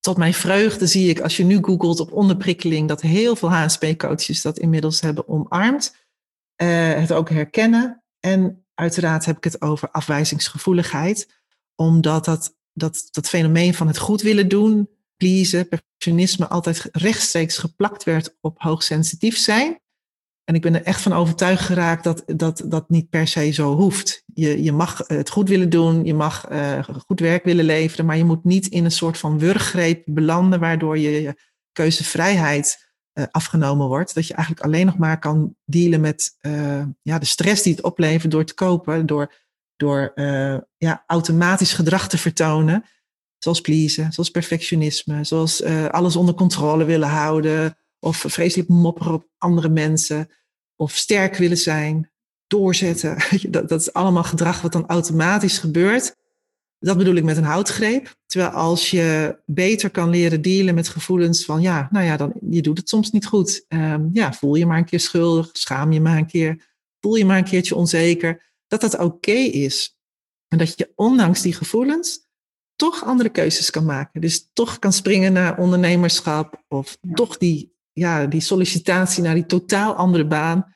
Tot 0.01 0.17
mijn 0.17 0.35
vreugde 0.35 0.87
zie 0.87 1.09
ik, 1.09 1.21
als 1.21 1.37
je 1.37 1.45
nu 1.45 1.59
googelt 1.63 2.01
op 2.01 2.13
onderprikkeling, 2.13 2.89
dat 2.89 3.01
heel 3.01 3.37
veel 3.37 3.51
HSP-coaches 3.51 4.43
dat 4.43 4.59
inmiddels 4.59 5.01
hebben 5.01 5.29
omarmd. 5.29 5.97
Uh, 6.63 6.69
het 6.93 7.13
ook 7.13 7.31
herkennen. 7.31 8.03
En 8.21 8.65
uiteraard 8.75 9.25
heb 9.25 9.37
ik 9.37 9.45
het 9.45 9.61
over 9.61 9.91
afwijzingsgevoeligheid, 9.91 11.43
omdat 11.75 12.25
dat 12.25 12.59
dat, 12.73 13.09
dat 13.11 13.29
fenomeen 13.29 13.75
van 13.75 13.87
het 13.87 13.99
goed 13.99 14.23
willen 14.23 14.49
doen, 14.49 14.89
pleasen, 15.17 15.69
perfectionisme 15.69 16.49
altijd 16.49 16.89
rechtstreeks 16.93 17.59
geplakt 17.59 18.05
werd 18.05 18.37
op 18.41 18.63
hoogsensitief 18.63 19.37
zijn. 19.37 19.81
En 20.45 20.55
ik 20.55 20.63
ben 20.63 20.75
er 20.75 20.83
echt 20.83 21.01
van 21.01 21.13
overtuigd 21.13 21.65
geraakt 21.65 22.05
dat 22.05 22.23
dat, 22.27 22.63
dat 22.65 22.91
niet 22.91 23.09
per 23.09 23.29
se 23.29 23.51
zo 23.51 23.77
hoeft. 23.77 24.23
Je, 24.35 24.63
je 24.63 24.73
mag 24.73 25.03
het 25.07 25.31
goed 25.31 25.49
willen 25.49 25.71
doen, 25.71 26.05
je 26.05 26.15
mag 26.15 26.51
uh, 26.51 26.89
goed 27.07 27.21
werk 27.21 27.45
willen 27.45 27.65
leveren, 27.65 28.07
maar 28.07 28.17
je 28.17 28.25
moet 28.25 28.45
niet 28.45 28.67
in 28.67 28.85
een 28.85 28.91
soort 28.91 29.19
van 29.19 29.39
wurggreep 29.39 30.03
belanden 30.05 30.61
waardoor 30.61 30.99
je, 30.99 31.23
je 31.23 31.35
keuzevrijheid 31.73 32.90
uh, 33.15 33.25
afgenomen 33.31 33.87
wordt. 33.87 34.15
Dat 34.15 34.27
je 34.27 34.35
eigenlijk 34.35 34.67
alleen 34.67 34.87
nog 34.87 34.99
maar 34.99 35.19
kan 35.19 35.57
dealen 35.65 36.01
met 36.01 36.37
uh, 36.41 36.83
ja, 37.03 37.19
de 37.19 37.27
stress 37.27 37.63
die 37.63 37.75
het 37.75 37.83
oplevert 37.83 38.31
door 38.31 38.45
te 38.45 38.55
kopen, 38.55 39.07
door 39.07 39.35
door 39.77 40.13
uh, 40.15 40.57
ja, 40.77 41.05
automatisch 41.07 41.73
gedrag 41.73 42.09
te 42.09 42.19
vertonen. 42.19 42.85
Zoals 43.39 43.61
pleasen, 43.61 44.13
zoals 44.13 44.31
perfectionisme, 44.31 45.25
zoals 45.25 45.65
alles 45.91 46.17
onder 46.17 46.35
controle 46.35 46.85
willen 46.85 47.09
houden. 47.09 47.77
Of 47.99 48.25
vreselijk 48.29 48.69
mopperen 48.69 49.13
op 49.13 49.27
andere 49.39 49.69
mensen. 49.69 50.31
Of 50.77 50.93
sterk 50.93 51.37
willen 51.37 51.57
zijn, 51.57 52.11
doorzetten. 52.47 53.17
Dat, 53.51 53.69
dat 53.69 53.81
is 53.81 53.93
allemaal 53.93 54.25
gedrag 54.25 54.61
wat 54.61 54.73
dan 54.73 54.87
automatisch 54.87 55.59
gebeurt. 55.59 56.17
Dat 56.81 56.97
bedoel 56.97 57.15
ik 57.15 57.25
met 57.25 57.37
een 57.37 57.45
houtgreep. 57.45 58.15
Terwijl 58.27 58.51
als 58.51 58.91
je 58.91 59.39
beter 59.47 59.91
kan 59.91 60.11
leren 60.11 60.43
dealen 60.43 60.75
met 60.75 60.89
gevoelens 60.89 61.45
van 61.45 61.61
ja, 61.61 61.89
nou 61.91 62.05
ja, 62.05 62.17
dan, 62.17 62.33
je 62.51 62.63
doet 62.63 62.79
het 62.79 62.89
soms 62.89 63.11
niet 63.11 63.27
goed. 63.27 63.65
Um, 63.69 64.11
ja, 64.13 64.33
voel 64.33 64.55
je 64.55 64.67
maar 64.67 64.79
een 64.79 64.85
keer 64.85 65.01
schuldig, 65.01 65.49
schaam 65.53 65.93
je 65.93 66.01
maar 66.01 66.17
een 66.17 66.27
keer, 66.27 66.69
voel 67.01 67.15
je 67.15 67.25
maar 67.25 67.39
een 67.39 67.45
keertje 67.45 67.75
onzeker 67.75 68.53
dat 68.67 68.81
dat 68.81 68.99
oké 68.99 69.33
is. 69.33 69.97
En 70.49 70.59
dat 70.59 70.79
je 70.79 70.93
ondanks 70.95 71.43
die 71.43 71.53
gevoelens 71.53 72.29
toch 72.77 73.05
andere 73.05 73.29
keuzes 73.29 73.71
kan 73.71 73.85
maken. 73.85 74.21
Dus 74.21 74.49
toch 74.53 74.79
kan 74.79 74.93
springen 74.93 75.33
naar 75.33 75.59
ondernemerschap 75.59 76.65
of 76.69 76.99
toch 77.15 77.37
die, 77.37 77.75
ja, 77.93 78.27
die 78.27 78.41
sollicitatie 78.41 79.23
naar 79.23 79.35
die 79.35 79.47
totaal 79.47 79.95
andere 79.95 80.27
baan. 80.27 80.75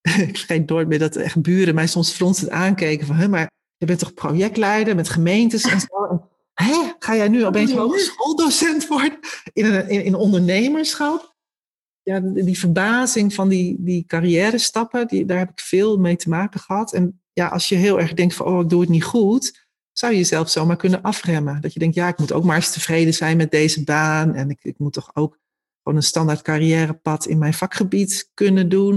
Ik 0.28 0.36
vergeet 0.36 0.68
nooit 0.68 0.88
meer 0.88 0.98
dat 0.98 1.16
echt 1.16 1.42
buren 1.42 1.74
mij 1.74 1.86
soms 1.86 2.10
fronsend 2.10 2.50
aankeken 2.50 3.06
van, 3.06 3.30
maar 3.30 3.50
je 3.76 3.86
bent 3.86 3.98
toch 3.98 4.14
projectleider 4.14 4.94
met 4.94 5.08
gemeentes 5.08 5.62
en 5.64 5.80
zo. 5.80 6.28
Hè, 6.54 6.92
ga 6.98 7.16
jij 7.16 7.28
nu 7.28 7.46
opeens 7.46 7.74
schooldocent 8.04 8.86
worden 8.86 9.18
in, 9.52 9.64
een, 9.64 9.88
in, 9.88 10.04
in 10.04 10.14
ondernemerschap? 10.14 11.36
ja, 12.06 12.20
die 12.20 12.58
verbazing 12.58 13.34
van 13.34 13.48
die, 13.48 13.76
die 13.78 14.04
carrière 14.06 14.58
stappen, 14.58 15.08
die, 15.08 15.24
daar 15.24 15.38
heb 15.38 15.50
ik 15.50 15.60
veel 15.60 15.98
mee 15.98 16.16
te 16.16 16.28
maken 16.28 16.60
gehad. 16.60 16.92
En 16.92 17.20
ja, 17.32 17.48
als 17.48 17.68
je 17.68 17.74
heel 17.74 18.00
erg 18.00 18.14
denkt 18.14 18.34
van, 18.34 18.46
oh, 18.46 18.60
ik 18.60 18.68
doe 18.68 18.80
het 18.80 18.88
niet 18.88 19.04
goed, 19.04 19.66
zou 19.92 20.12
je 20.12 20.18
jezelf 20.18 20.50
zomaar 20.50 20.76
kunnen 20.76 21.02
afremmen. 21.02 21.60
Dat 21.60 21.72
je 21.72 21.78
denkt, 21.78 21.94
ja, 21.94 22.08
ik 22.08 22.18
moet 22.18 22.32
ook 22.32 22.44
maar 22.44 22.56
eens 22.56 22.72
tevreden 22.72 23.14
zijn 23.14 23.36
met 23.36 23.50
deze 23.50 23.84
baan. 23.84 24.34
En 24.34 24.50
ik, 24.50 24.58
ik 24.62 24.78
moet 24.78 24.92
toch 24.92 25.10
ook 25.14 25.38
gewoon 25.82 25.98
een 25.98 26.04
standaard 26.04 26.42
carrièrepad 26.42 27.26
in 27.26 27.38
mijn 27.38 27.54
vakgebied 27.54 28.30
kunnen 28.34 28.68
doen. 28.68 28.90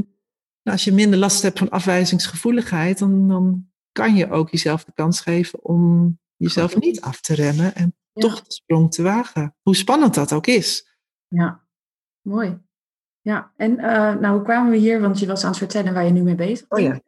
Nou, 0.63 0.77
als 0.77 0.83
je 0.83 0.91
minder 0.91 1.19
last 1.19 1.41
hebt 1.41 1.59
van 1.59 1.69
afwijzingsgevoeligheid, 1.69 2.97
dan, 2.99 3.27
dan 3.27 3.68
kan 3.91 4.15
je 4.15 4.31
ook 4.31 4.49
jezelf 4.49 4.83
de 4.83 4.91
kans 4.93 5.21
geven 5.21 5.63
om 5.63 6.19
jezelf 6.35 6.79
niet 6.79 7.01
af 7.01 7.21
te 7.21 7.35
remmen 7.35 7.75
en 7.75 7.95
toch 8.13 8.41
de 8.43 8.53
sprong 8.53 8.91
te 8.91 9.01
wagen. 9.01 9.55
Hoe 9.61 9.75
spannend 9.75 10.13
dat 10.13 10.33
ook 10.33 10.47
is. 10.47 10.97
Ja, 11.27 11.67
mooi. 12.21 12.59
Ja, 13.21 13.53
en 13.55 13.71
uh, 13.71 14.15
nou, 14.15 14.35
hoe 14.35 14.43
kwamen 14.43 14.71
we 14.71 14.77
hier? 14.77 15.01
Want 15.01 15.19
je 15.19 15.27
was 15.27 15.43
aan 15.43 15.49
het 15.49 15.57
vertellen 15.57 15.93
waar 15.93 16.05
je 16.05 16.11
nu 16.11 16.21
mee 16.21 16.35
bezig 16.35 16.67
bent. 16.67 16.81
Oh 16.81 16.87
ja. 16.87 17.01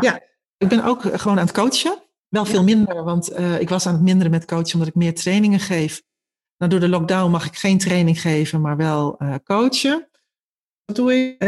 ja. 0.00 0.20
ik 0.56 0.68
ben 0.68 0.84
ook 0.84 1.02
gewoon 1.02 1.38
aan 1.38 1.46
het 1.46 1.54
coachen. 1.54 2.02
Wel 2.28 2.44
veel 2.44 2.64
minder, 2.64 3.04
want 3.04 3.32
uh, 3.32 3.60
ik 3.60 3.68
was 3.68 3.86
aan 3.86 3.92
het 3.92 4.02
minderen 4.02 4.30
met 4.30 4.44
coachen 4.44 4.72
omdat 4.72 4.88
ik 4.88 4.94
meer 4.94 5.14
trainingen 5.14 5.60
geef. 5.60 6.02
Nou, 6.56 6.70
door 6.70 6.80
de 6.80 6.88
lockdown 6.88 7.30
mag 7.30 7.46
ik 7.46 7.56
geen 7.56 7.78
training 7.78 8.20
geven, 8.20 8.60
maar 8.60 8.76
wel 8.76 9.22
uh, 9.22 9.34
coachen. 9.44 10.08
Dat 10.84 10.96
doe 10.96 11.14
ik 11.14 11.42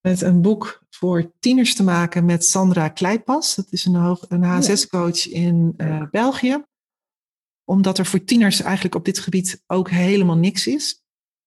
met 0.00 0.20
een 0.20 0.42
boek 0.42 0.82
voor 0.90 1.32
tieners 1.38 1.74
te 1.74 1.82
maken 1.82 2.24
met 2.24 2.44
Sandra 2.44 2.88
Kleipas. 2.88 3.54
Dat 3.54 3.66
is 3.70 3.84
een, 3.84 4.16
een 4.28 4.42
HSS-coach 4.42 5.28
in 5.28 5.76
België. 6.10 6.64
Omdat 7.64 7.98
er 7.98 8.06
voor 8.06 8.24
tieners 8.24 8.62
eigenlijk 8.62 8.94
op 8.94 9.04
dit 9.04 9.18
gebied 9.18 9.62
ook 9.66 9.90
helemaal 9.90 10.36
niks 10.36 10.66
is. 10.66 11.00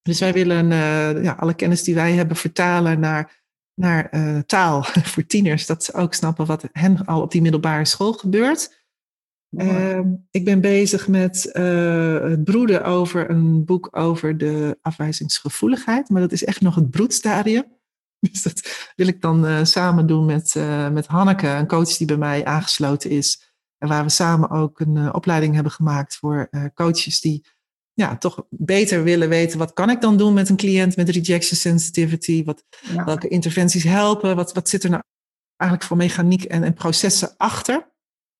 Dus 0.04 0.20
wij 0.20 0.34
willen 0.34 0.72
uh, 0.72 1.24
ja, 1.24 1.34
alle 1.40 1.54
kennis 1.54 1.84
die 1.84 1.96
wij 1.96 2.14
hebben 2.14 2.38
vertalen 2.38 3.00
naar, 3.00 3.44
naar 3.74 4.08
uh, 4.12 4.40
taal 4.40 4.84
voor 5.12 5.26
tieners. 5.26 5.66
Dat 5.66 5.84
ze 5.84 5.94
ook 5.94 6.14
snappen 6.14 6.46
wat 6.46 6.70
hen 6.72 7.06
al 7.06 7.22
op 7.22 7.32
die 7.32 7.42
middelbare 7.42 7.86
school 7.86 8.14
gebeurt. 8.14 8.82
Uh, 9.50 10.00
ik 10.32 10.46
ben 10.46 10.62
bezig 10.62 11.08
met 11.08 11.50
het 11.54 12.44
broeden 12.44 12.84
over 12.84 13.30
een 13.30 13.66
boek 13.66 13.88
over 13.92 14.38
de 14.38 14.78
afwijzingsgevoeligheid. 14.82 16.10
Maar 16.10 16.22
dat 16.22 16.32
is 16.32 16.44
echt 16.44 16.62
nog 16.62 16.76
het 16.76 16.90
broedstadium. 16.90 17.66
Dus 18.32 18.42
dat 18.42 18.92
wil 18.96 19.08
ik 19.08 19.22
dan 19.22 19.68
samen 19.68 20.08
doen 20.08 20.26
met, 20.26 20.56
met 20.92 21.08
Hanneke, 21.08 21.48
een 21.48 21.68
coach 21.68 21.98
die 21.98 22.08
bij 22.08 22.18
mij 22.18 22.46
aangesloten 22.46 23.10
is. 23.10 23.52
En 23.78 23.88
waar 23.88 24.04
we 24.04 24.10
samen 24.10 24.50
ook 24.50 24.80
een 24.80 25.14
opleiding 25.14 25.54
hebben 25.54 25.72
gemaakt 25.72 26.16
voor 26.16 26.50
coaches 26.74 27.22
die 27.22 27.46
ja, 27.94 28.18
toch 28.18 28.46
beter 28.50 29.04
willen 29.04 29.30
weten, 29.30 29.60
wat 29.60 29.74
kan 29.74 29.90
ik 29.90 30.02
dan 30.02 30.18
doen 30.18 30.34
met 30.34 30.50
een 30.50 30.56
cliënt 30.56 30.96
met 30.96 31.10
rejection 31.10 31.58
sensitivity? 31.58 32.44
Wat, 32.44 32.64
Welke 33.06 33.28
interventies 33.28 33.84
helpen? 33.84 34.36
Wat, 34.36 34.54
wat 34.54 34.70
zit 34.70 34.84
er 34.84 34.90
nou 34.90 35.04
eigenlijk 35.56 35.90
voor 35.90 35.98
mechaniek 35.98 36.44
en, 36.44 36.64
en 36.64 36.74
processen 36.74 37.34
achter? 37.38 37.92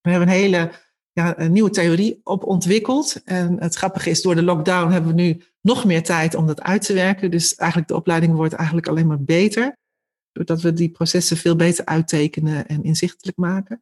We 0.02 0.10
hebben 0.10 0.28
een 0.28 0.34
hele 0.34 0.72
ja, 1.12 1.40
een 1.40 1.52
nieuwe 1.52 1.70
theorie 1.70 2.22
op 2.24 2.44
ontwikkeld. 2.44 3.22
En 3.24 3.62
het 3.62 3.76
grappige 3.76 4.10
is, 4.10 4.22
door 4.22 4.36
de 4.36 4.44
lockdown 4.44 4.92
hebben 4.92 5.16
we 5.16 5.22
nu 5.22 5.44
nog 5.64 5.86
meer 5.86 6.04
tijd 6.04 6.36
om 6.36 6.48
dat 6.48 6.62
uit 6.62 6.82
te 6.82 6.94
werken. 6.94 7.32
Dus 7.32 7.56
eigenlijk 7.56 7.90
de 7.90 7.96
opleiding 7.96 8.36
wordt 8.36 8.54
eigenlijk 8.54 8.88
alleen 8.88 9.08
maar 9.08 9.24
beter. 9.24 9.78
Doordat 10.32 10.62
we 10.62 10.74
die 10.74 10.90
processen 10.90 11.38
veel 11.38 11.56
beter 11.56 11.86
uittekenen 11.86 12.68
en 12.68 12.84
inzichtelijk 12.84 13.38
maken. 13.38 13.82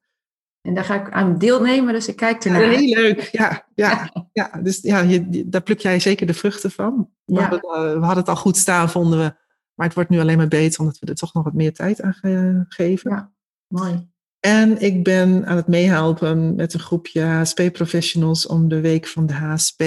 En 0.61 0.73
daar 0.73 0.83
ga 0.83 1.05
ik 1.05 1.11
aan 1.11 1.37
deelnemen, 1.37 1.93
dus 1.93 2.07
ik 2.07 2.15
kijk 2.15 2.45
ernaar. 2.45 2.61
Heel 2.61 2.95
leuk, 2.95 3.21
ja. 3.21 3.67
ja, 3.75 4.11
ja. 4.33 4.59
Dus 4.63 4.81
ja, 4.81 4.99
je, 4.99 5.49
daar 5.49 5.61
pluk 5.61 5.79
jij 5.79 5.99
zeker 5.99 6.27
de 6.27 6.33
vruchten 6.33 6.71
van. 6.71 7.09
We, 7.25 7.39
hadden, 7.41 7.59
eh, 7.59 7.93
we 7.93 7.99
hadden 7.99 8.17
het 8.17 8.29
al 8.29 8.35
goed 8.35 8.57
staan, 8.57 8.89
vonden 8.89 9.19
we. 9.19 9.33
Maar 9.73 9.85
het 9.85 9.95
wordt 9.95 10.09
nu 10.09 10.19
alleen 10.19 10.37
maar 10.37 10.47
beter, 10.47 10.79
omdat 10.79 10.99
we 10.99 11.07
er 11.07 11.15
toch 11.15 11.33
nog 11.33 11.43
wat 11.43 11.53
meer 11.53 11.73
tijd 11.73 12.01
aan 12.01 12.65
geven. 12.69 13.11
Ja, 13.11 13.31
mooi. 13.67 14.09
En 14.39 14.81
ik 14.81 15.03
ben 15.03 15.45
aan 15.45 15.55
het 15.55 15.67
meehelpen 15.67 16.55
met 16.55 16.73
een 16.73 16.79
groepje 16.79 17.21
HSP-professionals 17.21 18.47
om 18.47 18.67
de 18.67 18.81
week 18.81 19.07
van 19.07 19.25
de 19.25 19.33
HSP 19.33 19.83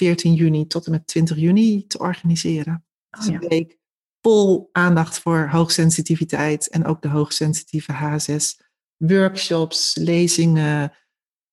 14 0.00 0.34
juni 0.34 0.66
tot 0.66 0.86
en 0.86 0.90
met 0.90 1.06
20 1.06 1.36
juni 1.36 1.86
te 1.86 1.98
organiseren. 1.98 2.84
Oh, 3.10 3.20
dus 3.20 3.28
een 3.28 3.48
week 3.48 3.78
vol 4.20 4.68
aandacht 4.72 5.18
voor 5.18 5.48
hoogsensitiviteit 5.50 6.68
en 6.68 6.84
ook 6.84 7.02
de 7.02 7.08
hoogsensitieve 7.08 7.92
HSS 7.92 8.60
workshops, 8.96 9.94
lezingen. 9.94 10.92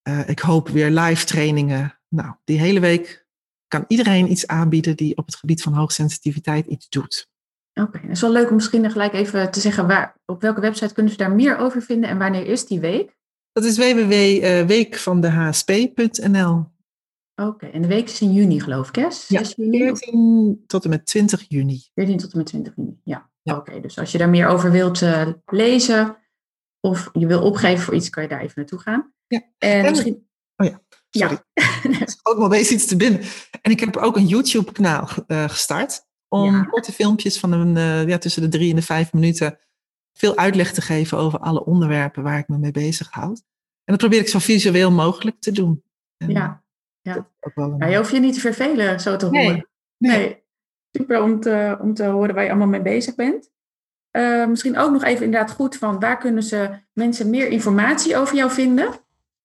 Uh, 0.10 0.30
ik 0.30 0.40
hoop 0.40 0.70
weer 0.70 0.90
live 0.90 1.26
trainingen. 1.26 2.00
Nou, 2.10 2.36
die 2.44 2.60
hele 2.60 2.80
week 2.80 3.26
kan 3.68 3.86
iedereen 3.88 4.32
iets 4.32 4.48
aanbieden 4.48 4.96
die 4.96 5.18
op 5.18 5.26
het 5.26 5.36
gebied 5.36 5.62
van 5.62 5.74
hoogsensitiviteit 5.74 6.66
iets 6.66 6.90
doet. 6.90 7.30
Oké, 7.74 8.00
het 8.00 8.12
is 8.12 8.22
wel 8.22 8.32
leuk 8.32 8.50
om 8.50 8.56
misschien 8.56 8.92
gelijk 8.92 9.14
even 9.14 9.52
te 9.52 9.60
zeggen 9.60 9.88
waar, 9.88 10.18
op 10.26 10.42
welke 10.42 10.62
website 10.62 10.94
kunnen 10.94 11.12
ze 11.12 11.18
daar 11.18 11.32
meer 11.32 11.58
over 11.58 11.82
vinden 11.82 12.10
en 12.10 12.18
wanneer 12.18 12.46
is 12.46 12.66
die 12.66 12.80
week? 12.80 13.16
Dat 13.52 13.64
is 13.64 13.78
www.weekvandehsp.nl. 13.78 16.76
Oké, 17.42 17.66
en 17.66 17.82
de 17.82 17.88
week 17.88 18.10
is 18.10 18.22
in 18.22 18.34
juni 18.34 18.60
geloof 18.60 18.88
ik, 18.88 18.96
hè? 18.96 19.12
6 19.12 19.28
ja, 19.28 19.44
14 19.44 20.64
tot 20.68 20.84
en 20.84 20.90
met 20.90 21.06
20 21.06 21.46
juni. 21.48 21.82
14 21.94 22.18
tot 22.18 22.32
en 22.32 22.38
met 22.38 22.48
20 22.48 22.76
juni, 22.76 23.00
ja. 23.04 23.30
Oké, 23.44 23.80
dus 23.80 24.00
als 24.00 24.12
je 24.12 24.18
daar 24.18 24.30
meer 24.30 24.48
over 24.48 24.72
wilt 24.72 25.02
uh, 25.02 25.28
lezen, 25.46 26.18
of 26.80 27.10
je 27.14 27.28
wil 27.28 27.42
opgeven 27.42 27.84
voor 27.84 27.96
iets, 27.96 28.10
kan 28.10 28.24
je 28.24 28.30
daar 28.30 28.42
even 28.42 28.54
naartoe 28.56 28.80
gaan. 28.80 29.14
Ja. 29.28 29.42
En, 29.58 29.90
misschien... 29.90 30.28
Oh 30.56 30.68
ja, 30.68 30.82
sorry. 31.10 31.38
Ja. 31.54 32.06
ook 32.24 32.38
wel 32.38 32.54
eens 32.54 32.72
iets 32.72 32.86
te 32.86 32.96
binnen. 32.96 33.22
En 33.62 33.72
ik 33.72 33.80
heb 33.80 33.98
ook 33.98 34.16
een 34.16 34.28
YouTube-kanaal 34.28 35.10
uh, 35.28 35.50
gestart. 35.50 36.06
Om 36.30 36.70
korte 36.70 36.92
filmpjes 36.92 37.40
van 37.40 37.52
een, 37.52 37.76
uh, 37.76 38.08
ja, 38.08 38.18
tussen 38.18 38.42
de 38.42 38.48
drie 38.48 38.70
en 38.70 38.76
de 38.76 38.82
vijf 38.82 39.14
minuten 39.14 39.60
veel 40.14 40.38
uitleg 40.38 40.74
te 40.74 40.82
geven 40.82 41.18
over 41.18 41.40
alle 41.40 41.66
onderwerpen 41.66 42.24
waar 42.24 42.40
ik 42.40 42.48
me 42.48 42.58
mee 42.58 42.72
bezig 42.72 43.10
houd. 43.10 43.44
En 43.84 43.94
dat 43.94 43.98
probeer 43.98 44.20
ik 44.20 44.28
zo 44.28 44.40
visueel 44.40 44.92
mogelijk 44.92 45.40
te 45.40 45.52
doen. 45.52 45.84
En 46.18 46.30
ja, 46.30 46.64
ja. 47.14 47.28
maar 47.78 47.90
je 47.90 47.98
hoeft 47.98 48.12
je 48.12 48.20
niet 48.20 48.34
te 48.34 48.40
vervelen, 48.40 49.00
zo 49.00 49.16
te 49.16 49.26
horen. 49.26 49.68
Nee. 49.98 50.18
nee. 50.18 50.46
Super 50.92 51.22
om 51.22 51.40
te, 51.40 51.78
om 51.82 51.94
te 51.94 52.06
horen 52.06 52.36
waar 52.36 52.44
je 52.44 52.50
allemaal 52.50 52.68
mee 52.68 52.82
bezig 52.82 53.16
bent. 53.16 53.52
Uh, 54.12 54.48
misschien 54.48 54.78
ook 54.78 54.92
nog 54.92 55.04
even 55.04 55.26
inderdaad 55.26 55.52
goed 55.52 55.76
van 55.76 56.00
waar 56.00 56.18
kunnen 56.18 56.44
ze 56.44 56.70
mensen 56.94 57.30
meer 57.30 57.48
informatie 57.48 58.18
over 58.18 58.36
jou 58.36 58.52
vinden? 58.52 58.90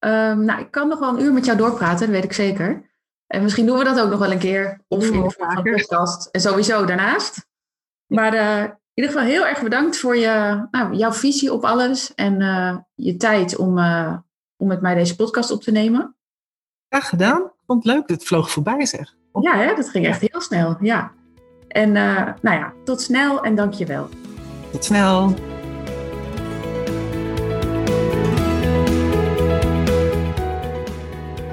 Um, 0.00 0.44
nou, 0.44 0.60
ik 0.60 0.70
kan 0.70 0.88
nog 0.88 0.98
wel 0.98 1.08
een 1.08 1.22
uur 1.22 1.32
met 1.32 1.44
jou 1.44 1.58
doorpraten, 1.58 2.06
dat 2.06 2.14
weet 2.14 2.24
ik 2.24 2.32
zeker. 2.32 2.88
En 3.26 3.42
misschien 3.42 3.66
doen 3.66 3.78
we 3.78 3.84
dat 3.84 4.00
ook 4.00 4.10
nog 4.10 4.18
wel 4.18 4.32
een 4.32 4.38
keer. 4.38 4.80
Of 4.88 5.04
in 5.04 5.12
de 5.12 5.62
podcast. 5.62 6.26
En 6.26 6.40
sowieso 6.40 6.84
daarnaast. 6.84 7.46
Maar 8.06 8.34
uh, 8.34 8.62
in 8.62 8.78
ieder 8.94 9.12
geval 9.12 9.26
heel 9.26 9.46
erg 9.46 9.62
bedankt 9.62 9.98
voor 9.98 10.16
je, 10.16 10.66
nou, 10.70 10.94
jouw 10.94 11.12
visie 11.12 11.52
op 11.52 11.64
alles. 11.64 12.14
En 12.14 12.40
uh, 12.40 12.76
je 12.94 13.16
tijd 13.16 13.56
om, 13.56 13.78
uh, 13.78 14.16
om 14.56 14.66
met 14.66 14.80
mij 14.80 14.94
deze 14.94 15.16
podcast 15.16 15.50
op 15.50 15.62
te 15.62 15.70
nemen. 15.70 16.16
Graag 16.88 17.08
gedaan. 17.08 17.40
Ik 17.42 17.62
vond 17.66 17.84
het 17.84 17.94
leuk. 17.94 18.08
Het 18.08 18.24
vloog 18.24 18.50
voorbij 18.50 18.86
zeg. 18.86 19.14
Ja, 19.40 19.56
hè? 19.56 19.74
dat 19.74 19.88
ging 19.88 20.06
echt 20.06 20.20
heel 20.20 20.40
snel. 20.40 20.76
Ja. 20.80 21.12
En 21.68 21.92
nou 21.92 22.36
ja, 22.42 22.72
tot 22.84 23.00
snel 23.00 23.42
en 23.42 23.54
dank 23.54 23.72
je 23.72 23.86
wel. 23.86 24.08
Tot 24.72 24.84
snel. 24.84 25.34